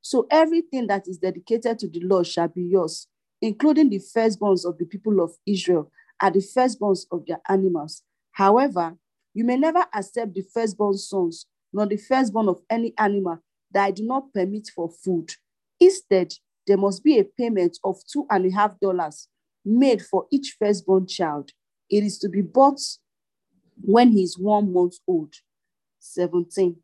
So 0.00 0.26
everything 0.30 0.86
that 0.86 1.06
is 1.06 1.18
dedicated 1.18 1.78
to 1.80 1.88
the 1.88 2.00
Lord 2.00 2.26
shall 2.26 2.48
be 2.48 2.62
yours, 2.62 3.08
including 3.42 3.90
the 3.90 3.98
firstborns 3.98 4.64
of 4.64 4.78
the 4.78 4.86
people 4.86 5.20
of 5.20 5.32
Israel 5.46 5.90
and 6.20 6.34
the 6.34 6.40
firstborns 6.40 7.06
of 7.12 7.24
their 7.26 7.40
animals. 7.48 8.02
However, 8.32 8.96
you 9.34 9.44
may 9.44 9.56
never 9.56 9.84
accept 9.94 10.34
the 10.34 10.42
firstborn 10.42 10.96
sons, 10.96 11.46
nor 11.72 11.86
the 11.86 11.96
firstborn 11.96 12.48
of 12.48 12.62
any 12.70 12.94
animal 12.98 13.38
that 13.72 13.84
I 13.84 13.90
do 13.90 14.06
not 14.06 14.32
permit 14.32 14.68
for 14.74 14.88
food. 14.88 15.30
Instead, 15.78 16.32
there 16.68 16.76
must 16.76 17.02
be 17.02 17.18
a 17.18 17.24
payment 17.24 17.78
of 17.82 17.96
two 18.06 18.26
and 18.30 18.44
a 18.46 18.50
half 18.54 18.78
dollars 18.78 19.28
made 19.64 20.02
for 20.02 20.26
each 20.30 20.56
firstborn 20.58 21.06
child. 21.06 21.50
It 21.90 22.04
is 22.04 22.18
to 22.18 22.28
be 22.28 22.42
bought 22.42 22.80
when 23.80 24.10
he 24.12 24.22
is 24.22 24.38
one 24.38 24.72
month 24.72 24.96
old. 25.06 25.34
17. 26.00 26.76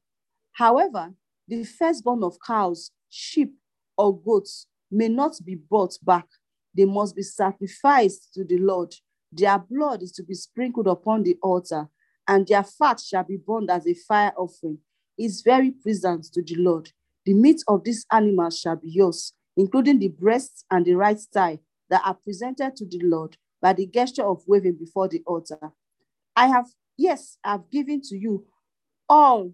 However, 0.52 1.12
the 1.46 1.64
firstborn 1.64 2.24
of 2.24 2.38
cows, 2.44 2.90
sheep, 3.10 3.52
or 3.98 4.18
goats 4.18 4.66
may 4.90 5.08
not 5.08 5.38
be 5.44 5.54
brought 5.54 5.96
back. 6.02 6.26
They 6.74 6.86
must 6.86 7.14
be 7.14 7.22
sacrificed 7.22 8.32
to 8.34 8.44
the 8.44 8.58
Lord. 8.58 8.94
Their 9.30 9.58
blood 9.58 10.02
is 10.02 10.12
to 10.12 10.22
be 10.22 10.34
sprinkled 10.34 10.86
upon 10.86 11.24
the 11.24 11.36
altar, 11.42 11.88
and 12.26 12.46
their 12.46 12.64
fat 12.64 13.00
shall 13.00 13.24
be 13.24 13.36
burned 13.36 13.70
as 13.70 13.86
a 13.86 13.94
fire 13.94 14.32
offering. 14.36 14.78
It's 15.18 15.42
very 15.42 15.70
pleasant 15.72 16.24
to 16.32 16.42
the 16.42 16.56
Lord. 16.56 16.90
The 17.26 17.34
meat 17.34 17.62
of 17.68 17.84
these 17.84 18.06
animals 18.10 18.58
shall 18.60 18.76
be 18.76 18.90
yours, 18.90 19.32
including 19.56 19.98
the 19.98 20.08
breasts 20.08 20.64
and 20.70 20.84
the 20.84 20.94
right 20.94 21.20
thigh 21.32 21.60
that 21.90 22.02
are 22.04 22.14
presented 22.14 22.76
to 22.76 22.86
the 22.86 23.00
Lord 23.02 23.36
by 23.60 23.72
the 23.72 23.86
gesture 23.86 24.24
of 24.24 24.42
waving 24.46 24.76
before 24.78 25.08
the 25.08 25.22
altar. 25.26 25.72
I 26.36 26.48
have, 26.48 26.66
yes, 26.96 27.38
I've 27.44 27.70
given 27.70 28.00
to 28.02 28.16
you 28.16 28.46
all 29.08 29.52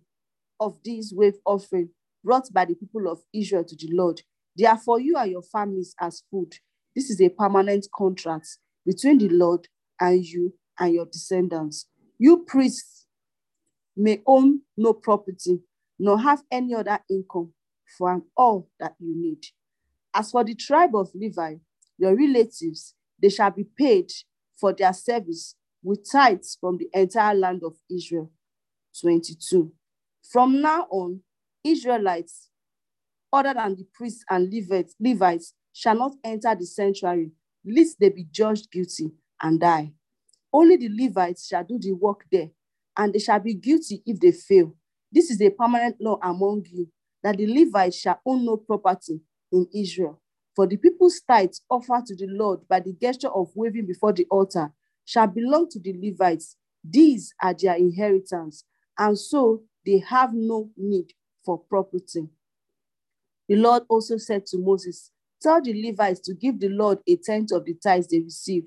of 0.59 0.79
these 0.85 1.13
wave 1.15 1.39
offering 1.45 1.91
brought 2.25 2.53
by 2.53 2.65
the 2.65 2.75
people 2.75 3.09
of 3.09 3.21
Israel 3.33 3.65
to 3.65 3.77
the 3.77 3.89
Lord. 3.93 4.23
They 4.59 4.67
are 4.67 4.79
for 4.79 5.01
you 5.01 5.17
and 5.17 5.31
your 5.31 5.43
families 5.43 5.95
as 6.01 6.23
food. 6.31 6.55
This 6.95 7.11
is 7.11 7.21
a 7.21 7.29
permanent 7.29 7.87
contract 7.95 8.59
between 8.85 9.19
the 9.19 9.29
Lord 9.29 9.69
and 10.01 10.25
you 10.25 10.55
and 10.79 10.95
your 10.95 11.07
descendants. 11.07 11.87
You 12.19 12.45
priests 12.47 13.07
may 13.97 14.23
own 14.27 14.63
no 14.77 14.93
property, 14.93 15.61
nor 15.99 16.19
have 16.19 16.43
any 16.51 16.75
other 16.75 16.99
income 17.09 17.53
from 17.97 18.25
all 18.37 18.69
that 18.79 18.95
you 18.99 19.15
need. 19.17 19.45
As 20.15 20.31
for 20.33 20.45
the 20.45 20.55
tribe 20.55 20.95
of 20.95 21.11
Levi, 21.15 21.57
your 21.99 22.17
relatives, 22.17 22.95
they 23.21 23.29
shall 23.29 23.51
be 23.51 23.65
paid 23.65 24.11
for 24.59 24.73
their 24.73 24.93
service 24.93 25.55
with 25.83 26.11
tithes 26.11 26.57
from 26.61 26.79
the 26.79 26.89
entire 26.93 27.35
land 27.35 27.63
of 27.65 27.75
Israel. 27.91 28.31
22. 29.01 29.73
From 30.31 30.61
now 30.61 30.87
on, 30.91 31.21
Israelites, 31.63 32.49
other 33.33 33.55
than 33.55 33.77
the 33.77 33.87
priests 33.95 34.25
and 34.29 34.53
Levites, 34.53 34.95
Levites, 34.99 35.55
shall 35.73 35.97
not 35.97 36.13
enter 36.25 36.55
the 36.55 36.67
sanctuary, 36.67 37.31
lest 37.65 38.01
they 38.01 38.09
be 38.09 38.27
judged 38.31 38.71
guilty 38.71 39.13
and 39.41 39.61
die. 39.61 39.93
Only 40.53 40.77
the 40.77 40.89
Levites 40.89 41.47
shall 41.47 41.63
do 41.63 41.79
the 41.79 41.93
work 41.93 42.25
there, 42.33 42.51
and 42.97 43.13
they 43.13 43.21
shall 43.21 43.39
be 43.39 43.55
guilty 43.55 44.03
if 44.05 44.19
they 44.19 44.33
fail. 44.33 44.75
This 45.13 45.31
is 45.31 45.41
a 45.41 45.51
permanent 45.51 45.97
law 46.01 46.19
among 46.23 46.65
you, 46.71 46.89
that 47.23 47.37
the 47.37 47.47
Levites 47.47 47.99
shall 47.99 48.21
own 48.27 48.45
no 48.45 48.57
property 48.57 49.21
in 49.53 49.67
Israel. 49.75 50.21
For 50.57 50.67
the 50.67 50.77
people's 50.77 51.21
tithes 51.21 51.63
offered 51.71 52.07
to 52.07 52.17
the 52.17 52.27
Lord 52.29 52.67
by 52.69 52.81
the 52.81 52.93
gesture 53.01 53.29
of 53.29 53.51
waving 53.55 53.87
before 53.87 54.13
the 54.13 54.27
altar 54.31 54.73
shall 55.05 55.27
belong 55.27 55.69
to 55.71 55.81
the 55.81 55.95
Levites. 56.01 56.57
These 56.85 57.33
are 57.43 57.55
their 57.55 57.77
inheritance, 57.77 58.65
and 58.99 59.19
so 59.19 59.63
they 59.87 59.99
have 59.99 60.35
no 60.35 60.71
need 60.77 61.13
for 61.45 61.59
property. 61.59 62.29
The 63.49 63.57
Lord 63.57 63.85
also 63.89 64.17
said 64.17 64.47
to 64.47 64.59
Moses, 64.59 65.11
Tell 65.43 65.63
the 65.63 65.73
Levites 65.73 66.21
to 66.21 66.35
give 66.35 66.61
the 66.61 66.69
Lord 66.69 66.99
a 67.07 67.17
tenth 67.17 67.51
of 67.53 67.65
the 67.65 67.75
tithes 67.75 68.09
they 68.09 68.21
receive, 68.21 68.65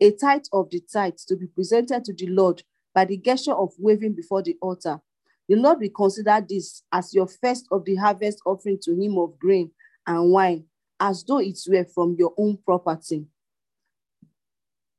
a 0.00 0.12
tithe 0.12 0.44
of 0.52 0.70
the 0.70 0.80
tithes 0.92 1.24
to 1.26 1.36
be 1.36 1.46
presented 1.46 2.04
to 2.04 2.14
the 2.14 2.28
Lord 2.28 2.62
by 2.94 3.04
the 3.04 3.16
gesture 3.16 3.52
of 3.52 3.72
waving 3.78 4.14
before 4.14 4.42
the 4.42 4.56
altar. 4.62 5.00
The 5.48 5.56
Lord 5.56 5.80
will 5.80 5.90
consider 5.90 6.40
this 6.48 6.82
as 6.92 7.12
your 7.12 7.26
first 7.26 7.66
of 7.70 7.84
the 7.84 7.96
harvest 7.96 8.40
offering 8.46 8.78
to 8.82 8.92
him 8.92 9.18
of 9.18 9.38
grain 9.38 9.70
and 10.06 10.30
wine, 10.30 10.64
as 11.00 11.24
though 11.24 11.38
it 11.38 11.58
were 11.68 11.84
from 11.84 12.16
your 12.18 12.32
own 12.36 12.58
property. 12.64 13.26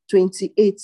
28. 0.10 0.82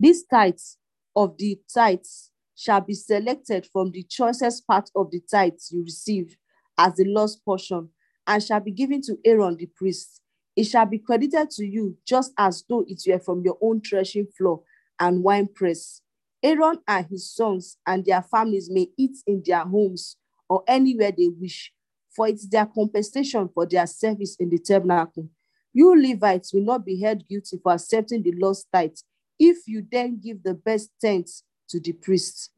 These 0.00 0.24
tithes 0.24 0.78
of 1.16 1.36
the 1.38 1.58
tithes 1.72 2.30
shall 2.54 2.80
be 2.80 2.94
selected 2.94 3.66
from 3.72 3.90
the 3.90 4.02
choicest 4.04 4.66
part 4.66 4.90
of 4.94 5.10
the 5.10 5.20
tithes 5.30 5.70
you 5.72 5.82
receive 5.82 6.36
as 6.76 6.94
the 6.94 7.04
lost 7.04 7.44
portion, 7.44 7.88
and 8.26 8.42
shall 8.42 8.60
be 8.60 8.70
given 8.70 9.00
to 9.02 9.18
Aaron 9.24 9.56
the 9.56 9.66
priest. 9.66 10.20
It 10.54 10.64
shall 10.64 10.86
be 10.86 10.98
credited 10.98 11.50
to 11.52 11.64
you 11.64 11.96
just 12.06 12.32
as 12.36 12.64
though 12.68 12.84
it 12.86 13.02
were 13.06 13.18
from 13.18 13.42
your 13.42 13.58
own 13.60 13.80
threshing 13.80 14.26
floor 14.36 14.62
and 15.00 15.22
wine 15.22 15.48
press. 15.52 16.02
Aaron 16.42 16.78
and 16.86 17.06
his 17.06 17.32
sons 17.32 17.78
and 17.86 18.04
their 18.04 18.22
families 18.22 18.70
may 18.70 18.88
eat 18.96 19.16
in 19.26 19.42
their 19.44 19.64
homes 19.64 20.16
or 20.48 20.62
anywhere 20.66 21.12
they 21.12 21.28
wish, 21.28 21.72
for 22.18 22.26
it's 22.26 22.48
their 22.48 22.66
compensation 22.66 23.48
for 23.54 23.64
their 23.64 23.86
service 23.86 24.34
in 24.40 24.50
the 24.50 24.58
tabernacle. 24.58 25.28
You 25.72 25.94
Levites 25.96 26.52
will 26.52 26.64
not 26.64 26.84
be 26.84 27.00
held 27.00 27.26
guilty 27.28 27.60
for 27.62 27.72
accepting 27.72 28.24
the 28.24 28.32
Lord's 28.32 28.66
tithe 28.72 28.96
if 29.38 29.68
you 29.68 29.86
then 29.88 30.18
give 30.20 30.42
the 30.42 30.54
best 30.54 30.90
tenth 31.00 31.30
to 31.68 31.78
the 31.78 31.92
priests. 31.92 32.50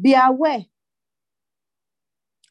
Be 0.00 0.14
aware, 0.14 0.64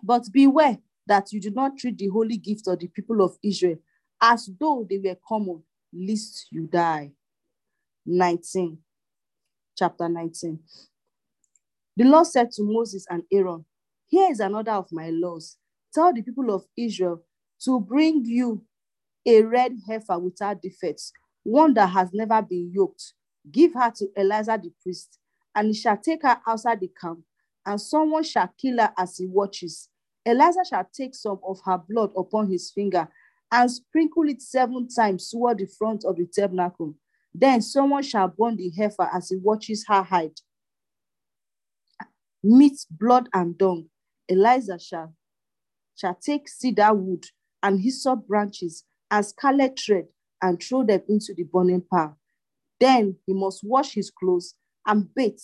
but 0.03 0.25
beware 0.33 0.79
that 1.07 1.31
you 1.31 1.39
do 1.39 1.49
not 1.49 1.77
treat 1.77 1.97
the 1.97 2.09
holy 2.09 2.35
gift 2.35 2.67
of 2.67 2.77
the 2.79 2.87
people 2.87 3.21
of 3.21 3.37
Israel 3.41 3.77
as 4.21 4.49
though 4.59 4.85
they 4.87 4.97
were 4.97 5.17
common, 5.25 5.63
lest 5.93 6.47
you 6.51 6.67
die. 6.67 7.13
19, 8.05 8.79
chapter 9.77 10.09
19. 10.09 10.59
The 11.95 12.03
Lord 12.03 12.27
said 12.27 12.51
to 12.51 12.63
Moses 12.63 13.05
and 13.09 13.23
Aaron, 13.31 13.63
Here 14.07 14.29
is 14.29 14.41
another 14.41 14.73
of 14.73 14.91
my 14.91 15.09
laws. 15.09 15.55
Tell 15.93 16.13
the 16.13 16.21
people 16.21 16.53
of 16.53 16.65
Israel 16.77 17.23
to 17.63 17.79
bring 17.79 18.23
you 18.25 18.63
a 19.25 19.41
red 19.41 19.73
heifer 19.87 20.17
without 20.17 20.61
defects, 20.61 21.11
one 21.43 21.73
that 21.73 21.87
has 21.87 22.09
never 22.13 22.41
been 22.41 22.71
yoked. 22.73 23.13
Give 23.51 23.73
her 23.73 23.91
to 23.97 24.07
Eleazar 24.15 24.57
the 24.57 24.71
priest, 24.81 25.19
and 25.55 25.67
he 25.67 25.73
shall 25.73 25.97
take 25.97 26.23
her 26.23 26.39
outside 26.47 26.79
the 26.79 26.91
camp, 26.99 27.19
and 27.65 27.79
someone 27.79 28.23
shall 28.23 28.49
kill 28.59 28.77
her 28.79 28.93
as 28.97 29.17
he 29.17 29.25
watches. 29.25 29.89
Eleazar 30.25 30.63
shall 30.69 30.87
take 30.93 31.15
some 31.15 31.39
of 31.47 31.59
her 31.65 31.77
blood 31.77 32.11
upon 32.15 32.49
his 32.49 32.71
finger 32.71 33.07
and 33.51 33.71
sprinkle 33.71 34.29
it 34.29 34.41
seven 34.41 34.87
times 34.87 35.29
toward 35.29 35.57
the 35.57 35.65
front 35.65 36.05
of 36.05 36.17
the 36.17 36.27
tabernacle. 36.27 36.93
Then 37.33 37.61
someone 37.61 38.03
shall 38.03 38.27
burn 38.27 38.55
the 38.55 38.69
heifer 38.69 39.09
as 39.13 39.29
he 39.29 39.37
watches 39.37 39.85
her 39.87 40.03
hide. 40.03 40.39
Meat, 42.43 42.85
blood, 42.91 43.29
and 43.33 43.57
dung. 43.57 43.89
Eleazar 44.29 44.77
shall, 44.79 45.13
shall 45.99 46.15
take 46.15 46.47
cedar 46.47 46.93
wood 46.93 47.25
and 47.61 47.81
hyssop 47.81 48.25
branches 48.27 48.85
and 49.11 49.25
scarlet 49.25 49.77
thread 49.79 50.05
and 50.41 50.61
throw 50.61 50.83
them 50.83 51.01
into 51.09 51.33
the 51.33 51.43
burning 51.43 51.81
pile. 51.81 52.17
Then 52.79 53.17
he 53.25 53.33
must 53.33 53.63
wash 53.63 53.93
his 53.93 54.09
clothes 54.09 54.55
and 54.85 55.13
bathe, 55.13 55.39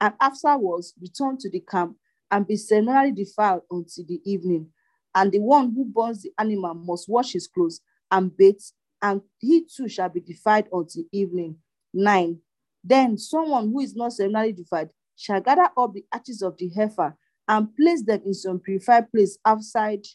and 0.00 0.14
afterwards 0.20 0.94
return 1.00 1.38
to 1.38 1.50
the 1.50 1.60
camp 1.60 1.96
and 2.30 2.46
be 2.46 2.56
ceremonially 2.56 3.12
defiled 3.12 3.62
until 3.70 4.04
the 4.08 4.20
evening. 4.24 4.68
And 5.14 5.30
the 5.30 5.40
one 5.40 5.72
who 5.72 5.84
burns 5.84 6.22
the 6.22 6.32
animal 6.38 6.74
must 6.74 7.08
wash 7.08 7.32
his 7.32 7.46
clothes 7.46 7.80
and 8.10 8.36
bathe, 8.36 8.60
and 9.02 9.20
he 9.38 9.64
too 9.64 9.88
shall 9.88 10.08
be 10.08 10.20
defiled 10.20 10.66
until 10.72 11.04
evening. 11.12 11.56
Nine. 11.94 12.38
Then 12.82 13.18
someone 13.18 13.70
who 13.70 13.80
is 13.80 13.94
not 13.94 14.12
ceremonially 14.12 14.52
defiled 14.52 14.90
shall 15.16 15.40
gather 15.40 15.68
up 15.76 15.92
the 15.92 16.04
ashes 16.12 16.42
of 16.42 16.56
the 16.56 16.68
heifer 16.70 17.16
and 17.50 17.76
place 17.76 18.04
them 18.04 18.22
in 18.24 18.32
some 18.32 18.60
purified 18.60 19.10
place 19.10 19.36
outside 19.44 20.06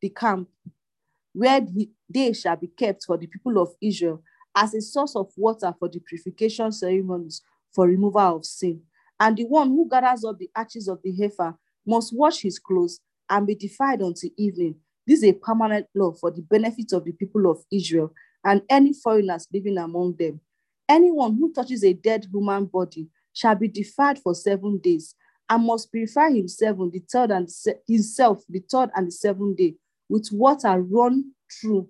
the 0.00 0.08
camp, 0.08 0.48
where 1.32 1.60
they 2.08 2.32
shall 2.32 2.54
be 2.54 2.68
kept 2.68 3.02
for 3.04 3.18
the 3.18 3.26
people 3.26 3.60
of 3.60 3.74
Israel 3.82 4.22
as 4.54 4.72
a 4.72 4.80
source 4.80 5.16
of 5.16 5.32
water 5.36 5.74
for 5.80 5.88
the 5.88 5.98
purification 5.98 6.70
ceremonies 6.70 7.42
for 7.72 7.88
removal 7.88 8.36
of 8.36 8.46
sin. 8.46 8.80
And 9.18 9.36
the 9.36 9.46
one 9.46 9.70
who 9.70 9.88
gathers 9.88 10.24
up 10.24 10.38
the 10.38 10.50
ashes 10.54 10.86
of 10.86 11.00
the 11.02 11.12
heifer 11.12 11.56
must 11.84 12.16
wash 12.16 12.42
his 12.42 12.60
clothes 12.60 13.00
and 13.28 13.44
be 13.48 13.56
defiled 13.56 14.02
until 14.02 14.30
evening. 14.36 14.76
This 15.08 15.24
is 15.24 15.30
a 15.30 15.32
permanent 15.32 15.88
law 15.92 16.12
for 16.12 16.30
the 16.30 16.42
benefit 16.42 16.92
of 16.92 17.04
the 17.04 17.12
people 17.12 17.50
of 17.50 17.64
Israel 17.72 18.12
and 18.44 18.62
any 18.70 18.92
foreigners 18.92 19.48
living 19.52 19.76
among 19.76 20.14
them. 20.20 20.40
Anyone 20.88 21.36
who 21.36 21.52
touches 21.52 21.82
a 21.82 21.94
dead 21.94 22.28
human 22.32 22.66
body 22.66 23.08
shall 23.34 23.54
be 23.54 23.68
defiled 23.68 24.18
for 24.18 24.34
seven 24.34 24.78
days 24.78 25.14
and 25.50 25.66
must 25.66 25.92
purify 25.92 26.30
himself 26.30 26.80
on 26.80 26.90
the 26.90 27.02
third 27.10 27.30
and 27.30 27.48
himself 27.86 28.42
the 28.48 28.60
third 28.60 28.90
and 28.96 29.08
the 29.08 29.12
seventh 29.12 29.58
day 29.58 29.74
with 30.08 30.30
water 30.32 30.80
run 30.80 31.32
through 31.52 31.88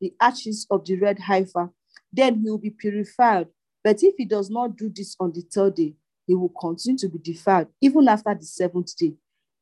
the 0.00 0.14
ashes 0.20 0.66
of 0.70 0.84
the 0.84 0.96
red 0.96 1.18
heifer. 1.18 1.70
Then 2.12 2.40
he 2.40 2.50
will 2.50 2.58
be 2.58 2.70
purified. 2.70 3.48
But 3.84 4.02
if 4.02 4.14
he 4.16 4.24
does 4.24 4.50
not 4.50 4.76
do 4.76 4.88
this 4.88 5.16
on 5.20 5.32
the 5.32 5.42
third 5.42 5.74
day, 5.74 5.94
he 6.26 6.34
will 6.34 6.52
continue 6.60 6.98
to 6.98 7.08
be 7.08 7.18
defiled 7.18 7.68
even 7.80 8.08
after 8.08 8.34
the 8.34 8.44
seventh 8.44 8.96
day. 8.96 9.14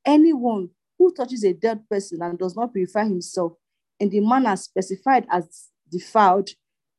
Anyone 0.04 0.70
who 0.98 1.12
touches 1.12 1.44
a 1.44 1.52
dead 1.52 1.88
person 1.88 2.22
and 2.22 2.38
does 2.38 2.56
not 2.56 2.72
purify 2.72 3.04
himself 3.04 3.52
in 3.98 4.10
the 4.10 4.20
manner 4.20 4.56
specified 4.56 5.26
as 5.30 5.68
defiled 5.90 6.50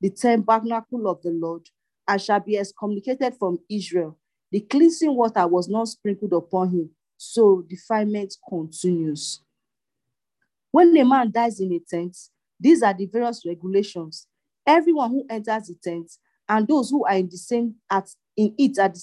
the 0.01 0.09
tabernacle 0.09 1.07
of 1.07 1.21
the 1.21 1.31
Lord 1.31 1.67
and 2.07 2.21
shall 2.21 2.39
be 2.39 2.57
excommunicated 2.57 3.35
from 3.37 3.59
Israel. 3.69 4.17
The 4.51 4.61
cleansing 4.61 5.13
water 5.13 5.45
was 5.47 5.67
not 5.67 5.89
sprinkled 5.89 6.33
upon 6.33 6.69
him, 6.69 6.89
so 7.17 7.63
defilement 7.67 8.35
continues. 8.47 9.41
When 10.71 10.95
a 10.95 11.03
man 11.03 11.31
dies 11.31 11.59
in 11.59 11.73
a 11.73 11.79
tent, 11.79 12.15
these 12.59 12.81
are 12.83 12.93
the 12.93 13.05
various 13.05 13.45
regulations. 13.45 14.27
Everyone 14.65 15.11
who 15.11 15.25
enters 15.29 15.67
the 15.67 15.75
tent 15.75 16.11
and 16.47 16.67
those 16.67 16.89
who 16.89 17.05
are 17.05 17.15
in 17.15 17.29
the 17.29 17.37
same 17.37 17.75
at 17.89 18.09
in 18.35 18.53
it 18.57 18.77
at 18.77 18.97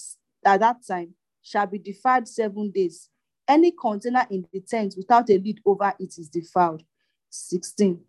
at 0.45 0.61
that 0.61 0.77
time 0.87 1.15
shall 1.43 1.67
be 1.67 1.79
defiled 1.79 2.29
seven 2.29 2.71
days. 2.71 3.09
Any 3.47 3.73
container 3.73 4.27
in 4.31 4.47
the 4.53 4.61
tent 4.61 4.95
without 4.97 5.29
a 5.31 5.39
lid 5.39 5.61
over 5.65 5.93
it 5.99 6.19
is 6.19 6.29
defiled. 6.29 6.83
16. 7.31 8.01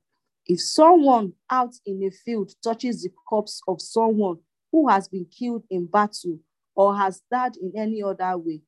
If 0.48 0.62
someone 0.62 1.34
out 1.50 1.74
in 1.86 2.04
a 2.04 2.12
field 2.12 2.54
touches 2.64 3.04
the 3.04 3.10
corpse 3.28 3.62
of 3.68 3.82
someone 3.82 4.38
who 4.76 4.90
has 4.90 5.08
been 5.08 5.26
killed 5.26 5.64
in 5.70 5.86
battle 5.86 6.38
or 6.76 6.98
has 6.98 7.22
died 7.32 7.54
in 7.62 7.72
any 7.78 8.04
other 8.04 8.38
way, 8.38 8.62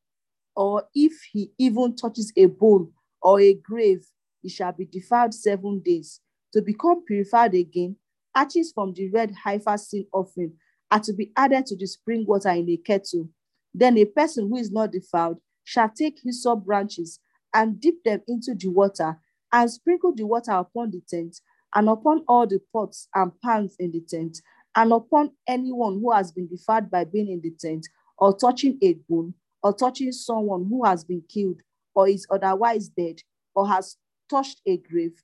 or 0.56 0.86
if 0.96 1.12
he 1.34 1.52
even 1.58 1.98
touches 1.98 2.32
a 2.38 2.46
bone 2.46 2.90
or 3.22 3.42
a 3.42 3.54
grave, 3.54 4.06
he 4.42 4.48
shall 4.48 4.72
be 4.72 4.86
defiled 4.86 5.34
seven 5.34 5.82
days. 5.84 6.22
To 6.54 6.62
become 6.62 7.04
purified 7.06 7.54
again, 7.56 7.98
ashes 8.34 8.72
from 8.74 8.94
the 8.94 9.10
red 9.10 9.34
heifer 9.44 9.78
sin 9.78 10.06
offering 10.14 10.54
are 10.90 11.02
to 11.02 11.12
be 11.12 11.34
added 11.36 11.66
to 11.66 11.76
the 11.76 11.86
spring 11.86 12.24
water 12.26 12.52
in 12.52 12.70
a 12.70 12.78
kettle 12.78 13.28
then 13.74 13.98
a 13.98 14.06
person 14.06 14.48
who 14.48 14.56
is 14.56 14.72
not 14.72 14.94
defiled 14.94 15.38
shall 15.66 15.90
take 15.90 16.20
hyssop 16.24 16.64
branches 16.64 17.20
and 17.54 17.82
dip 17.82 18.02
them 18.06 18.22
into 18.30 18.56
the 18.56 18.70
water 18.70 19.20
and 19.52 19.70
sprinkle 19.70 20.14
the 20.16 20.26
water 20.26 20.54
upon 20.54 20.90
the 20.90 21.02
tent 21.10 21.42
and 21.76 21.90
upon 21.90 22.24
all 22.30 22.48
the 22.48 22.60
pots 22.72 23.10
and 23.14 23.34
pans 23.44 23.76
in 23.78 23.92
the 23.92 24.00
tent 24.00 24.42
and 24.78 24.94
upon 24.94 25.32
anyone 25.48 26.00
who 26.00 26.12
has 26.12 26.32
been 26.32 26.48
defiled 26.48 26.92
by 26.92 27.04
being 27.04 27.30
in 27.30 27.42
the 27.42 27.50
tent 27.60 27.90
or 28.20 28.38
touching 28.38 28.78
a 28.84 28.94
bone 29.10 29.34
or 29.64 29.74
touching 29.74 30.12
someone 30.12 30.68
who 30.70 30.86
has 30.86 31.04
been 31.04 31.24
killed 31.28 31.60
or 31.96 32.08
is 32.08 32.28
otherwise 32.30 32.88
dead 32.88 33.20
or 33.56 33.68
has 33.68 33.98
touched 34.30 34.62
a 34.68 34.78
grave. 34.78 35.20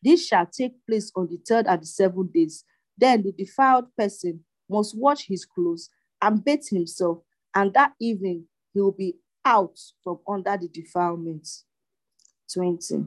This 0.00 0.28
shall 0.28 0.46
take 0.46 0.74
place 0.86 1.10
on 1.16 1.26
the 1.26 1.38
third 1.46 1.66
and 1.66 1.82
the 1.82 1.86
seventh 1.86 2.32
days. 2.32 2.64
Then 2.96 3.24
the 3.24 3.32
defiled 3.32 3.86
person 3.98 4.44
must 4.70 4.96
wash 4.96 5.26
his 5.26 5.44
clothes 5.44 5.90
and 6.22 6.44
bathe 6.44 6.68
himself 6.70 7.18
and 7.56 7.74
that 7.74 7.94
evening 8.00 8.44
he 8.72 8.80
will 8.80 8.92
be 8.92 9.16
out 9.44 9.80
from 10.04 10.20
under 10.28 10.56
the 10.56 10.68
defilement. 10.68 11.48
20. 12.52 13.04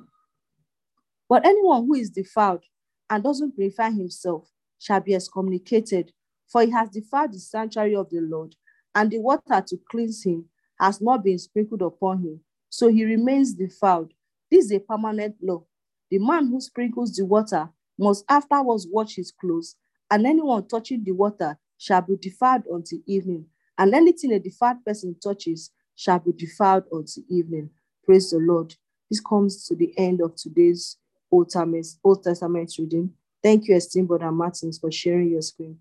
But 1.30 1.46
anyone 1.46 1.86
who 1.86 1.94
is 1.94 2.10
defiled 2.10 2.66
and 3.10 3.24
doesn't 3.24 3.56
purify 3.56 3.92
himself 3.92 4.50
shall 4.80 5.00
be 5.00 5.16
excommunicated, 5.16 6.12
for 6.48 6.62
he 6.62 6.72
has 6.72 6.90
defiled 6.90 7.34
the 7.34 7.40
sanctuary 7.40 7.96
of 7.96 8.10
the 8.10 8.22
Lord, 8.22 8.56
and 8.96 9.12
the 9.12 9.20
water 9.20 9.64
to 9.68 9.78
cleanse 9.90 10.24
him 10.24 10.46
has 10.80 11.02
not 11.02 11.24
been 11.24 11.40
sprinkled 11.40 11.82
upon 11.82 12.20
him. 12.20 12.40
So 12.70 12.90
he 12.90 13.06
remains 13.06 13.54
defiled. 13.54 14.14
This 14.52 14.66
is 14.66 14.72
a 14.72 14.80
permanent 14.80 15.36
law. 15.42 15.64
The 16.10 16.20
man 16.20 16.48
who 16.48 16.62
sprinkles 16.62 17.14
the 17.16 17.26
water 17.26 17.70
must 17.98 18.24
afterwards 18.30 18.88
wash 18.90 19.16
his 19.16 19.32
clothes, 19.32 19.76
and 20.10 20.26
anyone 20.26 20.68
touching 20.68 21.04
the 21.04 21.12
water 21.12 21.58
shall 21.78 22.02
be 22.02 22.16
defiled 22.16 22.64
until 22.72 23.00
evening 23.06 23.48
and 23.78 23.94
anything 23.94 24.34
a 24.34 24.40
defiled 24.40 24.84
person 24.86 25.16
touches 25.22 25.72
shall 25.96 26.20
be 26.20 26.32
defiled 26.32 26.84
until 26.92 27.24
evening. 27.30 27.70
Praise 28.06 28.32
the 28.32 28.40
Lord. 28.40 28.76
This 29.10 29.20
comes 29.20 29.66
to 29.68 29.76
the 29.76 29.94
end 29.98 30.22
of 30.22 30.36
today's 30.36 30.98
Old 31.32 31.50
Testament, 31.50 32.72
reading. 32.80 33.12
Thank 33.48 33.70
you, 33.70 33.78
esteemed 33.78 34.10
Brother 34.10 34.30
Martins, 34.30 34.78
for 34.78 34.92
sharing 34.92 35.30
your 35.30 35.42
screen. 35.42 35.78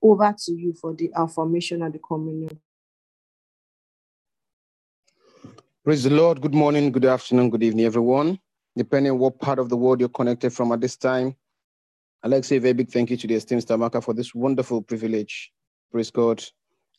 Over 0.00 0.34
to 0.38 0.52
you 0.52 0.72
for 0.72 0.94
the 0.94 1.10
affirmation 1.14 1.82
and 1.82 1.92
the 1.92 1.98
communion. 1.98 2.58
Praise 5.84 6.04
the 6.04 6.08
Lord. 6.08 6.40
Good 6.40 6.54
morning, 6.54 6.90
good 6.90 7.04
afternoon, 7.04 7.50
good 7.50 7.62
evening, 7.62 7.84
everyone. 7.84 8.38
Depending 8.74 9.12
on 9.12 9.18
what 9.18 9.38
part 9.38 9.58
of 9.58 9.68
the 9.68 9.76
world 9.76 10.00
you're 10.00 10.08
connected 10.08 10.50
from 10.50 10.72
at 10.72 10.80
this 10.80 10.96
time, 10.96 11.36
I'd 12.22 12.30
like 12.30 12.40
to 12.40 12.48
say 12.48 12.56
a 12.56 12.60
very 12.60 12.72
big 12.72 12.88
thank 12.88 13.10
you 13.10 13.18
to 13.18 13.26
the 13.26 13.34
esteemed 13.34 13.66
Stamaka 13.66 14.02
for 14.02 14.14
this 14.14 14.34
wonderful 14.34 14.80
privilege. 14.80 15.52
Praise 15.92 16.10
God. 16.10 16.42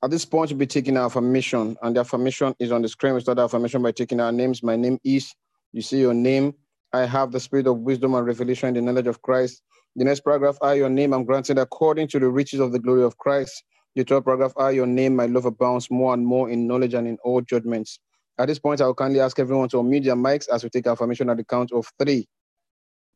At 0.04 0.12
this 0.12 0.24
point, 0.24 0.52
we'll 0.52 0.60
be 0.60 0.68
taking 0.68 0.98
our 0.98 1.08
affirmation, 1.08 1.76
and 1.82 1.96
the 1.96 2.02
affirmation 2.02 2.54
is 2.60 2.72
on 2.72 2.84
the 2.84 2.90
screen. 2.90 3.16
We 3.16 3.22
start 3.22 3.38
the 3.38 3.46
affirmation 3.46 3.82
by 3.82 3.92
taking 3.92 4.20
our 4.20 4.32
names. 4.32 4.62
My 4.62 4.76
name 4.76 5.00
is, 5.04 5.34
you 5.74 5.82
see 5.82 6.00
your 6.00 6.14
name. 6.14 6.54
I 6.94 7.08
have 7.08 7.32
the 7.32 7.40
spirit 7.40 7.66
of 7.66 7.80
wisdom 7.80 8.14
and 8.14 8.28
revelation 8.28 8.68
in 8.68 8.76
the 8.76 8.82
knowledge 8.84 9.08
of 9.08 9.20
Christ. 9.24 9.64
The 9.96 10.06
next 10.06 10.22
paragraph, 10.22 10.58
I, 10.62 10.76
your 10.76 10.90
name, 10.90 11.14
I'm 11.14 11.26
granted 11.26 11.60
according 11.60 12.08
to 12.10 12.20
the 12.20 12.30
riches 12.30 12.62
of 12.62 12.72
the 12.72 12.80
glory 12.80 13.04
of 13.04 13.18
Christ. 13.18 13.64
The 13.96 14.04
third 14.04 14.26
paragraph, 14.26 14.54
I, 14.58 14.72
your 14.72 14.88
name, 14.88 15.16
my 15.16 15.26
love 15.26 15.46
abounds 15.46 15.92
more 15.92 16.14
and 16.14 16.26
more 16.26 16.50
in 16.50 16.68
knowledge 16.68 16.94
and 16.94 17.08
in 17.08 17.18
all 17.24 17.42
judgments. 17.42 18.00
At 18.40 18.48
this 18.48 18.60
point, 18.60 18.82
I 18.82 18.88
will 18.88 18.96
kindly 18.96 19.20
ask 19.20 19.38
everyone 19.38 19.70
to 19.70 19.78
unmute 19.78 20.06
their 20.06 20.16
mics 20.16 20.48
as 20.50 20.64
we 20.64 20.70
take 20.70 20.88
affirmation 20.88 21.30
at 21.30 21.38
the 21.38 21.44
count 21.44 21.74
of 21.74 21.92
three. 22.02 22.28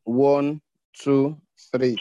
One, 0.03 0.61
two, 0.93 1.37
three. 1.73 1.97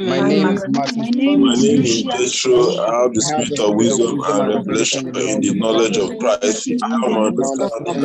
My 0.00 0.20
name 0.20 0.48
is 0.50 0.64
Martin. 0.68 1.00
My 1.26 1.56
name 1.56 1.82
is 1.82 2.02
Joshua. 2.02 2.86
I 2.86 3.02
have 3.02 3.14
the 3.14 3.20
spirit 3.20 3.58
of 3.58 3.74
wisdom 3.74 4.22
and 4.28 4.48
revelation 4.48 5.08
in 5.08 5.40
the 5.40 5.54
knowledge 5.54 5.98
of 5.98 6.16
Christ. 6.18 6.70
I 6.70 7.06
am 7.06 7.16
understanding. 7.18 7.98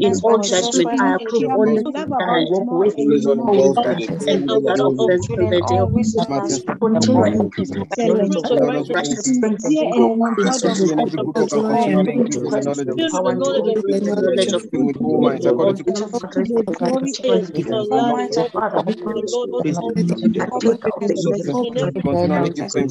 In 0.00 0.14
all 0.22 0.38
judgment, 0.38 0.92
I 1.00 1.14
approve 1.16 1.44
only 1.54 1.78
that 2.18 2.28
I 2.28 2.40
walk 2.50 2.66
with 2.70 2.94
you. 2.98 3.20
And 4.26 4.46
not 4.46 4.64
that 4.66 4.80
of 4.80 4.98
the 4.98 5.08
day 5.38 5.62
of 5.78 5.90
continual 6.66 7.32
increase 7.40 7.74
of 7.76 7.88
knowledge 8.02 8.36
of 8.36 8.48
God, 8.48 8.62
righteous 8.94 9.36
strength 9.36 9.64
of 9.64 9.78
God, 9.78 10.12
power 13.12 13.34
and 13.92 14.06
knowledge 14.06 14.52
of 14.52 14.62
with 14.72 14.96
all 15.02 15.20
minds 15.20 15.46
according 15.46 15.76
to 15.76 15.84
continually 15.84 16.64
give 16.64 16.78
thanks 16.78 17.12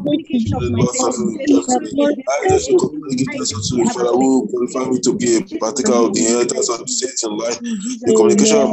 Christ 0.00 0.55
was 0.56 0.96
bound 0.98 1.12
to 1.14 1.18
communication 1.18 1.18
of 1.18 1.18
the 1.18 1.36
my 1.36 1.52
loss 1.54 1.68
of 1.68 1.82
faith. 1.82 2.18
I 2.28 2.48
just 2.48 2.68
communicate 2.78 3.40
us 3.40 3.50
to 3.50 3.76
the 3.76 3.90
Father 3.92 4.12
who 4.12 4.48
qualify 4.48 4.90
me 4.90 5.00
to 5.00 5.12
be 5.14 5.36
a 5.36 5.40
partaker 5.58 5.92
of 5.92 6.14
the 6.14 6.20
inheritance 6.20 6.68
of 6.70 6.78
the 6.80 6.88
saints 6.88 7.24
in 7.24 7.36
life. 7.36 7.58
The 7.60 8.14
communication 8.16 8.58
of 8.58 8.70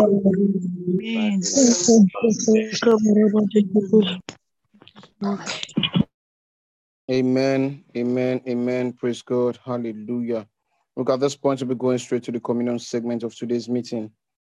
Amen. 7.11 7.83
Amen. 7.97 8.41
Amen. 8.47 8.93
Praise 8.93 9.21
God. 9.21 9.59
Hallelujah. 9.63 10.47
Look 10.95 11.09
at 11.09 11.19
this 11.19 11.35
point, 11.35 11.59
we'll 11.61 11.69
be 11.69 11.75
going 11.75 11.97
straight 11.97 12.23
to 12.23 12.31
the 12.31 12.39
communion 12.39 12.79
segment 12.79 13.23
of 13.23 13.35
today's 13.35 13.67
meeting. 13.67 14.11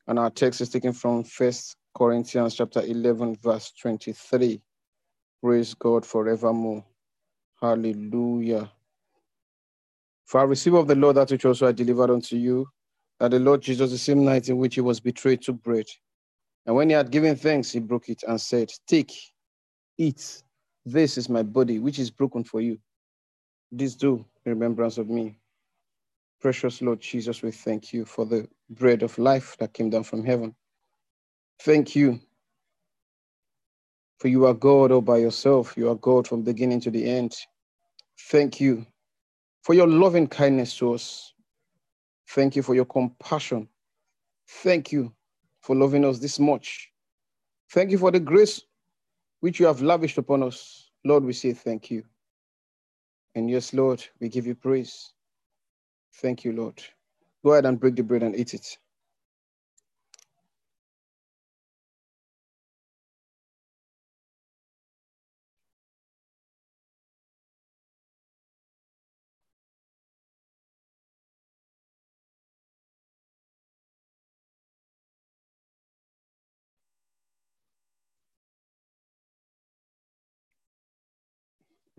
And 0.07 0.17
our 0.17 0.29
text 0.29 0.61
is 0.61 0.69
taken 0.69 0.93
from 0.93 1.23
First 1.23 1.75
Corinthians 1.95 2.55
chapter 2.55 2.81
11, 2.81 3.35
verse 3.43 3.71
23. 3.79 4.61
Praise 5.43 5.73
God 5.73 6.05
forevermore. 6.05 6.83
Hallelujah. 7.61 8.71
For 10.25 10.41
I 10.41 10.43
receive 10.43 10.75
of 10.75 10.87
the 10.87 10.95
Lord 10.95 11.17
that 11.17 11.31
which 11.31 11.45
also 11.45 11.67
I 11.67 11.71
delivered 11.71 12.11
unto 12.11 12.35
you, 12.35 12.67
that 13.19 13.31
the 13.31 13.39
Lord 13.39 13.61
Jesus, 13.61 13.91
the 13.91 13.97
same 13.97 14.23
night 14.23 14.49
in 14.49 14.57
which 14.57 14.75
he 14.75 14.81
was 14.81 14.99
betrayed, 14.99 15.41
took 15.41 15.61
bread. 15.63 15.85
And 16.65 16.75
when 16.75 16.89
he 16.89 16.95
had 16.95 17.11
given 17.11 17.35
thanks, 17.35 17.71
he 17.71 17.79
broke 17.79 18.09
it 18.09 18.23
and 18.27 18.39
said, 18.39 18.71
Take, 18.87 19.11
eat. 19.97 20.43
This 20.85 21.17
is 21.17 21.29
my 21.29 21.43
body, 21.43 21.79
which 21.79 21.99
is 21.99 22.11
broken 22.11 22.43
for 22.43 22.61
you. 22.61 22.77
This 23.71 23.95
do 23.95 24.25
in 24.45 24.53
remembrance 24.53 24.97
of 24.97 25.09
me. 25.09 25.37
Precious 26.41 26.81
Lord 26.81 27.01
Jesus, 27.01 27.41
we 27.41 27.51
thank 27.51 27.91
you 27.91 28.05
for 28.05 28.25
the 28.25 28.47
bread 28.69 29.03
of 29.03 29.17
life 29.17 29.57
that 29.59 29.73
came 29.73 29.89
down 29.89 30.03
from 30.03 30.23
heaven. 30.23 30.55
Thank 31.61 31.95
you. 31.95 32.19
For 34.19 34.27
you 34.27 34.45
are 34.45 34.53
God 34.53 34.91
all 34.91 35.01
by 35.01 35.17
yourself. 35.17 35.75
You 35.77 35.89
are 35.89 35.95
God 35.95 36.27
from 36.27 36.43
beginning 36.43 36.81
to 36.81 36.91
the 36.91 37.09
end. 37.09 37.35
Thank 38.29 38.59
you 38.59 38.85
for 39.63 39.73
your 39.73 39.87
loving 39.87 40.27
kindness 40.27 40.77
to 40.77 40.93
us. 40.93 41.33
Thank 42.29 42.55
you 42.55 42.61
for 42.61 42.75
your 42.75 42.85
compassion. 42.85 43.67
Thank 44.47 44.91
you 44.91 45.13
for 45.61 45.75
loving 45.75 46.05
us 46.05 46.19
this 46.19 46.39
much. 46.39 46.89
Thank 47.71 47.91
you 47.91 47.97
for 47.97 48.11
the 48.11 48.19
grace 48.19 48.61
which 49.39 49.59
you 49.59 49.65
have 49.67 49.81
lavished 49.81 50.17
upon 50.17 50.43
us. 50.43 50.89
Lord, 51.05 51.23
we 51.23 51.33
say 51.33 51.53
thank 51.53 51.89
you. 51.89 52.03
And 53.35 53.49
yes, 53.49 53.73
Lord, 53.73 54.03
we 54.19 54.27
give 54.27 54.45
you 54.45 54.55
praise. 54.55 55.13
Thank 56.15 56.43
you, 56.43 56.51
Lord. 56.51 56.81
Go 57.43 57.53
ahead 57.53 57.65
and 57.65 57.79
break 57.79 57.95
the 57.95 58.03
bread 58.03 58.23
and 58.23 58.35
eat 58.35 58.53
it. 58.53 58.77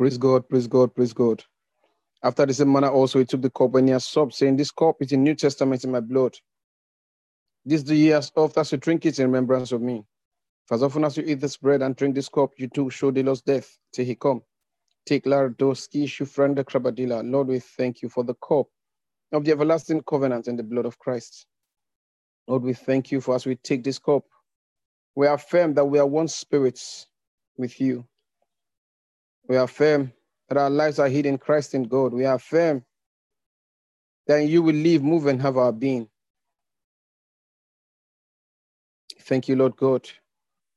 Praise 0.00 0.16
God, 0.16 0.48
praise 0.48 0.66
God, 0.66 0.94
praise 0.94 1.12
God. 1.12 1.44
After 2.24 2.46
the 2.46 2.54
same 2.54 2.72
manner, 2.72 2.88
also 2.90 3.18
he 3.18 3.26
took 3.26 3.42
the 3.42 3.50
cup 3.50 3.72
when 3.72 3.86
he 3.86 3.92
had 3.92 4.00
supped, 4.00 4.32
saying, 4.32 4.56
This 4.56 4.70
cup 4.70 4.96
is 5.00 5.08
the 5.08 5.18
New 5.18 5.34
Testament 5.34 5.84
in 5.84 5.90
my 5.90 6.00
blood. 6.00 6.34
This 7.66 7.82
do 7.82 7.94
ye 7.94 8.14
as 8.14 8.32
oft 8.34 8.56
as 8.56 8.72
you 8.72 8.78
drink 8.78 9.04
it 9.04 9.18
in 9.18 9.26
remembrance 9.26 9.72
of 9.72 9.82
me. 9.82 10.06
For 10.66 10.76
as 10.76 10.82
often 10.82 11.04
as 11.04 11.18
you 11.18 11.24
eat 11.26 11.40
this 11.40 11.58
bread 11.58 11.82
and 11.82 11.94
drink 11.94 12.14
this 12.14 12.30
cup, 12.30 12.52
you 12.56 12.68
too 12.68 12.88
show 12.88 13.10
the 13.10 13.22
Lord's 13.22 13.42
death 13.42 13.76
till 13.92 14.06
he 14.06 14.14
come. 14.14 14.40
Take 15.04 15.26
Lardoski 15.26 16.04
Shufranda 16.04 16.64
Krabadila. 16.64 17.30
Lord, 17.30 17.48
we 17.48 17.58
thank 17.58 18.00
you 18.00 18.08
for 18.08 18.24
the 18.24 18.36
cup 18.36 18.68
of 19.32 19.44
the 19.44 19.52
everlasting 19.52 20.00
covenant 20.08 20.48
and 20.48 20.58
the 20.58 20.62
blood 20.62 20.86
of 20.86 20.98
Christ. 20.98 21.44
Lord, 22.48 22.62
we 22.62 22.72
thank 22.72 23.12
you 23.12 23.20
for 23.20 23.34
as 23.34 23.44
we 23.44 23.56
take 23.56 23.84
this 23.84 23.98
cup, 23.98 24.24
we 25.14 25.26
affirm 25.26 25.74
that 25.74 25.84
we 25.84 25.98
are 25.98 26.06
one 26.06 26.28
spirit 26.28 26.80
with 27.58 27.78
you. 27.82 28.06
We 29.48 29.56
affirm 29.56 30.12
that 30.48 30.58
our 30.58 30.70
lives 30.70 30.98
are 30.98 31.08
hid 31.08 31.26
in 31.26 31.38
Christ 31.38 31.74
in 31.74 31.84
God. 31.84 32.12
We 32.12 32.24
affirm 32.24 32.84
that 34.26 34.44
you 34.44 34.62
will 34.62 34.74
live, 34.74 35.02
move, 35.02 35.26
and 35.26 35.40
have 35.42 35.56
our 35.56 35.72
being. 35.72 36.08
Thank 39.20 39.48
you, 39.48 39.56
Lord 39.56 39.76
God. 39.76 40.08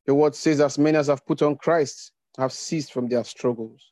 Your 0.05 0.15
word 0.15 0.35
says, 0.35 0.59
as 0.59 0.77
many 0.77 0.97
as 0.97 1.07
have 1.07 1.25
put 1.25 1.41
on 1.41 1.55
Christ 1.55 2.11
have 2.37 2.51
ceased 2.51 2.91
from 2.91 3.07
their 3.07 3.23
struggles. 3.23 3.91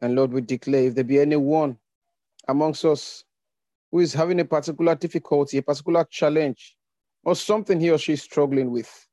And 0.00 0.14
Lord, 0.14 0.32
we 0.32 0.40
declare 0.40 0.84
if 0.84 0.94
there 0.94 1.04
be 1.04 1.20
anyone 1.20 1.78
amongst 2.48 2.84
us 2.84 3.24
who 3.90 4.00
is 4.00 4.12
having 4.12 4.40
a 4.40 4.44
particular 4.44 4.94
difficulty, 4.94 5.58
a 5.58 5.62
particular 5.62 6.04
challenge, 6.10 6.76
or 7.24 7.36
something 7.36 7.80
he 7.80 7.90
or 7.90 7.98
she 7.98 8.14
is 8.14 8.22
struggling 8.22 8.70
with, 8.70 9.06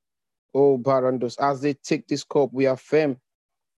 oh, 0.53 0.77
Barandos, 0.77 1.39
as 1.39 1.61
they 1.61 1.73
take 1.73 2.07
this 2.07 2.23
cup, 2.23 2.51
we 2.51 2.65
affirm 2.65 3.17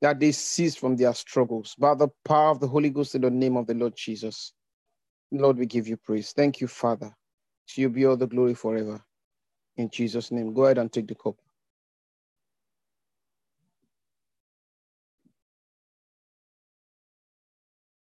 that 0.02 0.20
they 0.20 0.32
cease 0.32 0.76
from 0.76 0.96
their 0.96 1.14
struggles 1.14 1.76
by 1.78 1.94
the 1.96 2.08
power 2.26 2.50
of 2.52 2.60
the 2.60 2.68
Holy 2.68 2.90
Ghost 2.90 3.16
in 3.16 3.22
the 3.22 3.30
name 3.30 3.58
of 3.58 3.68
the 3.68 3.74
Lord 3.74 3.94
Jesus. 3.96 4.54
Lord, 5.32 5.58
we 5.58 5.66
give 5.66 5.88
you 5.88 5.98
praise. 5.98 6.32
Thank 6.32 6.60
you, 6.62 6.68
Father. 6.68 7.12
To 7.70 7.82
you 7.82 7.90
be 7.90 8.06
all 8.06 8.16
the 8.16 8.28
glory 8.28 8.54
forever. 8.54 9.02
In 9.76 9.90
Jesus' 9.90 10.32
name, 10.32 10.54
go 10.54 10.64
ahead 10.66 10.78
and 10.78 10.92
take 10.92 11.08
the 11.08 11.16
cup. 11.16 11.36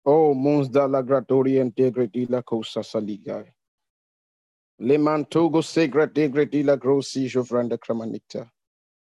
Oh, 0.05 0.33
mons 0.35 0.69
da 0.69 0.85
la 0.87 1.01
gratoria 1.03 1.61
integrity 1.61 2.27
la 2.27 2.41
cosa 2.43 2.81
saligai. 2.81 3.45
Le 4.79 4.97
mantogo 4.97 5.61
segra 5.63 6.07
degredi 6.07 6.63
la 6.65 6.75
grossi 6.77 7.27
jovranda 7.27 7.77
cramanita. 7.79 8.49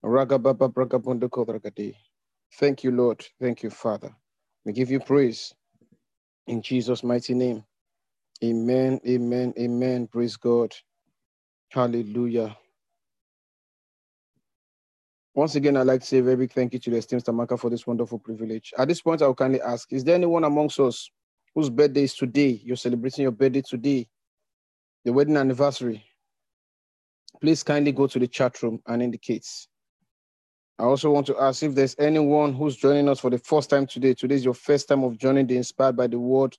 Ragababa 0.05 0.69
bragabundo 0.73 1.29
kodragade. 1.31 1.95
Thank 2.55 2.85
you, 2.85 2.91
Lord. 2.91 3.25
Thank 3.41 3.63
you, 3.63 3.71
Father. 3.71 4.15
We 4.65 4.73
give 4.73 4.91
you 4.91 5.01
praise 5.01 5.55
in 6.47 6.63
Jesus' 6.63 7.05
mighty 7.05 7.35
name. 7.35 7.65
Amen, 8.45 9.01
amen, 9.07 9.55
amen. 9.59 10.09
Praise 10.09 10.37
God. 10.37 10.75
Hallelujah. 11.71 12.57
Once 15.35 15.55
again, 15.57 15.77
I'd 15.77 15.87
like 15.87 16.01
to 16.01 16.07
say 16.07 16.19
a 16.19 16.23
very 16.23 16.37
big 16.37 16.53
thank 16.53 16.73
you 16.73 16.81
to 16.81 16.91
the 16.91 16.97
esteemed 16.99 17.25
Stamaka 17.25 17.59
for 17.59 17.71
this 17.71 17.87
wonderful 17.87 18.19
privilege. 18.19 18.75
At 18.79 18.89
this 18.89 19.03
point, 19.03 19.23
I'll 19.23 19.35
kindly 19.35 19.63
ask, 19.63 19.93
is 19.93 20.05
there 20.05 20.17
anyone 20.17 20.45
amongst 20.45 20.81
us 20.81 21.11
whose 21.55 21.71
birthday 21.71 22.05
is 22.05 22.15
today? 22.15 22.61
You're 22.65 22.77
celebrating 22.77 23.23
your 23.25 23.33
birthday 23.33 23.63
today, 23.63 24.09
the 25.05 25.13
wedding 25.13 25.37
anniversary. 25.37 26.05
Please 27.41 27.63
kindly 27.63 27.93
go 27.93 28.07
to 28.09 28.19
the 28.19 28.29
chat 28.29 28.63
room 28.63 28.81
and 28.87 29.03
indicate. 29.03 29.47
I 30.79 30.85
also 30.85 31.11
want 31.11 31.27
to 31.27 31.37
ask 31.39 31.63
if 31.65 31.75
there's 31.75 31.97
anyone 31.99 32.55
who's 32.55 32.77
joining 32.77 33.09
us 33.09 33.19
for 33.19 33.31
the 33.31 33.39
first 33.39 33.69
time 33.71 33.87
today. 33.87 34.15
Today 34.15 34.37
is 34.37 34.45
your 34.45 34.55
first 34.55 34.89
time 34.89 35.03
of 35.03 35.19
joining 35.19 35.47
the 35.47 35.57
Inspired 35.57 35.97
by 35.97 36.07
the 36.07 36.21
Word 36.21 36.57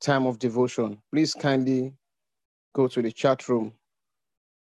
time 0.00 0.26
of 0.26 0.38
devotion. 0.38 0.98
Please 1.12 1.34
kindly 1.34 1.92
go 2.74 2.88
to 2.88 3.02
the 3.02 3.12
chat 3.12 3.46
room. 3.48 3.74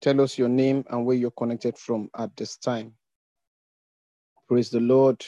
Tell 0.02 0.22
us 0.22 0.38
your 0.38 0.50
name 0.50 0.86
and 0.90 1.06
where 1.06 1.16
you're 1.16 1.32
connected 1.32 1.78
from 1.78 2.10
at 2.18 2.36
this 2.36 2.58
time. 2.58 2.94
Praise 4.48 4.72
the 4.72 4.80
Lord. 4.80 5.24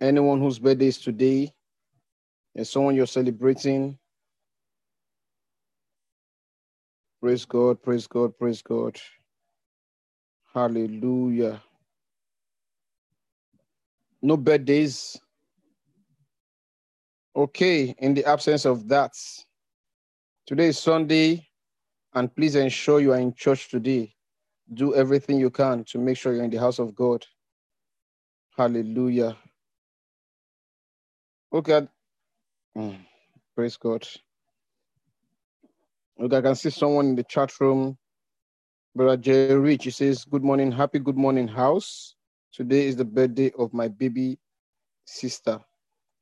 Anyone 0.00 0.40
whose 0.40 0.58
birthday 0.58 0.88
is 0.88 0.98
today, 0.98 1.52
and 2.54 2.66
someone 2.66 2.96
you're 2.96 3.06
celebrating. 3.06 3.98
Praise 7.20 7.44
God, 7.44 7.82
praise 7.82 8.06
God, 8.06 8.36
praise 8.38 8.62
God. 8.62 8.98
Hallelujah. 10.52 11.62
No 14.26 14.36
birthdays. 14.36 15.16
Okay, 17.36 17.94
in 17.98 18.12
the 18.12 18.24
absence 18.24 18.64
of 18.64 18.88
that, 18.88 19.12
today 20.48 20.66
is 20.66 20.80
Sunday, 20.80 21.46
and 22.12 22.34
please 22.34 22.56
ensure 22.56 22.98
you 23.00 23.12
are 23.12 23.20
in 23.20 23.32
church 23.34 23.68
today. 23.68 24.12
Do 24.74 24.96
everything 24.96 25.38
you 25.38 25.50
can 25.50 25.84
to 25.84 25.98
make 25.98 26.16
sure 26.16 26.34
you're 26.34 26.42
in 26.42 26.50
the 26.50 26.58
house 26.58 26.80
of 26.80 26.92
God. 26.92 27.24
Hallelujah. 28.56 29.36
Okay. 31.52 31.86
Mm, 32.76 32.98
praise 33.54 33.76
God. 33.76 34.08
Okay, 36.20 36.36
I 36.36 36.40
can 36.40 36.56
see 36.56 36.70
someone 36.70 37.06
in 37.06 37.14
the 37.14 37.22
chat 37.22 37.52
room. 37.60 37.96
Brother 38.92 39.18
Jerry 39.18 39.54
Rich, 39.54 39.84
he 39.84 39.90
says, 39.90 40.24
Good 40.24 40.42
morning, 40.42 40.72
happy 40.72 40.98
good 40.98 41.16
morning, 41.16 41.46
house. 41.46 42.15
Today 42.56 42.86
is 42.86 42.96
the 42.96 43.04
birthday 43.04 43.52
of 43.58 43.74
my 43.74 43.86
baby 43.86 44.38
sister. 45.04 45.60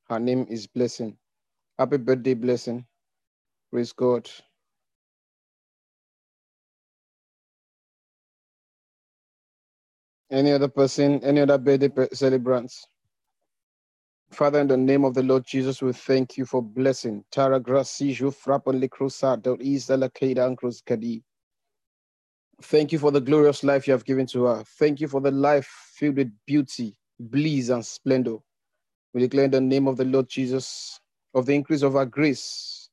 Her 0.09 0.19
name 0.19 0.49
is 0.51 0.67
Blessing. 0.67 1.17
Happy 1.79 1.97
birthday, 1.97 2.35
Blessing. 2.35 2.85
Praise 3.71 3.93
God. 3.93 4.29
Any 10.29 10.51
other 10.51 10.67
person, 10.67 11.23
any 11.23 11.41
other 11.41 11.57
birthday 11.57 12.09
celebrants? 12.13 12.85
Father, 14.33 14.59
in 14.59 14.67
the 14.67 14.77
name 14.77 15.05
of 15.05 15.15
the 15.15 15.23
Lord 15.23 15.47
Jesus, 15.47 15.83
we 15.83 15.93
thank 15.93 16.37
you 16.37 16.45
for 16.47 16.61
blessing. 16.61 17.25
Tara. 17.31 17.63
Thank 22.63 22.93
you 22.93 22.99
for 22.99 23.13
the 23.13 23.21
glorious 23.21 23.63
life 23.63 23.87
you 23.87 23.93
have 23.93 24.05
given 24.05 24.27
to 24.27 24.45
her. 24.47 24.65
Thank 24.81 25.01
you 25.01 25.07
for 25.07 25.21
the 25.21 25.31
life 25.31 25.84
filled 25.95 26.17
with 26.17 26.33
beauty, 26.47 26.97
bliss, 27.19 27.69
and 27.69 27.85
splendor. 27.85 28.37
We 29.13 29.21
declare 29.21 29.45
in 29.47 29.51
the 29.53 29.61
name 29.61 29.87
of 29.87 29.97
the 29.97 30.05
Lord 30.05 30.29
Jesus, 30.29 31.01
of 31.35 31.47
the 31.47 31.55
increase 31.55 31.83
of 31.83 31.97
our 31.97 32.07
grace, 32.07 32.91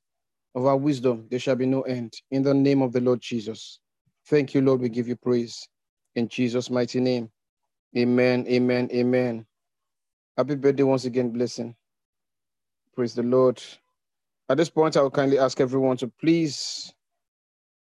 of 0.56 0.66
our 0.66 0.78
wisdom, 0.78 1.28
there 1.30 1.39
shall 1.39 1.56
be 1.56 1.66
no 1.66 1.82
end. 1.84 2.14
In 2.32 2.43
the 2.43 2.54
name 2.54 2.82
of 2.82 2.91
the 2.91 3.02
Lord 3.02 3.22
Jesus. 3.22 3.80
Thank 4.28 4.54
you, 4.54 4.62
Lord. 4.62 4.82
We 4.82 4.89
give 4.89 5.08
you 5.08 5.16
praise. 5.16 5.68
In 6.16 6.28
Jesus' 6.28 6.70
mighty 6.70 6.99
name. 6.99 7.30
Amen, 7.97 8.45
amen, 8.47 8.89
amen. 8.93 9.45
Happy 10.38 10.56
birthday 10.56 10.84
once 10.84 11.06
again, 11.06 11.30
blessing. 11.32 11.76
Praise 12.95 13.16
the 13.16 13.24
Lord. 13.24 13.62
At 14.49 14.58
this 14.58 14.70
point, 14.70 14.97
I 14.97 15.02
will 15.02 15.12
kindly 15.12 15.39
ask 15.39 15.60
everyone 15.60 15.97
to 15.97 16.08
please 16.08 16.93